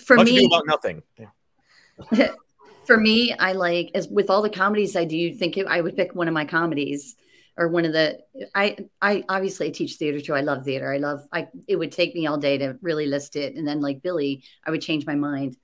for 0.05 0.17
Much 0.17 0.27
me, 0.27 0.45
about 0.45 0.63
nothing. 0.67 1.01
Yeah. 1.17 2.31
for 2.85 2.97
me, 2.97 3.33
I 3.33 3.53
like 3.53 3.91
as 3.95 4.09
with 4.09 4.29
all 4.29 4.41
the 4.41 4.49
comedies 4.49 4.97
I 4.97 5.05
do. 5.05 5.15
You'd 5.15 5.39
think 5.39 5.57
I 5.57 5.79
would 5.79 5.95
pick 5.95 6.13
one 6.15 6.27
of 6.27 6.33
my 6.33 6.43
comedies 6.43 7.15
or 7.55 7.69
one 7.69 7.85
of 7.85 7.93
the. 7.93 8.19
I 8.53 8.75
I 9.01 9.23
obviously 9.29 9.67
I 9.67 9.69
teach 9.69 9.95
theater 9.95 10.19
too. 10.19 10.33
I 10.33 10.41
love 10.41 10.65
theater. 10.65 10.91
I 10.91 10.97
love. 10.97 11.25
I 11.31 11.47
it 11.69 11.77
would 11.77 11.93
take 11.93 12.13
me 12.13 12.27
all 12.27 12.37
day 12.37 12.57
to 12.57 12.77
really 12.81 13.05
list 13.05 13.37
it, 13.37 13.55
and 13.55 13.65
then 13.65 13.79
like 13.79 14.01
Billy, 14.01 14.43
I 14.65 14.71
would 14.71 14.81
change 14.81 15.05
my 15.05 15.15
mind. 15.15 15.55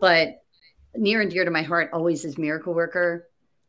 But 0.00 0.42
near 0.94 1.20
and 1.20 1.30
dear 1.30 1.44
to 1.44 1.50
my 1.50 1.62
heart 1.62 1.90
always 1.92 2.24
is 2.24 2.38
Miracle 2.38 2.72
Worker. 2.72 3.28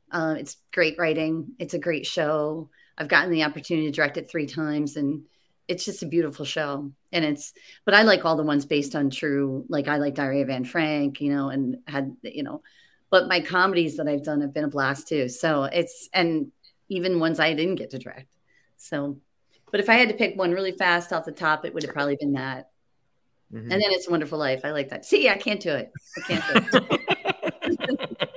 Uh, 0.09 0.35
it's 0.37 0.55
great 0.71 0.97
writing. 0.97 1.53
It's 1.59 1.73
a 1.73 1.79
great 1.79 2.05
show. 2.05 2.69
I've 2.97 3.07
gotten 3.07 3.31
the 3.31 3.43
opportunity 3.43 3.87
to 3.87 3.95
direct 3.95 4.17
it 4.17 4.29
three 4.29 4.45
times, 4.45 4.97
and 4.97 5.23
it's 5.67 5.85
just 5.85 6.03
a 6.03 6.07
beautiful 6.07 6.45
show. 6.45 6.91
And 7.11 7.25
it's, 7.25 7.53
but 7.85 7.93
I 7.93 8.03
like 8.03 8.25
all 8.25 8.35
the 8.35 8.43
ones 8.43 8.65
based 8.65 8.95
on 8.95 9.09
true. 9.09 9.65
Like 9.69 9.87
I 9.87 9.97
like 9.97 10.15
Diary 10.15 10.41
of 10.41 10.49
Anne 10.49 10.65
Frank, 10.65 11.21
you 11.21 11.33
know, 11.33 11.49
and 11.49 11.77
had 11.87 12.15
you 12.21 12.43
know, 12.43 12.61
but 13.09 13.27
my 13.27 13.39
comedies 13.39 13.97
that 13.97 14.07
I've 14.07 14.23
done 14.23 14.41
have 14.41 14.53
been 14.53 14.63
a 14.63 14.69
blast 14.69 15.07
too. 15.07 15.29
So 15.29 15.63
it's 15.63 16.09
and 16.13 16.51
even 16.89 17.19
ones 17.19 17.39
I 17.39 17.53
didn't 17.53 17.75
get 17.75 17.91
to 17.91 17.99
direct. 17.99 18.35
So, 18.77 19.17
but 19.71 19.79
if 19.79 19.89
I 19.89 19.95
had 19.95 20.09
to 20.09 20.15
pick 20.15 20.37
one 20.37 20.51
really 20.51 20.73
fast 20.73 21.13
off 21.13 21.25
the 21.25 21.31
top, 21.31 21.65
it 21.65 21.73
would 21.73 21.83
have 21.83 21.93
probably 21.93 22.17
been 22.17 22.33
that. 22.33 22.69
Mhm. 23.53 23.61
And 23.61 23.71
then 23.71 23.81
it's 23.83 24.07
a 24.07 24.11
Wonderful 24.11 24.39
Life. 24.39 24.61
I 24.63 24.71
like 24.71 24.89
that. 24.89 25.05
See, 25.05 25.29
I 25.29 25.37
can't 25.37 25.59
do 25.59 25.73
it. 25.73 25.91
I 26.17 26.21
can't 26.21 26.43
do 26.71 26.79
it. 26.91 28.29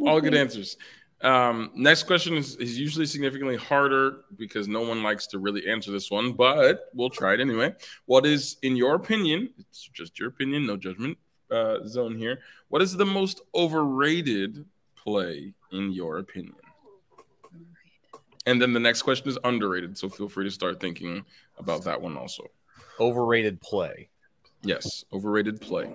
All 0.06 0.20
good 0.20 0.34
answers. 0.34 0.76
Um, 1.24 1.70
next 1.74 2.02
question 2.02 2.34
is, 2.34 2.54
is 2.56 2.78
usually 2.78 3.06
significantly 3.06 3.56
harder 3.56 4.24
because 4.36 4.68
no 4.68 4.82
one 4.82 5.02
likes 5.02 5.26
to 5.28 5.38
really 5.38 5.66
answer 5.66 5.90
this 5.90 6.10
one, 6.10 6.34
but 6.34 6.90
we'll 6.92 7.08
try 7.08 7.32
it 7.32 7.40
anyway. 7.40 7.74
What 8.04 8.26
is, 8.26 8.58
in 8.62 8.76
your 8.76 8.94
opinion, 8.94 9.48
it's 9.58 9.88
just 9.94 10.18
your 10.18 10.28
opinion, 10.28 10.66
no 10.66 10.76
judgment 10.76 11.16
uh, 11.50 11.86
zone 11.86 12.18
here. 12.18 12.40
What 12.68 12.82
is 12.82 12.94
the 12.94 13.06
most 13.06 13.40
overrated 13.54 14.66
play 14.96 15.54
in 15.72 15.92
your 15.92 16.18
opinion? 16.18 16.56
And 18.44 18.60
then 18.60 18.74
the 18.74 18.80
next 18.80 19.00
question 19.00 19.26
is 19.28 19.38
underrated, 19.44 19.96
so 19.96 20.10
feel 20.10 20.28
free 20.28 20.44
to 20.44 20.50
start 20.50 20.78
thinking 20.78 21.24
about 21.58 21.84
that 21.84 22.02
one 22.02 22.18
also. 22.18 22.50
Overrated 23.00 23.62
play. 23.62 24.10
Yes, 24.62 25.06
overrated 25.10 25.58
play. 25.62 25.90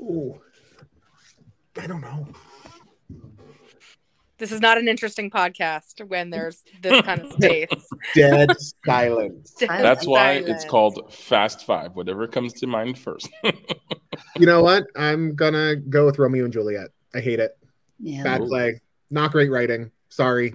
Ooh. 0.00 0.40
I 1.76 1.86
don't 1.86 2.00
know. 2.00 2.28
This 4.38 4.52
is 4.52 4.60
not 4.60 4.78
an 4.78 4.88
interesting 4.88 5.30
podcast 5.30 6.06
when 6.08 6.30
there's 6.30 6.62
this 6.80 7.02
kind 7.04 7.20
of 7.20 7.32
space. 7.32 7.68
Dead 8.14 8.50
silence. 8.86 9.54
That's 9.60 10.06
why 10.06 10.32
it's 10.32 10.64
called 10.64 11.12
Fast 11.12 11.66
Five. 11.66 11.94
Whatever 11.94 12.26
comes 12.26 12.54
to 12.54 12.66
mind 12.66 12.98
first. 12.98 13.28
You 14.38 14.46
know 14.46 14.62
what? 14.62 14.86
I'm 14.96 15.34
gonna 15.34 15.76
go 15.76 16.06
with 16.06 16.18
Romeo 16.18 16.44
and 16.44 16.52
Juliet. 16.52 16.88
I 17.14 17.20
hate 17.20 17.40
it. 17.40 17.56
Yeah. 17.98 18.22
Bad 18.22 18.42
play. 18.42 18.80
Not 19.10 19.32
great 19.32 19.50
writing. 19.50 19.90
Sorry. 20.08 20.54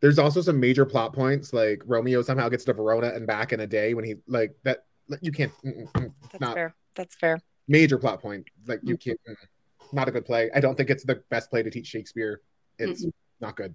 There's 0.00 0.18
also 0.18 0.40
some 0.40 0.60
major 0.60 0.84
plot 0.84 1.12
points, 1.12 1.52
like 1.52 1.82
Romeo 1.84 2.22
somehow 2.22 2.48
gets 2.48 2.64
to 2.64 2.72
Verona 2.72 3.08
and 3.08 3.26
back 3.26 3.52
in 3.52 3.60
a 3.60 3.66
day 3.66 3.94
when 3.94 4.04
he 4.04 4.16
like 4.28 4.54
that. 4.64 4.84
You 5.20 5.32
can't. 5.32 5.52
mm, 5.64 5.76
mm, 5.76 5.92
mm. 5.92 6.12
That's 6.30 6.40
Not- 6.40 6.54
fair. 6.54 6.74
That's 6.94 7.14
fair. 7.14 7.40
Major 7.68 7.98
plot 7.98 8.20
point. 8.20 8.46
Like 8.66 8.80
you 8.82 8.96
can't. 8.96 9.18
mm. 9.28 9.34
Not 9.92 10.08
a 10.08 10.10
good 10.10 10.24
play. 10.24 10.50
I 10.54 10.60
don't 10.60 10.76
think 10.76 10.90
it's 10.90 11.04
the 11.04 11.22
best 11.30 11.48
play 11.50 11.62
to 11.62 11.70
teach 11.70 11.86
Shakespeare. 11.86 12.40
It's 12.78 13.06
not 13.40 13.56
good. 13.56 13.74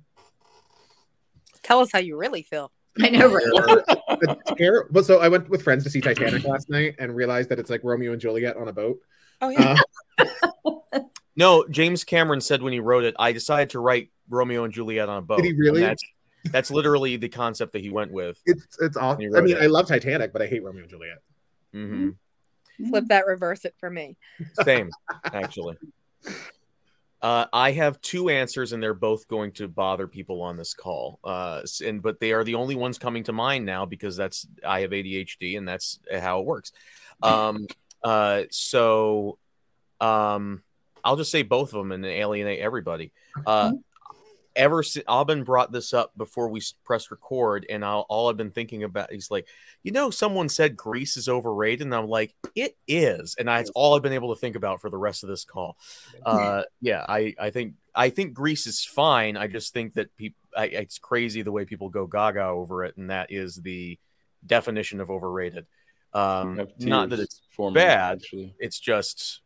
Tell 1.64 1.80
us 1.80 1.92
how 1.92 2.00
you 2.00 2.18
really 2.18 2.44
feel. 2.44 2.72
I 3.02 3.10
know, 3.10 3.28
right? 3.34 3.84
Ter- 4.58 4.90
but 4.92 5.06
so 5.06 5.20
I 5.20 5.30
went 5.30 5.50
with 5.50 5.64
friends 5.64 5.84
to 5.86 5.90
see 5.90 6.02
Titanic 6.02 6.44
last 6.44 6.70
night 6.70 6.96
and 7.00 7.16
realized 7.16 7.50
that 7.50 7.60
it's 7.60 7.70
like 7.70 7.82
Romeo 7.84 8.12
and 8.12 8.22
Juliet 8.22 8.58
on 8.58 8.68
a 8.68 8.74
boat. 8.74 9.00
Oh 9.42 9.50
yeah. 9.50 9.78
Uh, 10.18 10.26
No, 11.36 11.66
James 11.70 12.04
Cameron 12.04 12.42
said 12.42 12.62
when 12.62 12.74
he 12.74 12.80
wrote 12.80 13.04
it, 13.06 13.16
I 13.18 13.32
decided 13.32 13.70
to 13.72 13.80
write 13.80 14.10
Romeo 14.30 14.64
and 14.64 14.74
Juliet 14.74 15.08
on 15.08 15.18
a 15.18 15.22
boat. 15.22 15.38
Did 15.38 15.46
he 15.46 15.54
really? 15.54 15.82
That's, 15.82 16.04
that's 16.52 16.72
literally 16.72 17.16
the 17.18 17.30
concept 17.30 17.74
that 17.74 17.82
he 17.82 17.90
went 17.90 18.12
with. 18.12 18.40
it's 18.46 18.78
it's 18.82 18.98
all. 18.98 19.14
I 19.14 19.16
mean, 19.16 19.56
it. 19.56 19.64
I 19.64 19.68
love 19.68 19.88
Titanic, 19.88 20.34
but 20.34 20.42
I 20.42 20.48
hate 20.48 20.64
Romeo 20.64 20.82
and 20.82 20.90
Juliet. 20.90 21.18
hmm 21.74 22.10
Flip 22.90 23.06
that, 23.08 23.26
reverse 23.26 23.66
it 23.66 23.76
for 23.80 23.90
me. 23.90 24.18
Same, 24.64 24.90
actually. 25.26 25.78
Uh, 27.22 27.46
I 27.54 27.72
have 27.74 28.02
two 28.02 28.30
answers, 28.30 28.74
and 28.74 28.82
they're 28.82 28.96
both 28.96 29.28
going 29.28 29.52
to 29.54 29.68
bother 29.68 30.08
people 30.08 30.42
on 30.42 30.58
this 30.58 30.74
call. 30.74 31.20
Uh, 31.24 31.62
and 31.86 32.02
but 32.02 32.20
they 32.20 32.32
are 32.32 32.44
the 32.44 32.56
only 32.56 32.74
ones 32.74 32.98
coming 32.98 33.24
to 33.26 33.32
mind 33.32 33.64
now 33.64 33.86
because 33.86 34.18
that's 34.18 34.48
I 34.66 34.82
have 34.82 34.90
ADHD, 34.90 35.56
and 35.56 35.68
that's 35.68 36.00
how 36.12 36.40
it 36.40 36.46
works. 36.48 36.72
Um, 37.22 37.68
uh, 38.04 38.44
so, 38.50 39.38
um, 40.00 40.64
I'll 41.04 41.16
just 41.16 41.30
say 41.32 41.44
both 41.44 41.74
of 41.74 41.78
them 41.78 41.92
and 41.92 42.04
alienate 42.04 42.60
everybody. 42.60 43.12
Uh, 43.46 43.74
ever 44.56 44.84
since 44.84 45.06
Alvin 45.08 45.44
brought 45.44 45.72
this 45.72 45.94
up 45.94 46.12
before 46.18 46.50
we 46.50 46.62
pressed 46.84 47.12
record, 47.12 47.66
and 47.70 47.84
I'll, 47.84 48.06
all 48.10 48.30
I've 48.30 48.38
been 48.38 48.52
thinking 48.52 48.84
about 48.84 49.12
is 49.14 49.32
like, 49.32 49.48
you 49.84 49.92
know, 49.92 50.10
someone 50.10 50.50
said 50.50 50.76
Grease 50.76 51.18
is 51.18 51.30
overrated, 51.30 51.82
and 51.82 51.96
I'm 51.96 52.08
like, 52.08 52.34
it 52.56 52.78
is, 52.88 53.36
and 53.38 53.48
that's 53.48 53.70
all 53.72 53.96
I've 53.96 54.02
been 54.02 54.14
able 54.14 54.34
to 54.34 54.40
think 54.40 54.56
about 54.56 54.82
for 54.82 54.90
the 54.90 54.98
rest 54.98 55.24
of 55.24 55.30
this 55.30 55.44
call. 55.44 55.78
Uh, 56.26 56.64
yeah, 56.82 57.06
I, 57.08 57.34
I 57.40 57.50
think 57.50 57.76
I 57.96 58.10
think 58.10 58.34
Grease 58.34 58.68
is 58.68 58.84
fine. 58.84 59.38
I 59.38 59.48
just 59.48 59.74
think 59.74 59.94
that 59.96 60.16
people, 60.18 60.38
it's 60.58 61.00
crazy 61.00 61.42
the 61.42 61.52
way 61.52 61.66
people 61.66 61.90
go 61.90 62.08
gaga 62.08 62.46
over 62.46 62.84
it, 62.84 62.98
and 62.98 63.10
that 63.10 63.32
is 63.32 63.56
the 63.56 63.98
definition 64.46 65.02
of 65.02 65.10
overrated. 65.10 65.66
Um, 66.14 66.68
not 66.80 67.10
that 67.10 67.20
it's 67.20 67.42
bad. 67.74 68.18
Actually, 68.18 68.54
it's 68.60 68.80
just 68.80 69.42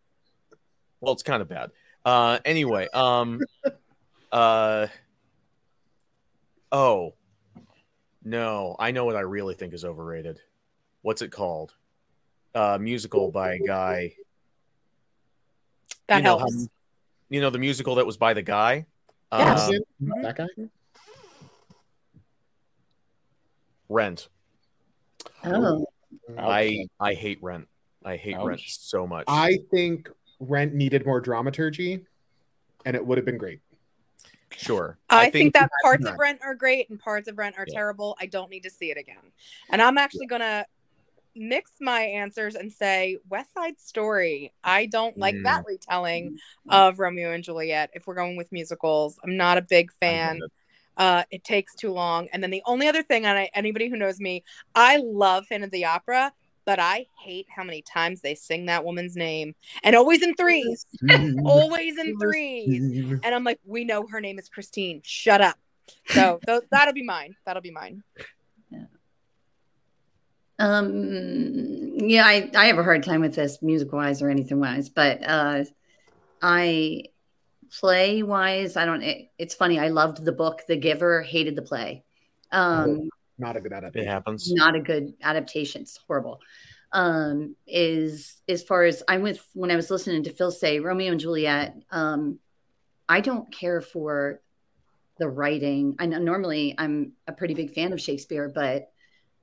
well 1.02 1.14
it's 1.14 1.24
kind 1.24 1.42
of 1.42 1.48
bad 1.48 1.72
uh 2.04 2.40
anyway 2.46 2.88
um 2.94 3.40
uh 4.36 4.88
oh 6.74 7.14
no 8.26 8.76
i 8.80 8.92
know 8.92 9.06
what 9.06 9.16
i 9.16 9.22
really 9.22 9.54
think 9.56 9.74
is 9.74 9.86
overrated 9.86 10.42
what's 11.04 11.22
it 11.22 11.32
called 11.32 11.74
uh 12.54 12.78
musical 12.80 13.32
by 13.32 13.54
a 13.54 13.60
guy 13.60 14.12
That 16.10 16.18
you 16.18 16.24
know, 16.24 16.38
helps. 16.38 16.54
how- 16.54 16.68
you 17.30 17.40
know 17.40 17.50
the 17.50 17.60
musical 17.60 17.96
that 17.96 18.06
was 18.06 18.18
by 18.18 18.34
the 18.34 18.42
guy 18.42 18.86
Yeah. 19.32 19.56
Mhm. 20.02 20.22
that 20.22 20.36
guy. 20.36 20.48
rent 23.88 24.28
Oh, 25.46 25.86
i 26.38 26.86
i 27.00 27.14
hate 27.14 27.40
rent 27.42 27.70
i 28.04 28.18
hate 28.18 28.36
rent 28.44 28.60
so 28.66 29.08
much 29.08 29.26
I 29.30 29.60
think 29.72 30.10
Rent 30.42 30.74
needed 30.74 31.06
more 31.06 31.22
dramaturgy, 31.22 32.06
and 32.86 32.94
it 32.94 33.06
would 33.06 33.18
have 33.18 33.24
been 33.26 33.38
great. 33.38 33.62
Sure 34.58 34.98
I, 35.10 35.30
think, 35.30 35.54
that 35.54 35.70
parts 35.84 36.06
of 36.06 36.18
Rent 36.18 36.40
are 36.44 36.56
great 36.56 36.90
and 36.90 37.00
parts 37.00 37.28
of 37.28 37.38
Rent 37.38 37.56
are 37.58 37.66
Yeah. 37.68 37.74
terrible. 37.74 38.18
I 38.20 38.26
don't 38.26 38.50
need 38.50 38.64
to 38.64 38.70
see 38.70 38.92
it 38.92 38.98
again. 38.98 39.32
And 39.70 39.82
I'm 39.82 39.98
actually 39.98 40.28
gonna 40.28 40.66
mix 41.36 41.72
my 41.82 42.02
answers 42.02 42.56
and 42.56 42.72
say 42.72 43.18
West 43.30 43.54
Side 43.54 43.80
Story. 43.80 44.54
I 44.64 44.86
don't 44.86 45.18
like 45.18 45.36
Mm. 45.36 45.44
that 45.44 45.64
retelling 45.68 46.40
of 46.70 47.00
Romeo 47.00 47.32
and 47.34 47.44
Juliet. 47.44 47.90
If 47.94 48.08
we're 48.08 48.16
going 48.16 48.38
with 48.38 48.52
musicals, 48.52 49.20
I'm 49.24 49.36
not 49.36 49.58
a 49.58 49.62
big 49.62 49.92
fan. 49.94 50.38
it. 50.44 50.52
Uh, 50.98 51.24
it 51.30 51.44
takes 51.44 51.76
too 51.76 51.92
long. 51.92 52.30
And 52.32 52.42
then 52.42 52.52
the 52.52 52.64
only 52.66 52.88
other 52.88 53.04
thing, 53.04 53.26
and 53.26 53.38
I, 53.38 53.50
anybody 53.54 53.90
who 53.90 53.98
knows 53.98 54.22
me, 54.22 54.46
I 54.76 54.96
love 54.98 55.46
Phantom 55.46 55.66
of 55.66 55.72
the 55.72 55.84
Opera, 55.84 56.32
but 56.66 56.80
I 56.80 57.08
hate 57.18 57.48
how 57.54 57.64
many 57.64 57.82
times 57.82 58.22
they 58.22 58.36
sing 58.36 58.66
that 58.66 58.84
woman's 58.84 59.16
name, 59.16 59.56
and 59.84 59.96
always 59.96 60.22
in 60.22 60.36
threes, 60.36 60.86
always 61.46 61.98
in 61.98 62.18
threes. 62.20 63.20
And 63.24 63.36
I'm 63.36 63.44
like, 63.44 63.60
we 63.66 63.84
know 63.84 64.08
her 64.08 64.20
name 64.20 64.40
is 64.40 64.50
Christine. 64.50 65.02
Shut 65.04 65.42
up. 65.42 65.58
So 66.10 66.40
th- 66.46 66.64
that'll 66.72 66.94
be 66.94 67.04
mine. 67.04 67.36
That'll 67.46 67.62
be 67.62 67.72
mine. 67.72 68.04
um, 70.60 71.94
yeah, 71.98 72.26
I, 72.26 72.50
I 72.56 72.66
have 72.66 72.78
a 72.78 72.84
hard 72.84 73.04
time 73.04 73.22
with 73.22 73.36
this 73.36 73.62
music 73.62 73.92
wise 73.92 74.22
or 74.22 74.30
anything 74.30 74.60
wise, 74.60 74.90
but 74.90 75.28
uh, 75.28 75.66
I 76.42 77.04
play 77.80 78.24
wise, 78.24 78.78
I 78.78 78.86
don't. 78.86 79.04
It, 79.04 79.30
it's 79.38 79.54
funny. 79.54 79.80
I 79.80 79.90
loved 79.90 80.24
the 80.24 80.32
book, 80.32 80.62
The 80.68 80.78
Giver. 80.78 81.22
Hated 81.22 81.56
the 81.56 81.62
play. 81.62 82.04
Um, 82.52 83.10
Not 83.38 83.58
a 83.58 83.62
good 83.62 83.74
adaptation. 83.74 84.08
it 84.08 84.12
happens 84.12 84.52
not 84.54 84.76
a 84.76 84.80
good 84.80 85.14
adaptation. 85.22 85.82
It's 85.82 86.00
horrible. 86.08 86.40
Um, 86.92 87.56
is 87.68 88.42
as 88.48 88.64
far 88.64 88.84
as 88.84 89.04
I'm 89.08 89.22
with 89.22 89.46
when 89.54 89.72
I 89.72 89.76
was 89.76 89.92
listening 89.92 90.24
to 90.24 90.34
Phil 90.34 90.52
say 90.52 90.80
Romeo 90.80 91.12
and 91.12 91.20
Juliet. 91.20 91.76
Um, 91.92 92.40
I 93.10 93.20
don't 93.20 93.52
care 93.52 93.82
for 93.82 94.42
the 95.18 95.28
writing. 95.28 95.96
I 96.00 96.06
know 96.06 96.20
normally 96.20 96.76
I'm 96.78 97.14
a 97.28 97.34
pretty 97.34 97.54
big 97.54 97.74
fan 97.74 97.94
of 97.94 98.02
Shakespeare, 98.02 98.52
but 98.54 98.92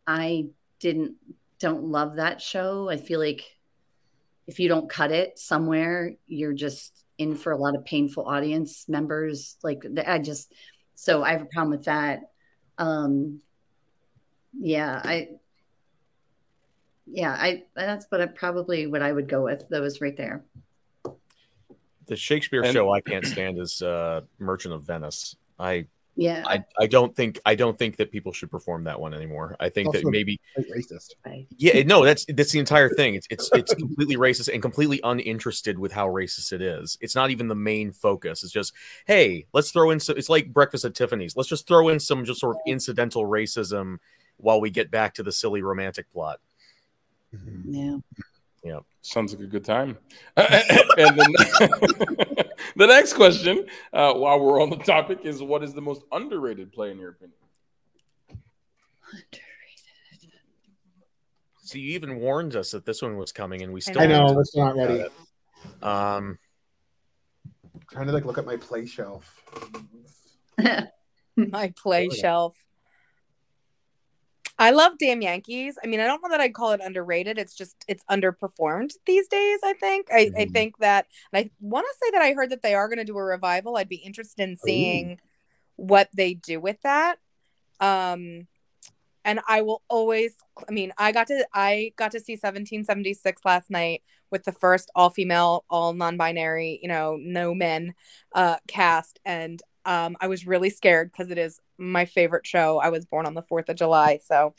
I 0.07 0.49
didn't 0.81 1.17
don't 1.59 1.85
love 1.85 2.17
that 2.17 2.41
show. 2.41 2.89
I 2.89 2.97
feel 2.97 3.21
like 3.21 3.45
if 4.47 4.59
you 4.59 4.69
don't 4.69 4.91
cut 4.91 5.13
it 5.13 5.39
somewhere, 5.39 6.13
you're 6.27 6.53
just 6.53 7.05
in 7.19 7.37
for 7.37 7.53
a 7.53 7.57
lot 7.57 7.77
of 7.77 7.85
painful 7.85 8.27
audience 8.27 8.89
members. 8.89 9.57
Like 9.63 9.85
I 10.07 10.19
just 10.19 10.53
so 10.95 11.23
I 11.23 11.33
have 11.33 11.43
a 11.43 11.47
problem 11.47 11.71
with 11.71 11.85
that. 11.85 12.21
Um, 12.79 13.41
yeah, 14.59 15.01
I 15.05 15.29
yeah, 17.07 17.33
I 17.39 17.65
that's 17.75 18.07
what 18.11 18.21
I 18.21 18.27
probably 18.27 18.87
what 18.87 19.03
I 19.03 19.13
would 19.13 19.29
go 19.29 19.43
with. 19.43 19.69
Those 19.69 20.01
right 20.01 20.17
there. 20.17 20.43
the 22.07 22.17
shakespeare 22.17 22.63
And- 22.63 22.73
show 22.73 22.93
i 22.93 23.01
can't 23.01 23.25
stand 23.25 23.59
is 23.59 23.81
uh 23.81 24.23
merchant 24.39 24.75
of 24.75 24.83
venice 24.83 25.37
i 25.59 25.87
Yeah, 26.15 26.43
I, 26.47 26.63
I 26.79 26.87
don't 26.89 27.15
think 27.17 27.41
I 27.47 27.55
don't 27.55 27.79
think 27.79 27.97
that 27.97 28.11
people 28.11 28.33
should 28.33 28.51
perform 28.51 28.85
that 28.85 29.01
one 29.01 29.15
anymore. 29.15 29.57
I 29.61 29.71
think 29.71 29.93
that 29.95 30.05
maybe 30.05 30.39
racist. 30.59 31.15
yeah 31.57 31.83
no 31.85 32.05
that's 32.05 32.27
that's 32.29 32.53
the 32.53 32.59
entire 32.59 32.91
thing. 32.91 33.15
It's 33.15 33.27
it's 33.31 33.49
it's 33.55 33.73
completely 33.73 34.17
racist 34.17 34.53
and 34.53 34.61
completely 34.61 35.01
uninterested 35.05 35.79
with 35.79 35.93
how 35.93 36.07
racist 36.09 36.53
it 36.53 36.61
is. 36.61 36.99
It's 37.01 37.15
not 37.15 37.31
even 37.31 37.49
the 37.49 37.55
main 37.55 37.93
focus. 37.93 38.43
It's 38.45 38.53
just 38.53 38.75
hey 39.07 39.47
let's 39.55 39.71
throw 39.73 39.91
in 39.91 40.01
some. 40.01 40.19
It's 40.19 40.29
like 40.29 40.53
Breakfast 40.53 40.85
at 40.85 40.95
Tiffany's. 40.95 41.35
Let's 41.37 41.49
just 41.49 41.67
throw 41.67 41.89
in 41.89 41.99
some 41.99 42.27
just 42.27 42.41
sort 42.41 42.57
of 42.57 42.61
incidental 42.67 43.25
racism 43.25 43.97
while 44.43 44.61
we 44.61 44.71
get 44.71 44.91
back 44.91 45.15
to 45.15 45.23
the 45.23 45.33
silly 45.33 45.63
romantic 45.63 46.11
plot. 46.13 46.41
Yeah. 47.65 47.97
Yeah. 48.65 48.81
Sounds 49.01 49.33
like 49.33 49.43
a 49.43 49.47
good 49.47 49.65
time. 49.65 49.97
and 50.37 50.49
then 50.97 51.17
the 52.77 52.87
next 52.87 53.15
question, 53.15 53.67
uh, 53.93 54.13
while 54.15 54.39
we're 54.39 54.63
on 54.63 54.71
the 54.71 54.77
topic, 54.77 55.21
is 55.25 55.43
what 55.43 55.65
is 55.65 55.73
the 55.75 55.81
most 55.81 56.03
underrated 56.13 56.73
play 56.73 56.91
in 56.91 56.99
your 56.99 57.11
opinion? 57.11 57.37
Underrated. 58.31 60.31
So 61.65 61.79
you 61.79 61.93
even 61.95 62.19
warned 62.21 62.55
us 62.55 62.73
that 62.73 62.85
this 62.85 63.01
one 63.03 63.17
was 63.17 63.33
coming, 63.33 63.63
and 63.63 63.73
we 63.73 63.81
still 63.81 64.01
I 64.03 64.07
know. 64.07 64.27
haven't 64.27 64.41
It's 64.41 64.57
not 64.57 64.77
ready. 64.77 65.01
about 65.01 65.07
it. 65.07 65.13
Um, 65.85 66.39
trying 67.91 68.07
to 68.07 68.13
like 68.13 68.25
look 68.27 68.39
at 68.39 68.45
my 68.47 68.57
play 68.57 68.85
shelf. 68.87 69.43
My 71.37 71.73
play 71.83 72.09
Oh, 72.11 72.15
yeah. 72.15 72.21
shelf. 72.21 72.57
I 74.63 74.71
love 74.71 74.97
Damn 74.97 75.23
Yankees. 75.23 75.77
I 75.83 75.89
mean, 75.89 75.99
I 75.99 76.07
don't 76.07 76.23
know 76.23 76.29
that 76.31 76.41
I'd 76.41 76.55
call 76.55 76.71
it 76.71 76.81
underrated. 76.81 77.37
It's 77.37 77.55
just 77.55 77.85
it's 77.89 78.05
underperformed 78.09 78.93
these 79.07 79.27
days. 79.27 79.59
I 79.65 79.73
think. 79.75 80.07
I, 80.13 80.31
I 80.39 80.45
Mhm. 80.47 80.53
think 80.53 80.79
that, 80.79 81.07
and 81.33 81.45
I 81.47 81.51
want 81.61 81.85
to 81.87 81.95
say 82.07 82.11
that 82.13 82.23
I 82.23 82.33
heard 82.33 82.51
that 82.51 82.63
they 82.63 82.75
are 82.75 82.87
going 82.89 82.99
to 82.99 83.05
do 83.05 83.19
a 83.19 83.25
revival. 83.25 83.77
I'd 83.77 83.89
be 83.89 83.97
interested 83.97 84.41
in 84.49 84.57
seeing 84.57 85.19
what 85.77 86.11
they 86.15 86.35
do 86.35 86.61
with 86.61 86.81
that. 86.83 87.19
Um, 87.81 88.47
and 89.25 89.41
I 89.49 89.63
will 89.63 89.83
always 89.89 90.35
I 90.69 90.73
mean, 90.73 90.93
I 90.99 91.13
got 91.13 91.29
to 91.29 91.47
I 91.55 91.93
got 91.97 92.13
to 92.13 92.21
see 92.21 92.37
1776 92.37 93.43
last 93.45 93.71
night 93.71 94.03
with 94.31 94.45
the 94.45 94.53
first 94.53 94.91
all 94.95 95.11
female, 95.11 95.65
all 95.71 95.93
non-binary, 95.95 96.81
you 96.83 96.89
know, 96.89 97.17
no 97.21 97.55
men 97.55 97.95
uh 98.35 98.57
cast 98.69 99.21
and 99.25 99.63
um 99.85 100.17
I 100.21 100.29
was 100.29 100.47
really 100.47 100.71
scared 100.71 101.11
because 101.11 101.31
it 101.31 101.39
is 101.39 101.61
my 101.79 102.05
favorite 102.05 102.47
show. 102.47 102.79
I 102.79 102.91
was 102.91 103.05
born 103.05 103.27
on 103.27 103.35
the 103.35 103.43
4th 103.43 103.69
of 103.69 103.77
July, 103.77 104.19
so 104.25 104.55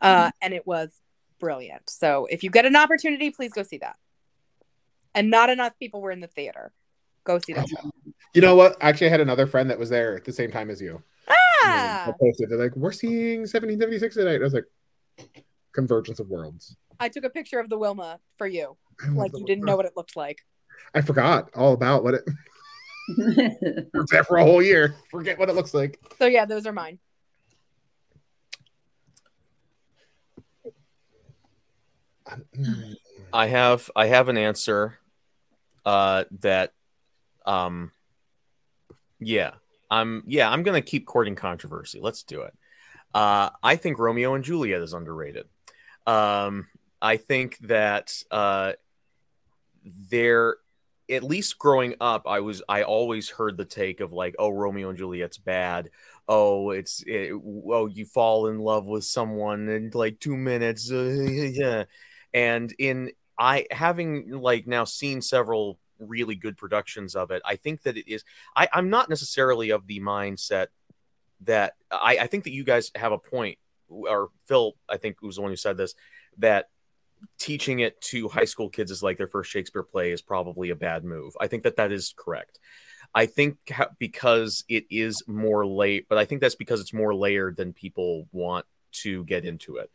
uh 0.00 0.30
and 0.42 0.54
it 0.54 0.66
was 0.66 1.00
brilliant. 1.38 1.88
So 1.88 2.26
if 2.30 2.42
you 2.42 2.50
get 2.50 2.66
an 2.66 2.76
opportunity, 2.76 3.30
please 3.30 3.52
go 3.52 3.62
see 3.62 3.78
that. 3.78 3.96
And 5.14 5.30
not 5.30 5.50
enough 5.50 5.72
people 5.78 6.00
were 6.00 6.10
in 6.10 6.20
the 6.20 6.26
theater. 6.26 6.72
Go 7.24 7.38
see 7.38 7.54
that 7.54 7.68
show. 7.68 7.90
You 8.34 8.42
know 8.42 8.54
what? 8.54 8.76
Actually, 8.80 9.08
I 9.08 9.10
had 9.10 9.20
another 9.20 9.46
friend 9.46 9.70
that 9.70 9.78
was 9.78 9.88
there 9.88 10.16
at 10.16 10.24
the 10.24 10.32
same 10.32 10.50
time 10.50 10.70
as 10.70 10.80
you. 10.80 11.02
Ah! 11.28 12.04
I 12.06 12.12
posted. 12.20 12.50
They're 12.50 12.58
like, 12.58 12.76
"We're 12.76 12.92
seeing 12.92 13.40
1776 13.40 14.14
tonight." 14.14 14.36
I 14.36 14.44
was 14.44 14.54
like, 14.54 14.66
"Convergence 15.72 16.20
of 16.20 16.28
worlds." 16.28 16.76
I 17.00 17.08
took 17.08 17.24
a 17.24 17.30
picture 17.30 17.58
of 17.58 17.68
the 17.68 17.78
Wilma 17.78 18.20
for 18.38 18.46
you. 18.46 18.76
Like 19.10 19.32
you 19.34 19.44
didn't 19.44 19.64
know 19.64 19.76
what 19.76 19.86
it 19.86 19.92
looked 19.96 20.16
like. 20.16 20.38
I 20.94 21.00
forgot 21.00 21.50
all 21.54 21.72
about 21.72 22.04
what 22.04 22.14
it. 22.14 22.24
was 23.08 24.10
there 24.10 24.24
for 24.24 24.38
a 24.38 24.44
whole 24.44 24.62
year. 24.62 24.96
Forget 25.10 25.38
what 25.38 25.48
it 25.48 25.54
looks 25.54 25.74
like. 25.74 26.00
So 26.18 26.26
yeah, 26.26 26.44
those 26.44 26.66
are 26.66 26.72
mine. 26.72 26.98
I 33.32 33.46
have 33.46 33.90
I 33.94 34.06
have 34.06 34.28
an 34.28 34.36
answer 34.36 34.98
uh 35.84 36.24
that 36.40 36.72
um 37.44 37.92
yeah 39.20 39.52
I'm 39.90 40.24
yeah 40.26 40.50
I'm 40.50 40.62
gonna 40.62 40.82
keep 40.82 41.06
courting 41.06 41.36
controversy 41.36 42.00
let's 42.00 42.24
do 42.24 42.42
it 42.42 42.54
uh 43.14 43.50
I 43.62 43.76
think 43.76 43.98
Romeo 43.98 44.34
and 44.34 44.42
Juliet 44.42 44.82
is 44.82 44.92
underrated 44.92 45.46
um 46.06 46.66
I 47.00 47.16
think 47.16 47.58
that 47.58 48.12
uh 48.30 48.72
they're 50.10 50.56
at 51.10 51.22
least 51.22 51.58
growing 51.58 51.94
up 52.00 52.26
I 52.26 52.40
was 52.40 52.62
I 52.68 52.82
always 52.82 53.28
heard 53.28 53.56
the 53.56 53.64
take 53.64 54.00
of 54.00 54.12
like 54.12 54.34
oh 54.38 54.50
Romeo 54.50 54.88
and 54.88 54.98
Juliet's 54.98 55.38
bad 55.38 55.90
oh 56.28 56.70
it's 56.70 57.02
it, 57.06 57.32
oh 57.32 57.86
you 57.86 58.04
fall 58.04 58.48
in 58.48 58.58
love 58.58 58.86
with 58.86 59.04
someone 59.04 59.68
in 59.68 59.90
like 59.94 60.18
two 60.18 60.36
minutes 60.36 60.90
yeah 60.92 61.84
and 62.34 62.74
in 62.78 63.12
I 63.38 63.66
having 63.70 64.30
like 64.30 64.66
now 64.66 64.84
seen 64.84 65.20
several 65.20 65.78
really 65.98 66.34
good 66.34 66.56
productions 66.56 67.14
of 67.14 67.30
it, 67.30 67.42
I 67.44 67.56
think 67.56 67.82
that 67.82 67.96
it 67.96 68.10
is. 68.10 68.24
I, 68.54 68.68
I'm 68.72 68.90
not 68.90 69.08
necessarily 69.08 69.70
of 69.70 69.86
the 69.86 70.00
mindset 70.00 70.68
that 71.42 71.74
I, 71.90 72.18
I 72.18 72.26
think 72.26 72.44
that 72.44 72.52
you 72.52 72.64
guys 72.64 72.90
have 72.94 73.12
a 73.12 73.18
point, 73.18 73.58
or 73.88 74.30
Phil, 74.46 74.74
I 74.88 74.96
think 74.96 75.20
was 75.22 75.36
the 75.36 75.42
one 75.42 75.50
who 75.50 75.56
said 75.56 75.76
this, 75.76 75.94
that 76.38 76.68
teaching 77.38 77.80
it 77.80 78.00
to 78.00 78.28
high 78.28 78.44
school 78.44 78.68
kids 78.68 78.90
is 78.90 79.02
like 79.02 79.18
their 79.18 79.26
first 79.26 79.50
Shakespeare 79.50 79.82
play 79.82 80.12
is 80.12 80.22
probably 80.22 80.70
a 80.70 80.76
bad 80.76 81.04
move. 81.04 81.36
I 81.40 81.46
think 81.46 81.62
that 81.64 81.76
that 81.76 81.92
is 81.92 82.14
correct. 82.16 82.58
I 83.14 83.26
think 83.26 83.56
ha- 83.70 83.90
because 83.98 84.64
it 84.68 84.84
is 84.90 85.22
more 85.26 85.66
late, 85.66 86.06
but 86.08 86.18
I 86.18 86.24
think 86.24 86.40
that's 86.40 86.54
because 86.54 86.80
it's 86.80 86.92
more 86.92 87.14
layered 87.14 87.56
than 87.56 87.72
people 87.72 88.26
want 88.32 88.66
to 88.92 89.24
get 89.24 89.44
into 89.44 89.76
it 89.76 89.90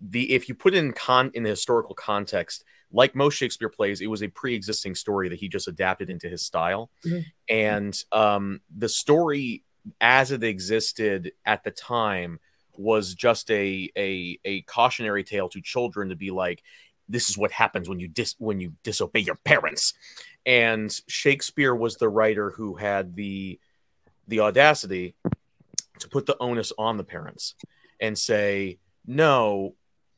the 0.00 0.32
if 0.32 0.48
you 0.48 0.54
put 0.54 0.74
it 0.74 0.78
in 0.78 0.92
con 0.92 1.30
in 1.34 1.42
the 1.42 1.50
historical 1.50 1.94
context, 1.94 2.64
like 2.92 3.14
most 3.14 3.34
Shakespeare 3.34 3.68
plays, 3.68 4.00
it 4.00 4.06
was 4.06 4.22
a 4.22 4.28
pre-existing 4.28 4.94
story 4.94 5.28
that 5.28 5.38
he 5.38 5.48
just 5.48 5.68
adapted 5.68 6.08
into 6.08 6.28
his 6.28 6.42
style, 6.42 6.90
Mhm. 7.04 7.24
and 7.48 8.04
um, 8.12 8.60
the 8.76 8.88
story 8.88 9.64
as 10.00 10.30
it 10.30 10.44
existed 10.44 11.32
at 11.44 11.64
the 11.64 11.70
time 11.70 12.38
was 12.78 13.14
just 13.14 13.50
a 13.50 13.90
a 13.96 14.38
a 14.44 14.62
cautionary 14.62 15.24
tale 15.24 15.48
to 15.50 15.60
children 15.60 16.08
to 16.08 16.16
be 16.16 16.30
like 16.30 16.62
this 17.08 17.30
is 17.30 17.38
what 17.38 17.50
happens 17.50 17.88
when 17.88 17.98
you 17.98 18.08
dis 18.08 18.34
when 18.38 18.60
you 18.60 18.74
disobey 18.82 19.20
your 19.20 19.36
parents. 19.44 19.94
And 20.46 20.94
shakespeare 21.08 21.74
was 21.74 21.96
the 21.96 22.08
writer 22.08 22.50
who 22.50 22.76
had 22.76 23.14
the 23.14 23.58
the 24.26 24.40
audacity 24.40 25.14
to 26.00 26.08
put 26.08 26.26
the 26.26 26.36
onus 26.38 26.72
on 26.78 26.96
the 26.96 27.04
parents 27.04 27.54
and 28.00 28.16
say 28.16 28.78
no 29.06 29.74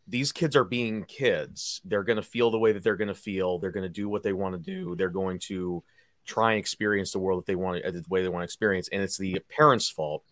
these 0.08 0.32
kids 0.32 0.56
are 0.56 0.64
being 0.64 1.04
kids. 1.04 1.80
They're 1.84 2.02
going 2.02 2.16
to 2.16 2.22
feel 2.22 2.50
the 2.50 2.58
way 2.58 2.72
that 2.72 2.82
they're 2.82 2.96
going 2.96 3.08
to 3.08 3.14
feel. 3.14 3.61
They're 3.61 3.70
going 3.70 3.84
to 3.84 3.88
do 3.88 4.08
what 4.08 4.24
they 4.24 4.32
want 4.32 4.54
to 4.54 4.58
do. 4.58 4.96
They're 4.96 5.08
going 5.08 5.38
to 5.44 5.84
try 6.26 6.52
and 6.52 6.58
experience 6.58 7.12
the 7.12 7.18
world 7.18 7.40
that 7.40 7.46
they 7.46 7.54
want 7.54 7.82
the 7.82 8.04
way 8.08 8.22
they 8.22 8.28
want 8.28 8.42
to 8.42 8.44
experience 8.44 8.88
and 8.92 9.02
it's 9.02 9.16
the 9.16 9.40
parents 9.48 9.88
fault 9.88 10.22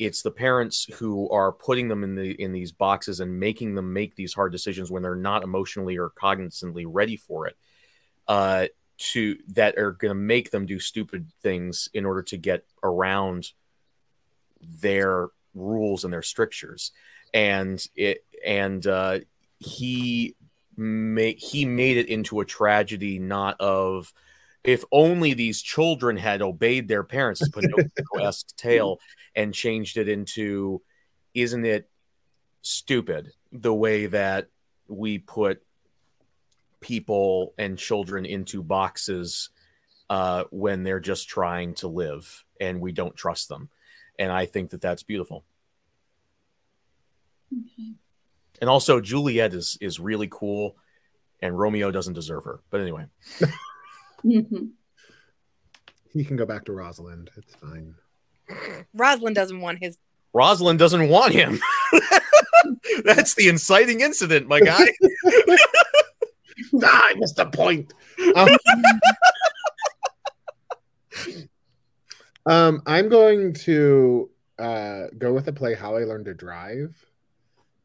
it's 0.00 0.22
the 0.22 0.30
parents 0.30 0.86
who 0.98 1.28
are 1.30 1.52
putting 1.52 1.88
them 1.88 2.02
in 2.02 2.14
the 2.14 2.32
in 2.42 2.52
these 2.52 2.72
boxes 2.72 3.20
and 3.20 3.38
making 3.38 3.74
them 3.74 3.92
make 3.92 4.16
these 4.16 4.34
hard 4.34 4.50
decisions 4.50 4.90
when 4.90 5.02
they're 5.02 5.14
not 5.14 5.44
emotionally 5.44 5.98
or 5.98 6.10
cognitively 6.10 6.84
ready 6.86 7.16
for 7.16 7.46
it 7.46 7.56
uh 8.26 8.66
to 9.00 9.38
that 9.48 9.78
are 9.78 9.92
going 9.92 10.10
to 10.10 10.14
make 10.14 10.50
them 10.50 10.66
do 10.66 10.78
stupid 10.78 11.30
things 11.42 11.88
in 11.94 12.04
order 12.04 12.22
to 12.22 12.36
get 12.36 12.64
around 12.82 13.52
their 14.60 15.28
rules 15.54 16.04
and 16.04 16.12
their 16.12 16.22
strictures. 16.22 16.92
And 17.32 17.84
it 17.96 18.24
and 18.44 18.86
uh 18.86 19.20
he 19.58 20.36
made 20.76 21.38
he 21.38 21.64
made 21.64 21.96
it 21.96 22.08
into 22.08 22.40
a 22.40 22.44
tragedy 22.44 23.18
not 23.18 23.58
of 23.60 24.12
if 24.64 24.84
only 24.92 25.34
these 25.34 25.62
children 25.62 26.16
had 26.16 26.42
obeyed 26.42 26.88
their 26.88 27.02
parents 27.02 27.48
Pinocchio-esque 27.48 28.54
tale 28.56 29.00
and 29.34 29.54
changed 29.54 29.96
it 29.96 30.08
into 30.08 30.82
isn't 31.34 31.64
it 31.64 31.88
stupid 32.62 33.32
the 33.52 33.72
way 33.72 34.06
that 34.06 34.48
we 34.88 35.18
put 35.18 35.62
people 36.80 37.54
and 37.58 37.78
children 37.78 38.26
into 38.26 38.62
boxes 38.62 39.50
uh, 40.08 40.44
when 40.50 40.82
they're 40.82 41.00
just 41.00 41.28
trying 41.28 41.74
to 41.74 41.88
live 41.88 42.44
and 42.60 42.80
we 42.80 42.92
don't 42.92 43.16
trust 43.16 43.48
them? 43.48 43.70
And 44.18 44.30
i 44.30 44.44
think 44.44 44.70
that 44.70 44.82
that's 44.82 45.02
beautiful. 45.02 45.44
And 48.60 48.68
also 48.68 49.00
juliet 49.00 49.54
is 49.54 49.78
is 49.80 49.98
really 49.98 50.28
cool 50.30 50.76
and 51.40 51.58
romeo 51.58 51.90
doesn't 51.90 52.12
deserve 52.12 52.44
her. 52.44 52.60
But 52.68 52.82
anyway 52.82 53.06
He 56.12 56.24
can 56.24 56.36
go 56.36 56.46
back 56.46 56.64
to 56.64 56.72
Rosalind. 56.72 57.30
It's 57.36 57.54
fine. 57.54 57.94
Rosalind 58.94 59.36
doesn't 59.36 59.60
want 59.60 59.78
his. 59.80 59.98
rosalind 60.32 60.78
doesn't 60.78 61.08
want 61.08 61.32
him 61.32 61.58
that's 63.04 63.34
the 63.34 63.48
inciting 63.48 64.00
incident 64.00 64.46
my 64.46 64.60
guy 64.60 64.86
ah, 65.04 67.02
I 67.10 67.14
missed 67.14 67.36
the 67.36 67.46
point. 67.46 67.92
Um, 68.36 68.56
um, 72.46 72.82
I'm 72.86 73.08
going 73.08 73.52
to 73.54 74.30
uh, 74.58 75.06
go 75.18 75.32
with 75.32 75.46
the 75.46 75.52
play 75.52 75.74
"How 75.74 75.96
I 75.96 76.04
Learned 76.04 76.26
to 76.26 76.34
Drive," 76.34 76.94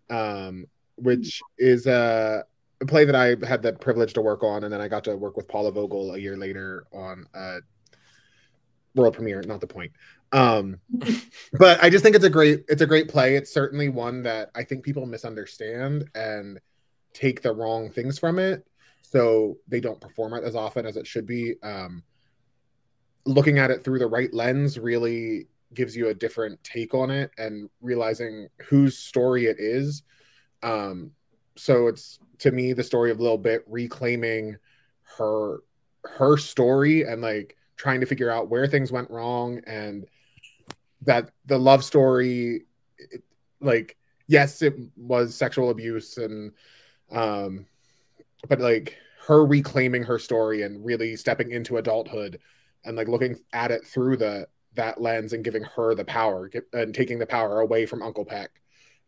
um, 0.10 0.68
which 0.98 1.42
is 1.58 1.88
a, 1.88 2.46
a 2.82 2.86
play 2.86 3.06
that 3.06 3.16
I 3.16 3.36
had 3.46 3.62
the 3.62 3.74
privilege 3.74 4.14
to 4.14 4.22
work 4.22 4.44
on, 4.44 4.64
and 4.64 4.74
then 4.74 4.82
I 4.82 4.88
got 4.88 5.04
to 5.06 5.16
work 5.16 5.38
with 5.38 5.48
Paula 5.48 5.72
Vogel 5.72 6.14
a 6.14 6.18
year 6.18 6.38
later 6.38 6.86
on 6.92 7.26
a 7.34 7.60
world 8.96 9.14
premiere. 9.14 9.42
Not 9.42 9.62
the 9.62 9.68
point. 9.68 9.92
Um, 10.32 10.80
but 11.54 11.84
I 11.84 11.90
just 11.90 12.04
think 12.04 12.16
it's 12.16 12.26
a 12.26 12.30
great 12.30 12.66
it's 12.68 12.82
a 12.82 12.88
great 12.88 13.08
play. 13.08 13.36
It's 13.36 13.54
certainly 13.54 13.90
one 13.90 14.24
that 14.24 14.52
I 14.56 14.64
think 14.64 14.84
people 14.84 15.06
misunderstand 15.06 16.10
and 16.16 16.60
take 17.14 17.42
the 17.42 17.54
wrong 17.54 17.90
things 17.90 18.20
from 18.20 18.40
it, 18.40 18.66
so 19.02 19.58
they 19.68 19.80
don't 19.80 20.02
perform 20.02 20.34
it 20.34 20.44
as 20.44 20.56
often 20.56 20.86
as 20.86 20.98
it 20.98 21.08
should 21.08 21.26
be. 21.26 21.56
Um, 21.64 22.04
looking 23.26 23.58
at 23.58 23.72
it 23.72 23.84
through 23.84 24.00
the 24.00 24.08
right 24.08 24.34
lens 24.34 24.78
really 24.78 25.48
gives 25.74 25.96
you 25.96 26.10
a 26.10 26.14
different 26.14 26.64
take 26.64 26.94
on 26.94 27.10
it 27.10 27.32
and 27.38 27.70
realizing 27.82 28.48
whose 28.64 28.98
story 28.98 29.46
it 29.46 29.58
is. 29.60 30.04
Um, 30.64 31.12
so 31.58 31.88
it's 31.88 32.20
to 32.40 32.52
me 32.52 32.74
the 32.74 32.84
story 32.84 33.12
of 33.12 33.20
Lil 33.20 33.38
Bit 33.38 33.64
reclaiming 33.68 34.58
her 35.18 35.60
her 36.04 36.38
story 36.38 37.04
and 37.04 37.22
like 37.22 37.58
trying 37.78 38.00
to 38.00 38.06
figure 38.06 38.30
out 38.30 38.50
where 38.50 38.68
things 38.68 38.92
went 38.92 39.10
wrong 39.10 39.60
and 39.66 40.06
that 41.02 41.32
the 41.46 41.58
love 41.58 41.84
story 41.84 42.66
it, 42.98 43.24
like 43.60 43.98
yes 44.28 44.62
it 44.62 44.76
was 44.96 45.36
sexual 45.36 45.70
abuse 45.72 46.18
and 46.18 46.52
um 47.12 47.66
but 48.48 48.60
like 48.60 48.98
her 49.28 49.46
reclaiming 49.46 50.04
her 50.04 50.20
story 50.20 50.62
and 50.62 50.86
really 50.86 51.16
stepping 51.16 51.52
into 51.52 51.78
adulthood 51.78 52.40
and 52.84 52.96
like 52.96 53.08
looking 53.08 53.36
at 53.54 53.72
it 53.72 53.86
through 53.86 54.16
the 54.16 54.48
that 54.76 55.02
lens 55.02 55.34
and 55.34 55.44
giving 55.44 55.64
her 55.64 55.96
the 55.96 56.06
power 56.06 56.48
get, 56.48 56.66
and 56.74 56.94
taking 56.94 57.18
the 57.18 57.26
power 57.26 57.62
away 57.62 57.86
from 57.86 58.04
uncle 58.04 58.26
peck 58.26 58.62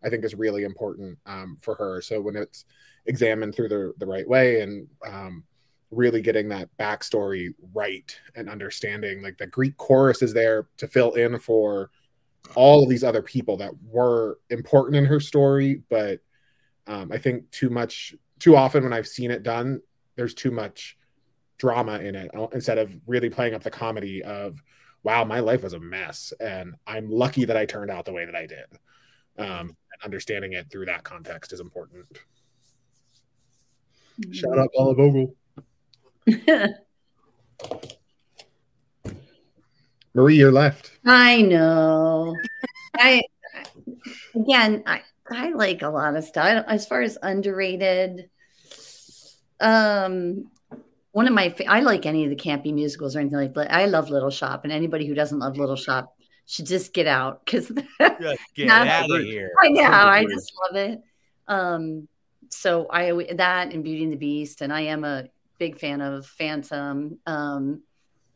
i 0.04 0.10
think 0.10 0.24
is 0.24 0.36
really 0.36 0.64
important 0.64 1.18
um, 1.26 1.58
for 1.62 1.76
her. 1.76 2.02
So 2.02 2.22
when 2.22 2.36
it's 2.36 2.66
examined 3.08 3.56
through 3.56 3.70
the, 3.70 3.94
the 3.98 4.06
right 4.06 4.28
way 4.28 4.62
and 4.62 4.88
um, 5.06 5.44
really 5.92 6.22
getting 6.22 6.50
that 6.50 6.70
backstory 6.78 7.54
right 7.74 8.20
and 8.36 8.50
understanding 8.50 9.22
like 9.22 9.38
the 9.38 9.48
greek 9.48 9.78
chorus 9.78 10.22
is 10.22 10.34
there 10.34 10.68
to 10.78 10.88
fill 10.88 11.14
in 11.14 11.40
for 11.40 11.90
all 12.56 12.84
of 12.84 12.90
these 12.90 13.04
other 13.04 13.22
people 13.22 13.58
that 13.58 13.72
were 13.84 14.40
important 14.50 14.96
in 14.96 15.06
her 15.06 15.20
story, 15.20 15.82
but 15.90 16.20
um, 16.88 17.12
I 17.12 17.18
think 17.18 17.50
too 17.52 17.70
much, 17.70 18.16
too 18.40 18.56
often 18.56 18.84
when 18.84 18.94
I've 18.94 19.08
seen 19.08 19.32
it 19.32 19.44
done, 19.44 19.82
there's 20.16 20.34
too 20.34 20.52
much 20.52 20.98
drama 21.58 22.00
in 22.00 22.16
it 22.16 22.32
uh, 22.36 22.48
instead 22.54 22.78
of 22.78 22.96
really 23.08 23.30
playing 23.30 23.54
up 23.54 23.64
the 23.64 23.70
comedy 23.70 24.24
of, 24.24 24.62
wow, 25.04 25.24
my 25.24 25.40
life 25.40 25.64
was 25.64 25.74
a 25.74 25.80
mess, 25.80 26.34
and 26.40 26.76
I'm 26.86 27.10
lucky 27.10 27.46
that 27.46 27.58
I 27.58 27.66
turned 27.66 27.92
out 27.92 28.06
the 28.06 28.14
way 28.14 28.26
that 28.26 28.36
I 28.36 28.46
did. 28.46 28.66
Um, 29.38 29.68
and 29.70 30.04
understanding 30.04 30.54
it 30.54 30.72
through 30.72 30.86
that 30.86 31.04
context 31.04 31.54
is 31.54 31.60
important. 31.60 32.06
Shout 34.32 34.58
out 34.58 34.70
Paula 34.76 34.96
Vogel. 34.96 35.36
Marie, 40.14 40.36
you're 40.36 40.52
left. 40.52 40.92
I 41.06 41.42
know. 41.44 42.36
I 42.96 43.22
again, 44.34 44.84
I 44.88 45.02
I 45.30 45.52
like 45.54 45.84
a 45.84 45.90
lot 45.90 46.16
of 46.16 46.24
stuff. 46.24 46.66
As 46.68 46.88
far 46.88 47.02
as 47.02 47.18
underrated, 47.22 48.30
um, 49.60 50.50
one 51.12 51.28
of 51.28 51.34
my 51.34 51.54
I 51.68 51.82
like 51.82 52.06
any 52.06 52.24
of 52.24 52.32
the 52.32 52.36
campy 52.36 52.74
musicals 52.74 53.16
or 53.16 53.20
anything 53.20 53.38
like 53.38 53.54
that. 53.54 53.72
I 53.72 53.86
love 53.86 54.10
Little 54.10 54.32
Shop, 54.32 54.64
and 54.64 54.74
anybody 54.74 55.06
who 55.06 55.14
doesn't 55.14 55.40
love 55.40 55.58
Little 55.58 55.76
Shop 55.76 56.18
should 56.48 56.66
just 56.66 56.94
get 56.94 57.08
out 57.08 57.46
because 57.46 57.70
get 58.00 58.70
out 58.70 59.12
of 59.12 59.24
here. 59.24 59.52
I 59.62 59.70
know. 59.70 59.84
I 59.84 60.26
just 60.26 60.52
love 60.66 60.76
it. 60.76 61.02
Um, 61.48 62.08
so 62.50 62.88
I 62.90 63.12
that 63.36 63.74
and 63.74 63.84
Beauty 63.84 64.04
and 64.04 64.14
the 64.14 64.18
Beast, 64.18 64.62
and 64.62 64.72
I 64.72 64.82
am 64.82 65.04
a 65.04 65.26
big 65.58 65.80
fan 65.80 66.02
of 66.02 66.26
Phantom. 66.26 67.18
Um, 67.26 67.82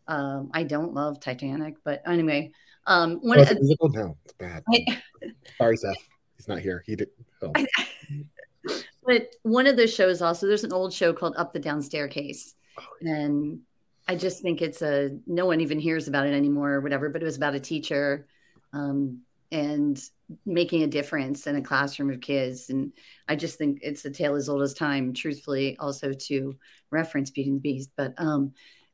um, 0.07 0.49
I 0.53 0.63
don't 0.63 0.93
love 0.93 1.19
Titanic, 1.19 1.75
but 1.83 2.01
anyway, 2.05 2.51
um, 2.87 3.19
Oh, 3.23 3.27
one 3.27 3.39
it's 3.39 3.53
musical? 3.53 3.89
No, 3.89 4.17
it's 4.25 4.33
bad. 4.33 4.63
I- 4.73 5.01
Sorry, 5.57 5.77
Seth. 5.77 5.95
He's 6.37 6.47
not 6.47 6.59
here. 6.59 6.83
He 6.85 6.95
did. 6.95 7.09
Oh. 7.41 7.53
but 9.05 9.35
one 9.43 9.67
of 9.67 9.75
the 9.75 9.87
shows 9.87 10.21
also 10.21 10.47
there's 10.47 10.63
an 10.63 10.73
old 10.73 10.93
show 10.93 11.13
called 11.13 11.35
Up 11.37 11.53
the 11.53 11.59
Down 11.59 11.81
Staircase, 11.81 12.55
and 13.01 13.59
I 14.07 14.15
just 14.15 14.41
think 14.41 14.61
it's 14.61 14.81
a 14.81 15.17
no 15.27 15.45
one 15.45 15.61
even 15.61 15.79
hears 15.79 16.07
about 16.07 16.27
it 16.27 16.33
anymore 16.33 16.71
or 16.73 16.81
whatever. 16.81 17.09
But 17.09 17.21
it 17.21 17.25
was 17.25 17.37
about 17.37 17.55
a 17.55 17.59
teacher 17.59 18.27
um, 18.73 19.21
and 19.51 20.01
making 20.45 20.83
a 20.83 20.87
difference 20.87 21.47
in 21.47 21.55
a 21.55 21.61
classroom 21.61 22.09
of 22.09 22.21
kids, 22.21 22.69
and 22.69 22.93
I 23.27 23.35
just 23.35 23.57
think 23.57 23.79
it's 23.81 24.05
a 24.05 24.11
tale 24.11 24.35
as 24.35 24.49
old 24.49 24.61
as 24.61 24.73
time. 24.73 25.13
Truthfully, 25.13 25.77
also 25.77 26.13
to 26.13 26.55
reference 26.89 27.29
Beauty 27.29 27.49
and 27.49 27.57
the 27.57 27.61
Beast, 27.61 27.91
but 27.95 28.13
um, 28.17 28.53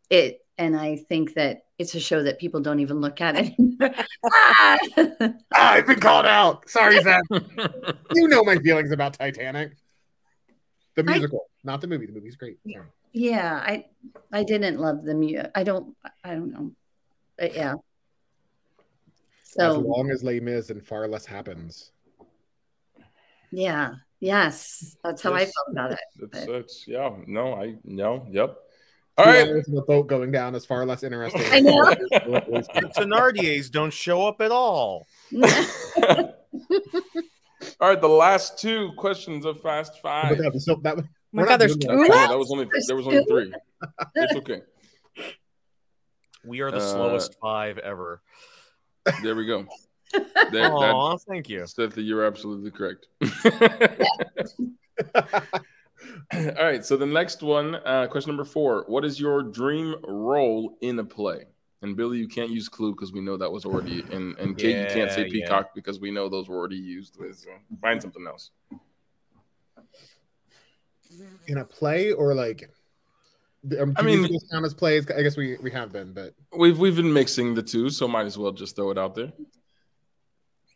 it 0.10 0.42
and 0.58 0.76
I 0.76 0.96
think 0.96 1.36
that 1.36 1.66
it's 1.78 1.94
a 1.94 2.00
show 2.00 2.24
that 2.24 2.40
people 2.40 2.60
don't 2.60 2.80
even 2.80 3.00
look 3.00 3.22
at 3.22 3.36
anymore. 3.60 3.94
Ah! 4.26 4.78
Ah, 5.54 5.72
I've 5.74 5.86
been 5.86 6.00
called 6.00 6.26
out. 6.26 6.68
Sorry, 6.70 7.00
Seth. 7.02 7.22
you 8.16 8.28
know 8.28 8.44
my 8.44 8.58
feelings 8.58 8.92
about 8.92 9.14
Titanic. 9.14 9.74
The 10.96 11.04
I- 11.08 11.12
musical, 11.12 11.46
not 11.64 11.82
the 11.82 11.88
movie. 11.88 12.08
The 12.08 12.14
movie's 12.14 12.36
great. 12.36 12.58
Sorry. 12.72 12.88
Yeah, 13.14 13.54
I 13.54 13.86
I 14.32 14.44
didn't 14.44 14.80
love 14.80 15.04
the 15.04 15.14
music. 15.14 15.52
I 15.56 15.64
don't 15.64 15.96
I 16.24 16.34
don't 16.34 16.52
know. 16.52 16.72
But 17.38 17.56
yeah. 17.56 17.76
As 19.60 19.74
So 19.76 19.80
long 19.80 20.12
as 20.12 20.24
Les 20.24 20.40
Mis 20.40 20.70
and 20.70 20.86
far 20.86 21.08
less 21.08 21.26
happens. 21.26 21.92
yeah, 23.52 23.94
yes, 24.20 24.96
that's 25.04 25.22
how 25.22 25.34
I 25.34 25.46
felt 25.46 25.68
about 25.72 25.92
it. 25.94 26.00
It's, 26.22 26.46
But- 26.46 26.56
it's 26.56 26.88
yeah. 26.88 27.12
No, 27.28 27.54
I 27.56 27.76
no. 27.84 28.28
Yep. 28.32 28.58
All 29.20 29.26
Two 29.26 29.32
right. 29.32 29.64
the 29.66 29.82
boat 29.82 30.06
going 30.08 30.32
down 30.32 30.54
is 30.54 30.64
far 30.66 30.86
less 30.86 31.02
interesting. 31.02 31.42
I 31.52 31.60
know. 31.60 31.82
The 32.12 32.92
Thenardiers 32.96 33.72
don't 33.72 33.92
show 33.92 34.28
up 34.28 34.42
at 34.42 34.52
all. 34.52 35.08
All 37.80 37.90
right. 37.90 38.00
The 38.02 38.08
last 38.08 38.60
two 38.60 38.92
questions 38.98 39.46
of 39.46 39.60
Fast 39.62 40.00
Five. 40.02 40.30
But 40.38 40.44
that 40.44 40.54
was 40.54 40.66
so 40.66 40.76
that 40.84 40.98
Oh 41.00 41.04
my 41.32 41.46
God, 41.46 41.58
there's 41.58 41.76
doing 41.76 41.98
two 41.98 42.04
that. 42.04 42.12
Oh, 42.14 42.16
left. 42.16 42.30
that 42.30 42.38
was 42.38 42.52
only 42.52 42.68
there 42.88 42.96
was 42.96 43.08
only 43.08 43.24
three. 43.26 43.52
It's 44.16 44.36
okay. 44.36 44.62
We 46.46 46.62
are 46.62 46.72
the 46.72 46.78
Uh, 46.78 46.92
slowest 46.92 47.36
five 47.42 47.78
ever. 47.80 48.22
There 49.24 49.36
we 49.36 49.46
go. 49.46 49.66
There, 50.52 50.70
that, 50.70 50.72
Aw, 50.72 51.18
thank 51.18 51.50
you. 51.50 51.64
Steffi, 51.64 51.98
you're 51.98 52.26
absolutely 52.26 52.72
correct. 52.72 53.08
All 56.34 56.66
right. 56.66 56.86
So 56.86 56.96
the 56.96 57.06
next 57.06 57.44
one, 57.44 57.76
uh, 57.76 58.08
question 58.10 58.30
number 58.30 58.46
four: 58.46 58.86
What 58.88 59.04
is 59.04 59.20
your 59.20 59.44
dream 59.44 59.96
role 60.06 60.78
in 60.80 60.98
a 61.00 61.04
play? 61.04 61.44
And 61.82 61.98
Billy, 61.98 62.18
you 62.18 62.28
can't 62.28 62.50
use 62.50 62.70
Clue 62.70 62.94
because 62.94 63.12
we 63.12 63.20
know 63.20 63.36
that 63.36 63.52
was 63.52 63.66
already. 63.66 64.04
And 64.12 64.38
and 64.40 64.58
Kate, 64.58 64.78
you 64.78 64.86
can't 64.86 65.12
say 65.12 65.22
Yeah, 65.22 65.28
yeah. 65.28 65.32
Peacock 65.32 65.76
because 65.76 66.00
we 66.00 66.10
know 66.10 66.30
those 66.30 66.48
were 66.48 66.56
already 66.56 66.78
used. 66.78 67.18
With 67.20 67.38
so 67.38 67.50
find 67.82 68.02
something 68.02 68.26
else. 68.26 68.52
in 71.48 71.58
a 71.58 71.66
play 71.66 72.12
or 72.12 72.34
like 72.34 72.70
um, 73.80 73.94
I 73.98 74.02
mean- 74.02 74.20
musicals 74.20 74.46
count 74.52 74.66
as 74.66 74.74
plays. 74.74 75.10
I 75.12 75.22
guess 75.22 75.38
we 75.38 75.58
we 75.58 75.72
have 75.72 75.92
been, 75.92 76.14
but 76.14 76.34
We've 76.58 76.78
we've 76.78 76.96
been 76.96 77.12
mixing 77.14 77.54
the 77.56 77.64
two, 77.64 77.90
so 77.90 78.08
might 78.08 78.26
as 78.26 78.38
well 78.38 78.52
just 78.52 78.76
throw 78.76 78.92
it 78.92 78.98
out 78.98 79.16
there. 79.16 79.32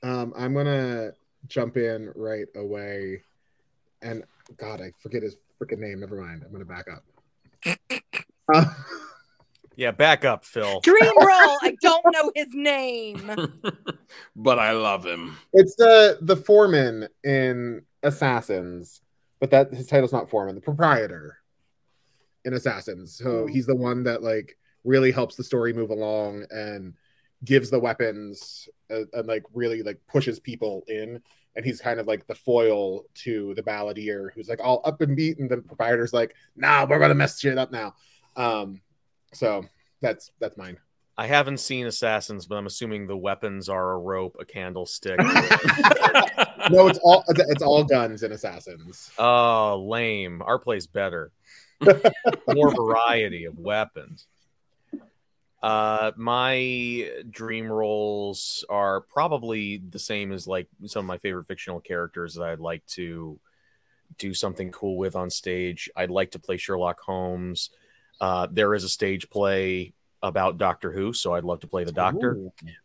um, 0.04 0.34
I'm 0.38 0.54
gonna 0.54 1.12
jump 1.48 1.78
in 1.78 2.12
right 2.16 2.48
away. 2.56 3.22
And 4.02 4.24
God, 4.58 4.82
I 4.82 4.92
forget 5.00 5.22
his 5.24 5.36
freaking 5.62 5.80
name. 5.80 6.00
Never 6.00 6.20
mind. 6.22 6.44
I'm 6.46 6.52
gonna 6.52 6.66
back 6.66 6.86
up. 6.92 7.78
Uh, 8.54 8.66
Yeah, 9.78 9.92
back 9.92 10.26
up, 10.26 10.44
Phil. 10.44 10.82
Dream 10.82 11.12
role. 11.18 11.58
I 11.64 11.76
don't 11.82 12.06
know 12.12 12.30
his 12.36 12.50
name. 12.54 13.32
but 14.36 14.60
I 14.60 14.74
love 14.74 15.06
him. 15.06 15.38
it's 15.54 15.76
the 15.76 16.18
the 16.22 16.36
foreman 16.36 17.08
in 17.24 17.82
Assassins, 18.04 19.02
but 19.40 19.50
that 19.52 19.74
his 19.74 19.88
title's 19.88 20.12
not 20.12 20.30
foreman. 20.30 20.56
The 20.56 20.62
proprietor 20.62 21.38
in 22.46 22.54
Assassins. 22.54 23.16
So 23.16 23.46
he's 23.46 23.66
the 23.66 23.76
one 23.76 24.04
that 24.04 24.24
like 24.24 24.58
really 24.84 25.12
helps 25.12 25.36
the 25.36 25.44
story 25.44 25.74
move 25.74 25.90
along 25.90 26.46
and 26.50 26.94
gives 27.44 27.70
the 27.70 27.80
weapons 27.80 28.68
and, 28.90 29.08
and 29.14 29.28
like 29.28 29.44
really 29.54 29.84
like 29.84 30.00
pushes 30.08 30.40
people 30.40 30.84
in. 30.88 31.22
And 31.56 31.66
he's 31.66 31.82
kind 31.82 32.00
of 32.00 32.08
like 32.08 32.26
the 32.28 32.36
foil 32.36 33.04
to 33.16 33.54
the 33.56 33.64
balladeer 33.64 34.30
who's 34.34 34.48
like 34.48 34.62
all 34.64 34.82
up 34.86 35.02
and 35.02 35.18
beat, 35.18 35.38
and 35.38 35.50
the 35.50 35.58
proprietor's 35.58 36.14
like, 36.14 36.34
"Nah, 36.56 36.86
we're 36.90 36.98
gonna 36.98 37.14
mess 37.14 37.42
shit 37.42 37.58
up 37.58 37.74
now." 37.74 37.94
Um, 38.38 38.80
so 39.34 39.66
that's 40.02 40.32
that's 40.40 40.56
mine. 40.56 40.78
I 41.18 41.28
haven't 41.28 41.60
seen 41.60 41.88
Assassins, 41.88 42.46
but 42.46 42.56
I'm 42.56 42.68
assuming 42.68 43.06
the 43.06 43.18
weapons 43.18 43.68
are 43.68 43.92
a 43.92 43.98
rope, 43.98 44.38
a 44.40 44.46
candlestick. 44.46 45.20
no, 46.70 46.88
it's 46.88 47.00
all 47.04 47.24
it's, 47.28 47.40
it's 47.50 47.62
all 47.62 47.84
guns 47.84 48.24
in 48.24 48.32
Assassins. 48.32 49.12
oh, 49.18 49.86
lame. 49.88 50.42
Our 50.42 50.58
play's 50.58 50.88
better. 50.88 51.32
More 52.54 52.74
variety 52.74 53.46
of 53.46 53.58
weapons. 53.58 54.28
Uh, 55.62 56.12
my 56.16 57.10
dream 57.30 57.72
roles 57.72 58.66
are 58.70 59.02
probably 59.02 59.78
the 59.78 60.00
same 60.00 60.32
as 60.32 60.48
like 60.48 60.68
some 60.86 61.06
of 61.06 61.08
my 61.08 61.20
favorite 61.20 61.46
fictional 61.46 61.80
characters 61.80 62.34
that 62.36 62.44
I'd 62.44 62.60
like 62.60 62.86
to 62.88 63.40
do 64.18 64.34
something 64.34 64.72
cool 64.72 64.98
with 64.98 65.16
on 65.16 65.30
stage. 65.30 65.90
I'd 65.96 66.10
like 66.10 66.32
to 66.32 66.40
play 66.40 66.58
Sherlock 66.58 67.00
Holmes. 67.00 67.70
Uh, 68.20 68.48
there 68.52 68.74
is 68.74 68.84
a 68.84 68.90
stage 68.90 69.30
play 69.30 69.94
about 70.24 70.58
Doctor 70.58 70.92
Who, 70.92 71.14
so 71.14 71.34
I'd 71.34 71.44
love 71.44 71.62
to 71.62 71.68
play 71.68 71.84
the 71.84 71.92
Doctor 71.92 72.38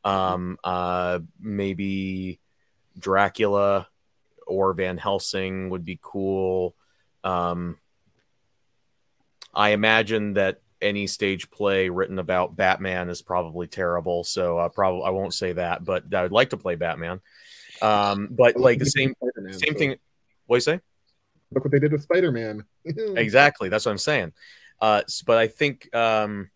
um 0.05 0.59
uh 0.65 1.19
maybe 1.41 2.41
dracula 2.99 3.89
or 4.47 4.73
van 4.73 4.97
helsing 4.97 5.69
would 5.71 5.85
be 5.85 5.99
cool 6.01 6.75
um 7.25 7.77
i 9.57 9.71
imagine 9.71 10.35
that 10.35 10.61
any 10.83 11.07
stage 11.07 11.51
play 11.51 11.89
written 11.89 12.19
about 12.19 12.55
batman 12.55 13.09
is 13.09 13.23
probably 13.23 13.67
terrible 13.67 14.23
so 14.23 14.59
i 14.59 14.69
probably 14.69 15.03
i 15.05 15.11
won't 15.11 15.35
say 15.35 15.53
that 15.53 15.85
but 15.85 16.15
i 16.15 16.23
would 16.23 16.33
like 16.33 16.51
to 16.51 16.57
play 16.57 16.75
batman. 16.77 17.21
Um 17.83 18.29
but 18.31 18.57
like 18.57 18.79
the 18.79 18.87
same 18.87 19.15
Spider-Man, 19.17 19.53
same 19.53 19.73
so. 19.73 19.79
thing 19.79 19.97
what 20.47 20.57
do 20.57 20.59
you 20.59 20.61
say? 20.61 20.81
Look 21.53 21.65
what 21.65 21.73
they 21.73 21.79
did 21.79 21.93
with 21.93 22.03
Spider-Man. 22.03 22.65
exactly 22.85 23.69
that's 23.69 23.85
what 23.87 23.93
i'm 23.93 23.99
saying. 23.99 24.33
Uh 24.81 25.03
but 25.27 25.39
i 25.39 25.49
think 25.49 25.95
um 25.95 26.51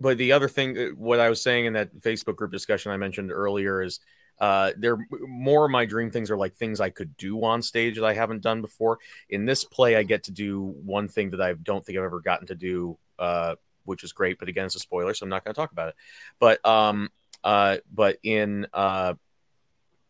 but 0.00 0.18
the 0.18 0.32
other 0.32 0.48
thing 0.48 0.76
uh, 0.76 0.86
what 0.96 1.20
i 1.20 1.28
was 1.28 1.40
saying 1.40 1.66
in 1.66 1.72
that 1.74 1.96
facebook 2.00 2.36
group 2.36 2.50
discussion 2.52 2.92
i 2.92 2.96
mentioned 2.96 3.30
earlier 3.32 3.82
is 3.82 4.00
uh 4.40 4.72
there 4.76 4.98
more 5.10 5.64
of 5.64 5.70
my 5.70 5.84
dream 5.84 6.10
things 6.10 6.30
are 6.30 6.36
like 6.36 6.54
things 6.54 6.80
i 6.80 6.90
could 6.90 7.16
do 7.16 7.42
on 7.44 7.62
stage 7.62 7.96
that 7.96 8.04
i 8.04 8.12
haven't 8.12 8.42
done 8.42 8.60
before 8.60 8.98
in 9.28 9.44
this 9.44 9.64
play 9.64 9.96
i 9.96 10.02
get 10.02 10.24
to 10.24 10.32
do 10.32 10.74
one 10.84 11.08
thing 11.08 11.30
that 11.30 11.40
i 11.40 11.52
don't 11.52 11.84
think 11.84 11.98
i've 11.98 12.04
ever 12.04 12.20
gotten 12.20 12.46
to 12.46 12.54
do 12.54 12.96
uh 13.18 13.54
which 13.84 14.02
is 14.02 14.12
great 14.12 14.38
but 14.38 14.48
again 14.48 14.66
it's 14.66 14.76
a 14.76 14.80
spoiler 14.80 15.14
so 15.14 15.24
i'm 15.24 15.30
not 15.30 15.44
going 15.44 15.54
to 15.54 15.60
talk 15.60 15.72
about 15.72 15.88
it 15.88 15.94
but 16.38 16.64
um 16.66 17.08
uh 17.44 17.76
but 17.92 18.18
in 18.22 18.66
uh 18.72 19.14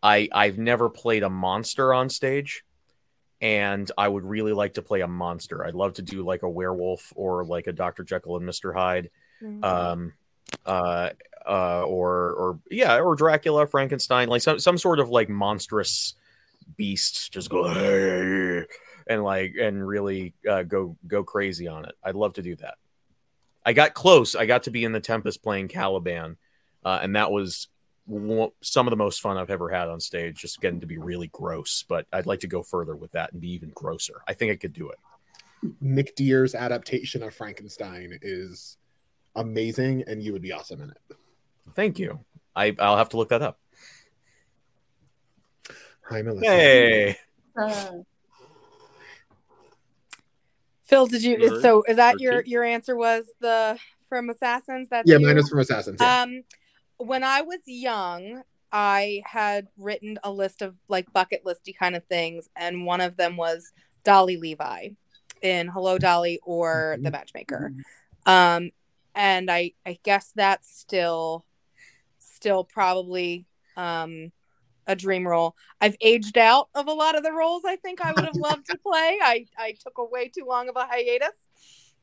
i 0.02 0.28
i've 0.32 0.58
never 0.58 0.88
played 0.88 1.22
a 1.22 1.30
monster 1.30 1.92
on 1.92 2.08
stage 2.08 2.64
and 3.40 3.90
I 3.98 4.08
would 4.08 4.24
really 4.24 4.54
like 4.54 4.74
to 4.74 4.82
play 4.82 5.02
a 5.02 5.06
monster. 5.06 5.66
I'd 5.66 5.74
love 5.74 5.94
to 5.94 6.02
do 6.02 6.24
like 6.24 6.42
a 6.44 6.48
werewolf 6.48 7.12
or 7.14 7.44
like 7.44 7.66
a 7.66 7.72
Dr. 7.72 8.02
Jekyll 8.02 8.38
and 8.38 8.48
Mr. 8.48 8.74
Hyde. 8.74 9.10
Um, 9.62 10.12
uh, 10.64 11.10
uh, 11.46 11.82
or 11.82 12.32
or 12.32 12.58
yeah, 12.70 12.98
or 12.98 13.14
Dracula, 13.14 13.66
Frankenstein, 13.66 14.28
like 14.28 14.42
some 14.42 14.58
some 14.58 14.78
sort 14.78 15.00
of 15.00 15.08
like 15.08 15.28
monstrous 15.28 16.14
beast, 16.76 17.32
just 17.32 17.50
go 17.50 17.64
and 19.06 19.22
like 19.22 19.54
and 19.60 19.86
really 19.86 20.34
uh, 20.48 20.62
go 20.62 20.96
go 21.06 21.22
crazy 21.22 21.68
on 21.68 21.84
it. 21.84 21.94
I'd 22.02 22.14
love 22.14 22.34
to 22.34 22.42
do 22.42 22.56
that. 22.56 22.74
I 23.66 23.72
got 23.72 23.94
close. 23.94 24.34
I 24.34 24.46
got 24.46 24.64
to 24.64 24.70
be 24.70 24.84
in 24.84 24.92
the 24.92 25.00
Tempest 25.00 25.42
playing 25.42 25.68
Caliban, 25.68 26.36
uh, 26.84 27.00
and 27.02 27.16
that 27.16 27.30
was 27.30 27.68
some 28.60 28.86
of 28.86 28.90
the 28.90 28.96
most 28.96 29.22
fun 29.22 29.38
I've 29.38 29.50
ever 29.50 29.70
had 29.70 29.88
on 29.88 30.00
stage. 30.00 30.36
Just 30.36 30.60
getting 30.60 30.80
to 30.80 30.86
be 30.86 30.98
really 30.98 31.28
gross, 31.28 31.84
but 31.88 32.06
I'd 32.12 32.26
like 32.26 32.40
to 32.40 32.46
go 32.46 32.62
further 32.62 32.94
with 32.94 33.12
that 33.12 33.32
and 33.32 33.40
be 33.40 33.52
even 33.52 33.70
grosser. 33.70 34.22
I 34.28 34.34
think 34.34 34.52
I 34.52 34.56
could 34.56 34.74
do 34.74 34.90
it. 34.90 34.98
Nick 35.80 36.14
Dear's 36.14 36.54
adaptation 36.54 37.22
of 37.22 37.34
Frankenstein 37.34 38.18
is 38.20 38.76
amazing, 39.36 40.04
and 40.06 40.22
you 40.22 40.32
would 40.32 40.42
be 40.42 40.52
awesome 40.52 40.82
in 40.82 40.90
it. 40.90 41.16
Thank 41.74 41.98
you. 41.98 42.20
I 42.54 42.74
I'll 42.78 42.96
have 42.96 43.08
to 43.10 43.16
look 43.16 43.30
that 43.30 43.42
up. 43.42 43.58
Hi, 46.02 46.22
Melissa. 46.22 46.46
Hey. 46.46 47.16
Uh, 47.56 47.90
Phil, 50.84 51.06
did 51.06 51.22
you? 51.22 51.38
Your- 51.38 51.60
so 51.62 51.82
is 51.88 51.96
that 51.96 52.20
your 52.20 52.42
your 52.44 52.62
answer? 52.62 52.94
Was 52.96 53.24
the 53.40 53.78
from 54.08 54.30
Assassins? 54.30 54.88
That's 54.90 55.08
Yeah, 55.08 55.16
you? 55.18 55.26
mine 55.26 55.38
is 55.38 55.48
from 55.48 55.60
Assassins. 55.60 56.00
Yeah. 56.00 56.22
Um, 56.22 56.42
when 56.98 57.24
I 57.24 57.40
was 57.42 57.60
young, 57.66 58.42
I 58.70 59.22
had 59.24 59.68
written 59.78 60.18
a 60.22 60.30
list 60.30 60.62
of 60.62 60.76
like 60.88 61.12
bucket 61.12 61.44
listy 61.44 61.76
kind 61.76 61.96
of 61.96 62.04
things, 62.04 62.48
and 62.54 62.84
one 62.84 63.00
of 63.00 63.16
them 63.16 63.36
was 63.36 63.72
Dolly 64.04 64.36
Levi 64.36 64.90
in 65.42 65.68
Hello 65.68 65.98
Dolly 65.98 66.38
or 66.44 66.96
The 67.00 67.10
Matchmaker. 67.10 67.72
Um, 68.26 68.70
and 69.14 69.50
I 69.50 69.72
I 69.86 69.98
guess 70.02 70.32
that's 70.34 70.78
still 70.78 71.44
still 72.44 72.62
probably 72.62 73.46
um 73.78 74.30
a 74.86 74.94
dream 74.94 75.26
role. 75.26 75.56
I've 75.80 75.96
aged 76.02 76.36
out 76.36 76.68
of 76.74 76.88
a 76.88 76.92
lot 76.92 77.16
of 77.16 77.22
the 77.22 77.32
roles 77.32 77.62
I 77.66 77.76
think 77.76 78.02
I 78.02 78.12
would 78.12 78.26
have 78.26 78.36
loved 78.38 78.66
to 78.66 78.76
play. 78.76 79.18
I 79.22 79.46
I 79.58 79.72
took 79.82 79.96
a 79.96 80.04
way 80.04 80.28
too 80.28 80.44
long 80.46 80.68
of 80.68 80.76
a 80.76 80.84
hiatus. 80.84 81.34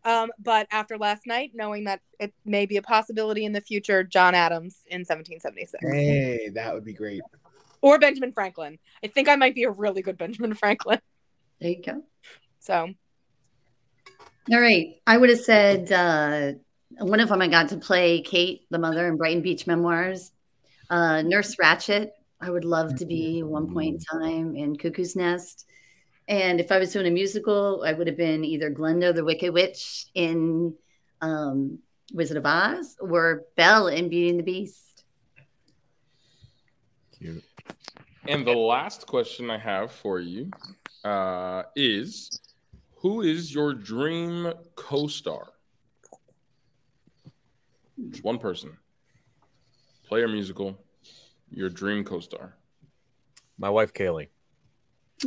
Um, 0.03 0.31
but 0.39 0.65
after 0.71 0.97
last 0.97 1.27
night, 1.27 1.51
knowing 1.53 1.83
that 1.83 2.01
it 2.19 2.33
may 2.43 2.65
be 2.65 2.77
a 2.77 2.81
possibility 2.81 3.45
in 3.45 3.53
the 3.53 3.61
future, 3.61 4.03
John 4.03 4.33
Adams 4.33 4.79
in 4.87 5.01
1776 5.01 5.83
hey, 5.83 6.49
that 6.55 6.73
would 6.73 6.83
be 6.83 6.93
great. 6.93 7.21
or 7.83 7.99
Benjamin 7.99 8.31
Franklin. 8.31 8.79
I 9.03 9.07
think 9.07 9.29
I 9.29 9.35
might 9.35 9.53
be 9.53 9.65
a 9.65 9.69
really 9.69 10.01
good 10.01 10.17
Benjamin 10.17 10.55
Franklin. 10.55 10.99
there 11.59 11.69
you 11.69 11.83
go. 11.83 12.01
So 12.61 12.89
All 14.51 14.59
right. 14.59 14.95
I 15.05 15.17
would 15.17 15.29
have 15.29 15.41
said 15.41 15.91
uh, 15.91 16.53
one 16.99 17.19
of 17.19 17.29
them 17.29 17.41
I 17.41 17.47
got 17.47 17.69
to 17.69 17.77
play 17.77 18.21
Kate, 18.21 18.61
the 18.69 18.79
mother 18.79 19.07
in 19.07 19.17
Brighton 19.17 19.41
Beach 19.41 19.67
Memoirs. 19.67 20.31
Uh, 20.89 21.21
Nurse 21.21 21.55
Ratched, 21.55 22.09
I 22.41 22.49
would 22.49 22.65
love 22.65 22.95
to 22.95 23.05
be 23.05 23.43
one 23.43 23.73
point 23.73 23.95
in 23.95 24.19
time 24.19 24.55
in 24.55 24.75
Cuckoo's 24.75 25.15
Nest. 25.15 25.65
And 26.27 26.59
if 26.59 26.71
I 26.71 26.79
was 26.79 26.91
doing 26.91 27.07
a 27.07 27.11
musical, 27.11 27.83
I 27.85 27.93
would 27.93 28.07
have 28.07 28.17
been 28.17 28.43
either 28.43 28.69
Glinda 28.69 29.13
the 29.13 29.23
Wicked 29.23 29.53
Witch 29.53 30.07
in 30.13 30.73
um, 31.21 31.79
Wizard 32.13 32.37
of 32.37 32.45
Oz 32.45 32.97
or 32.99 33.43
Belle 33.55 33.87
in 33.87 34.09
Beauty 34.09 34.29
and 34.29 34.39
the 34.39 34.43
Beast. 34.43 35.03
Cute. 37.17 37.43
And 38.27 38.45
the 38.45 38.53
last 38.53 39.07
question 39.07 39.49
I 39.49 39.57
have 39.57 39.91
for 39.91 40.19
you 40.19 40.51
uh, 41.03 41.63
is 41.75 42.39
Who 42.97 43.21
is 43.21 43.53
your 43.53 43.73
dream 43.73 44.53
co 44.75 45.07
star? 45.07 45.47
Just 48.09 48.23
one 48.23 48.37
person. 48.39 48.77
Play 50.07 50.23
a 50.23 50.27
musical, 50.27 50.77
your 51.49 51.69
dream 51.69 52.03
co 52.03 52.19
star. 52.19 52.55
My 53.57 53.69
wife 53.69 53.93
Kaylee. 53.93 54.27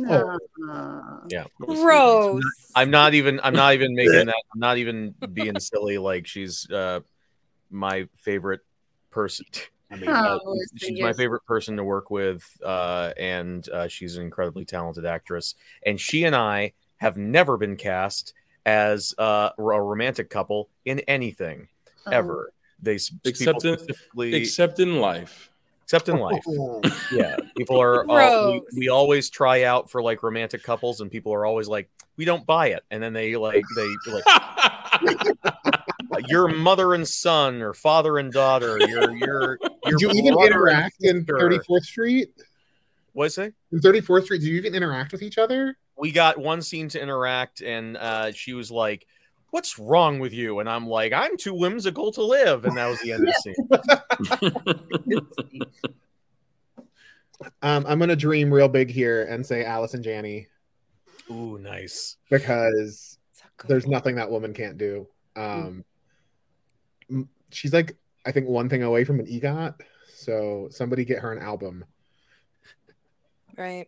Oh. 0.07 0.37
Ah. 0.69 1.21
Yeah. 1.29 1.45
gross. 1.59 2.43
I'm 2.75 2.91
not 2.91 3.13
even 3.13 3.39
I'm 3.41 3.53
not 3.53 3.73
even 3.73 3.95
making 3.95 4.25
that 4.25 4.35
I'm 4.53 4.59
not 4.59 4.77
even 4.77 5.15
being 5.33 5.59
silly 5.59 5.97
like 5.97 6.27
she's 6.27 6.69
uh 6.69 6.99
my 7.71 8.07
favorite 8.19 8.61
person. 9.09 9.45
I 9.91 9.95
mean, 9.95 10.09
Oh, 10.09 10.13
Uh, 10.15 10.39
listen, 10.51 10.77
she's 10.77 11.01
my 11.01 11.13
favorite 11.13 11.45
person 11.45 11.77
to 11.77 11.83
work 11.83 12.09
with 12.11 12.43
uh 12.63 13.13
and 13.17 13.67
uh, 13.69 13.87
she's 13.87 14.17
an 14.17 14.23
incredibly 14.23 14.65
talented 14.65 15.05
actress 15.05 15.55
and 15.85 15.99
she 15.99 16.25
and 16.25 16.35
I 16.35 16.73
have 16.97 17.17
never 17.17 17.57
been 17.57 17.75
cast 17.77 18.33
as 18.65 19.13
uh, 19.17 19.49
a 19.57 19.61
romantic 19.63 20.29
couple 20.29 20.69
in 20.85 20.99
anything 21.01 21.69
Oh. 22.07 22.11
ever. 22.11 22.51
They 22.81 22.95
Except 23.23 23.65
in- 23.65 23.77
specifically 23.77 24.33
Except 24.35 24.79
in 24.79 24.99
life. 24.99 25.49
except 25.83 26.09
in 26.09 26.17
life. 26.17 26.43
Yeah, 27.11 27.35
people 27.57 27.79
are. 27.81 28.05
all- 28.09 28.51
we, 28.53 28.61
we 28.77 28.89
always 28.89 29.29
try 29.29 29.63
out 29.63 29.89
for 29.89 30.01
like 30.01 30.23
romantic 30.23 30.63
couples, 30.63 31.01
and 31.01 31.09
people 31.11 31.33
are 31.33 31.45
always 31.45 31.67
like, 31.67 31.89
"We 32.17 32.25
don't 32.25 32.45
buy 32.45 32.67
it," 32.69 32.83
and 32.91 33.01
then 33.01 33.13
they 33.13 33.35
like 33.37 33.63
they 33.75 33.87
like 36.09 36.27
your 36.27 36.47
mother 36.47 36.93
and 36.93 37.07
son 37.07 37.61
or 37.61 37.73
father 37.73 38.17
and 38.17 38.31
daughter. 38.31 38.77
Your 38.79 39.11
your 39.15 39.57
your 39.85 39.97
Did 39.97 40.01
you 40.01 40.09
even 40.11 40.39
interact 40.41 40.97
in 41.01 41.25
34th 41.25 41.83
Street? 41.83 42.29
What 43.13 43.31
say? 43.31 43.51
In 43.71 43.79
34th 43.79 44.25
Street, 44.25 44.39
did 44.41 44.47
you 44.49 44.55
even 44.57 44.75
interact 44.75 45.11
with 45.11 45.21
each 45.21 45.37
other? 45.37 45.77
We 45.97 46.11
got 46.11 46.37
one 46.37 46.61
scene 46.61 46.89
to 46.89 47.01
interact, 47.01 47.61
and 47.61 47.95
uh, 47.97 48.31
she 48.33 48.53
was 48.53 48.69
like. 48.71 49.07
What's 49.55 49.79
wrong 49.79 50.19
with 50.19 50.33
you? 50.33 50.59
And 50.59 50.67
I'm 50.69 50.85
like, 50.85 51.13
I'm 51.13 51.37
too 51.37 51.53
whimsical 51.53 52.11
to 52.11 52.21
live. 52.21 52.65
And 52.65 52.75
that 52.75 52.87
was 52.87 52.99
the 52.99 53.13
end 53.13 53.25
of 53.25 53.33
the 53.33 53.53
scene. 55.39 55.61
Um, 57.61 57.85
I'm 57.87 57.99
gonna 57.99 58.15
dream 58.17 58.53
real 58.53 58.67
big 58.67 58.89
here 58.89 59.23
and 59.23 59.45
say 59.45 59.63
Allison 59.65 60.01
Janney 60.03 60.47
Ooh, 61.29 61.57
nice. 61.57 62.17
because 62.29 63.17
It's 63.31 63.41
a 63.41 63.45
good 63.57 63.67
there's 63.69 63.85
one. 63.85 63.91
nothing 63.91 64.15
that 64.15 64.29
woman 64.31 64.53
can't 64.53 64.77
do. 64.77 65.07
Um, 65.35 65.83
m- 67.09 67.29
she's 67.51 67.73
like 67.73 67.95
I 68.25 68.31
think 68.31 68.47
one 68.47 68.67
thing 68.69 68.83
away 68.83 69.03
from 69.05 69.19
an 69.19 69.25
EGOT. 69.27 69.75
So 70.13 70.67
somebody 70.71 71.03
get 71.05 71.19
her 71.19 71.31
an 71.33 71.41
album. 71.41 71.83
Right. 73.57 73.87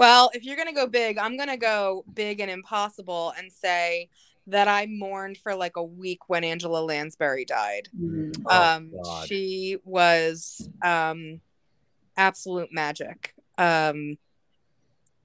Well, 0.00 0.30
if 0.32 0.44
you're 0.44 0.56
gonna 0.56 0.72
go 0.72 0.86
big, 0.86 1.18
I'm 1.18 1.36
gonna 1.36 1.58
go 1.58 2.06
big 2.14 2.40
and 2.40 2.50
impossible 2.50 3.34
and 3.36 3.52
say 3.52 4.08
that 4.46 4.66
I 4.66 4.86
mourned 4.86 5.36
for 5.36 5.54
like 5.54 5.76
a 5.76 5.84
week 5.84 6.30
when 6.30 6.42
Angela 6.42 6.82
Lansbury 6.82 7.44
died. 7.44 7.90
Mm. 7.94 8.32
Oh, 8.48 8.62
um, 8.62 8.92
God. 8.92 9.28
she 9.28 9.76
was 9.84 10.70
um, 10.82 11.42
absolute 12.16 12.72
magic. 12.72 13.34
Um, 13.58 14.16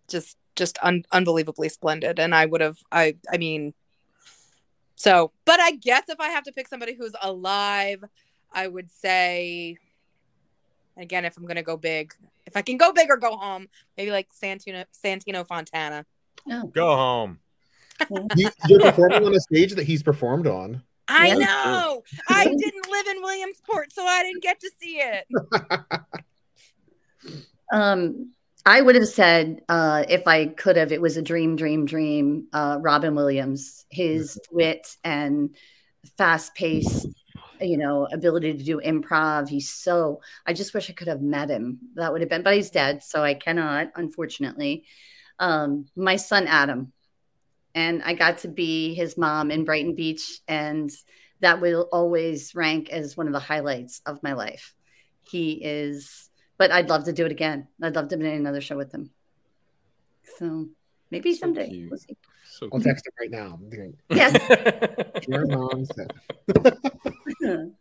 just 0.09 0.35
just 0.57 0.77
un- 0.81 1.05
unbelievably 1.09 1.69
splendid, 1.69 2.19
and 2.19 2.35
I 2.35 2.45
would 2.45 2.59
have 2.59 2.79
I 2.91 3.15
I 3.31 3.37
mean, 3.37 3.73
so 4.97 5.31
but 5.45 5.61
I 5.61 5.71
guess 5.71 6.09
if 6.09 6.19
I 6.19 6.31
have 6.31 6.43
to 6.43 6.51
pick 6.51 6.67
somebody 6.67 6.95
who's 6.95 7.15
alive, 7.21 8.03
I 8.51 8.67
would 8.67 8.91
say 8.91 9.77
again 10.97 11.23
if 11.23 11.37
I'm 11.37 11.45
gonna 11.45 11.63
go 11.63 11.77
big, 11.77 12.13
if 12.45 12.55
I 12.55 12.61
can 12.61 12.77
go 12.77 12.91
big 12.93 13.09
or 13.09 13.17
go 13.17 13.35
home, 13.35 13.67
maybe 13.97 14.11
like 14.11 14.29
Santino 14.33 14.85
Santino 15.03 15.45
Fontana. 15.45 16.05
Oh. 16.49 16.67
Go 16.67 16.95
home. 16.95 17.39
You, 18.35 18.49
you're 18.67 18.79
performing 18.81 19.25
on 19.25 19.33
a 19.33 19.39
stage 19.39 19.73
that 19.75 19.85
he's 19.85 20.03
performed 20.03 20.47
on. 20.47 20.83
I 21.07 21.27
Yeah. 21.27 21.35
know. 21.35 22.03
I 22.29 22.45
didn't 22.45 22.89
live 22.89 23.07
in 23.07 23.21
Williamsport, 23.21 23.93
so 23.93 24.05
I 24.05 24.23
didn't 24.23 24.43
get 24.43 24.59
to 24.59 24.71
see 24.79 24.97
it. 24.97 25.27
Um, 27.73 28.31
I 28.65 28.81
would 28.81 28.95
have 28.95 29.07
said 29.07 29.61
uh, 29.69 30.03
if 30.07 30.27
I 30.27 30.45
could 30.45 30.75
have, 30.77 30.91
it 30.91 31.01
was 31.01 31.17
a 31.17 31.21
dream, 31.21 31.55
dream, 31.55 31.85
dream. 31.85 32.47
Uh, 32.53 32.77
Robin 32.79 33.15
Williams, 33.15 33.85
his 33.89 34.39
wit 34.51 34.87
and 35.03 35.55
fast 36.17 36.55
paced, 36.55 37.07
you 37.61 37.77
know, 37.77 38.07
ability 38.11 38.53
to 38.57 38.63
do 38.63 38.79
improv. 38.79 39.49
He's 39.49 39.69
so. 39.69 40.21
I 40.45 40.53
just 40.53 40.73
wish 40.73 40.89
I 40.89 40.93
could 40.93 41.07
have 41.07 41.21
met 41.21 41.49
him. 41.49 41.79
That 41.95 42.11
would 42.11 42.21
have 42.21 42.29
been, 42.29 42.43
but 42.43 42.55
he's 42.55 42.69
dead, 42.69 43.03
so 43.03 43.23
I 43.23 43.33
cannot, 43.33 43.91
unfortunately. 43.95 44.85
Um, 45.39 45.87
my 45.95 46.15
son 46.15 46.47
Adam, 46.47 46.93
and 47.73 48.01
I 48.03 48.13
got 48.13 48.39
to 48.39 48.47
be 48.47 48.93
his 48.93 49.17
mom 49.17 49.51
in 49.51 49.65
Brighton 49.65 49.95
Beach, 49.95 50.39
and 50.47 50.91
that 51.41 51.61
will 51.61 51.89
always 51.91 52.55
rank 52.55 52.89
as 52.89 53.17
one 53.17 53.27
of 53.27 53.33
the 53.33 53.39
highlights 53.39 54.01
of 54.05 54.23
my 54.23 54.33
life. 54.33 54.73
He 55.23 55.53
is 55.63 56.29
but 56.57 56.71
I'd 56.71 56.89
love 56.89 57.05
to 57.05 57.13
do 57.13 57.25
it 57.25 57.31
again. 57.31 57.67
I'd 57.81 57.95
love 57.95 58.09
to 58.09 58.17
be 58.17 58.25
in 58.25 58.33
another 58.33 58.61
show 58.61 58.77
with 58.77 58.93
him. 58.93 59.11
So 60.37 60.67
Maybe 61.15 61.33
So 61.33 61.39
someday. 61.39 61.69
cute. 61.69 61.89
We'll 61.89 61.97
see. 61.99 62.17
So 62.43 62.69
I'll 62.73 62.79
text 62.81 63.07
him 63.07 63.13
right 63.17 63.31
now. 63.31 63.57
Yes. 64.09 65.25
Your 65.27 65.45
mom 65.47 65.85
said. 65.85 66.13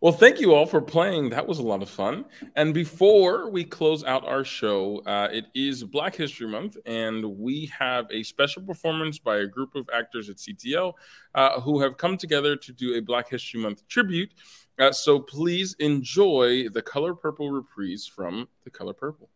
Well, 0.00 0.12
thank 0.12 0.40
you 0.40 0.52
all 0.54 0.66
for 0.66 0.80
playing. 0.80 1.30
That 1.30 1.46
was 1.46 1.58
a 1.58 1.62
lot 1.62 1.80
of 1.82 1.88
fun. 1.88 2.24
And 2.56 2.74
before 2.74 3.50
we 3.50 3.64
close 3.64 4.02
out 4.04 4.26
our 4.26 4.42
show, 4.44 5.00
uh, 5.06 5.28
it 5.30 5.46
is 5.54 5.84
Black 5.84 6.14
History 6.16 6.48
Month, 6.48 6.76
and 6.86 7.24
we 7.38 7.70
have 7.78 8.06
a 8.10 8.22
special 8.22 8.62
performance 8.62 9.18
by 9.18 9.38
a 9.38 9.46
group 9.46 9.74
of 9.74 9.88
actors 9.94 10.28
at 10.28 10.36
CTL 10.36 10.92
uh, 11.34 11.60
who 11.60 11.80
have 11.80 11.96
come 11.96 12.16
together 12.16 12.56
to 12.56 12.72
do 12.72 12.94
a 12.96 13.00
Black 13.00 13.28
History 13.28 13.60
Month 13.60 13.86
tribute. 13.88 14.30
Uh, 14.78 14.92
so 14.92 15.20
please 15.20 15.74
enjoy 15.78 16.68
the 16.68 16.82
Color 16.82 17.14
Purple 17.14 17.50
reprise 17.50 18.06
from 18.06 18.48
The 18.64 18.70
Color 18.70 18.94
Purple. 18.94 19.28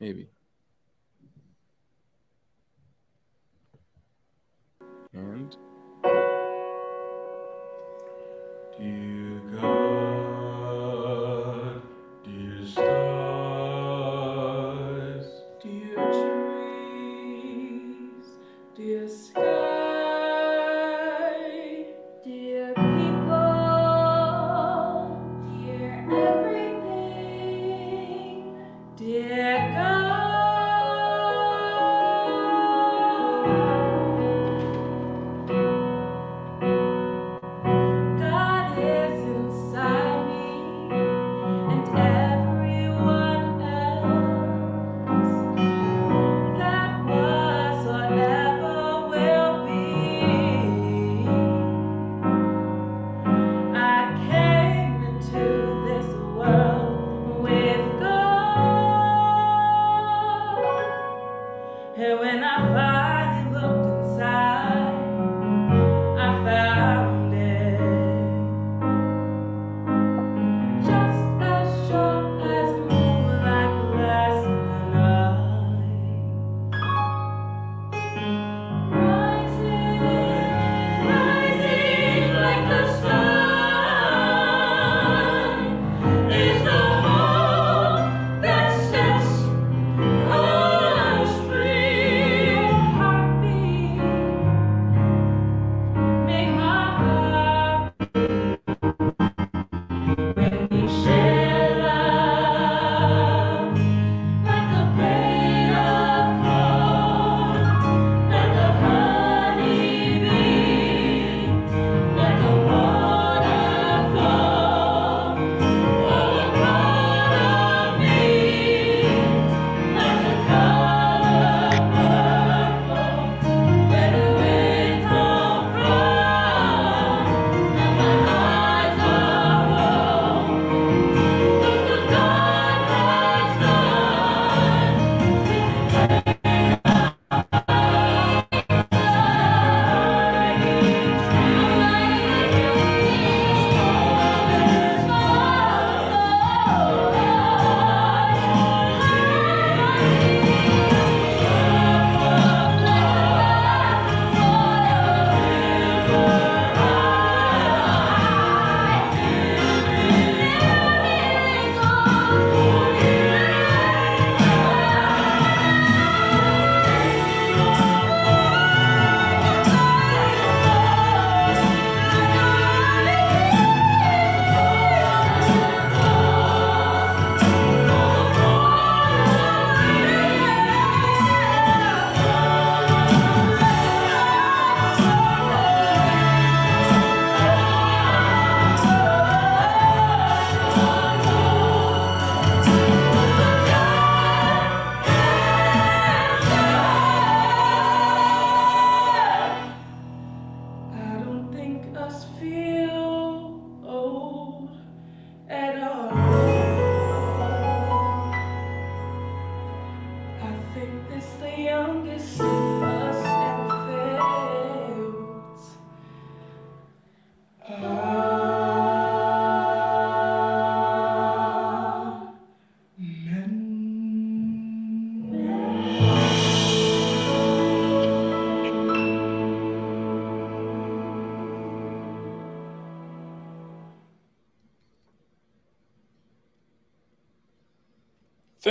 Maybe. 0.00 0.28
And. 5.14 5.56
Dear 8.78 9.40
God, 9.60 10.33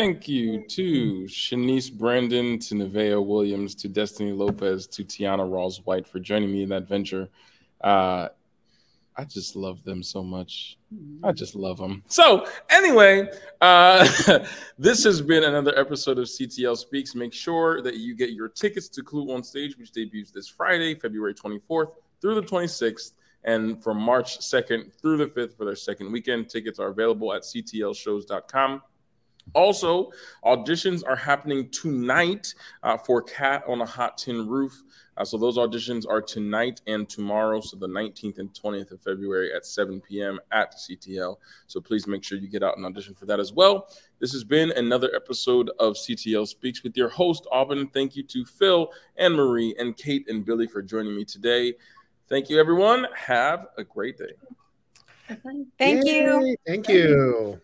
Thank 0.03 0.27
you 0.27 0.63
to 0.67 1.23
Shanice 1.29 1.89
Brandon, 1.89 2.59
to 2.59 2.75
Nevaeh 2.75 3.25
Williams, 3.25 3.73
to 3.75 3.87
Destiny 3.87 4.33
Lopez, 4.33 4.85
to 4.87 5.05
Tiana 5.05 5.49
Rawls 5.49 5.77
White 5.85 6.05
for 6.05 6.19
joining 6.19 6.51
me 6.51 6.63
in 6.63 6.67
that 6.69 6.89
venture. 6.89 7.29
Uh, 7.79 8.27
I 9.15 9.23
just 9.23 9.55
love 9.55 9.81
them 9.85 10.03
so 10.03 10.21
much. 10.21 10.77
I 11.23 11.31
just 11.31 11.55
love 11.55 11.77
them. 11.77 12.03
So, 12.09 12.45
anyway, 12.69 13.29
uh, 13.61 14.05
this 14.77 15.05
has 15.05 15.21
been 15.21 15.45
another 15.45 15.73
episode 15.79 16.19
of 16.19 16.25
CTL 16.25 16.75
Speaks. 16.75 17.15
Make 17.15 17.31
sure 17.31 17.81
that 17.81 17.95
you 17.95 18.13
get 18.13 18.31
your 18.31 18.49
tickets 18.49 18.89
to 18.89 19.03
Clue 19.03 19.33
on 19.33 19.41
Stage, 19.41 19.77
which 19.77 19.93
debuts 19.93 20.31
this 20.31 20.49
Friday, 20.49 20.95
February 20.95 21.33
24th 21.33 21.93
through 22.19 22.35
the 22.35 22.43
26th, 22.43 23.13
and 23.45 23.81
from 23.81 24.01
March 24.01 24.39
2nd 24.39 24.91
through 25.01 25.15
the 25.15 25.27
5th 25.27 25.55
for 25.55 25.63
their 25.63 25.77
second 25.77 26.11
weekend. 26.11 26.49
Tickets 26.49 26.77
are 26.77 26.89
available 26.89 27.31
at 27.31 27.43
ctlshows.com. 27.43 28.81
Also, 29.53 30.09
auditions 30.43 31.03
are 31.07 31.15
happening 31.15 31.69
tonight 31.69 32.53
uh, 32.81 32.97
for 32.97 33.21
Cat 33.21 33.63
on 33.67 33.81
a 33.81 33.85
Hot 33.85 34.17
Tin 34.17 34.47
Roof. 34.47 34.83
Uh, 35.15 35.23
so 35.23 35.37
those 35.37 35.57
auditions 35.57 36.07
are 36.09 36.21
tonight 36.21 36.81
and 36.87 37.07
tomorrow, 37.07 37.61
so 37.61 37.77
the 37.77 37.87
19th 37.87 38.39
and 38.39 38.51
20th 38.53 38.91
of 38.91 39.01
February 39.01 39.53
at 39.53 39.65
7 39.65 40.01
p.m. 40.01 40.39
at 40.51 40.73
CTL. 40.73 41.35
So 41.67 41.79
please 41.79 42.07
make 42.07 42.23
sure 42.23 42.39
you 42.39 42.47
get 42.47 42.63
out 42.63 42.77
and 42.77 42.85
audition 42.85 43.13
for 43.13 43.27
that 43.27 43.39
as 43.39 43.53
well. 43.53 43.89
This 44.19 44.31
has 44.33 44.43
been 44.43 44.71
another 44.71 45.11
episode 45.15 45.69
of 45.79 45.93
CTL 45.93 46.47
Speaks 46.47 46.83
with 46.83 46.97
your 46.97 47.09
host, 47.09 47.45
Aubin. 47.51 47.87
Thank 47.89 48.15
you 48.15 48.23
to 48.23 48.45
Phil 48.45 48.91
and 49.17 49.35
Marie 49.35 49.75
and 49.77 49.95
Kate 49.95 50.27
and 50.29 50.43
Billy 50.43 50.65
for 50.65 50.81
joining 50.81 51.15
me 51.15 51.25
today. 51.25 51.75
Thank 52.27 52.49
you, 52.49 52.59
everyone. 52.59 53.05
Have 53.15 53.67
a 53.77 53.83
great 53.83 54.17
day. 54.17 54.33
Thank 55.77 56.05
you. 56.05 56.45
Yay, 56.45 56.55
Thank 56.65 56.89
you. 56.89 57.59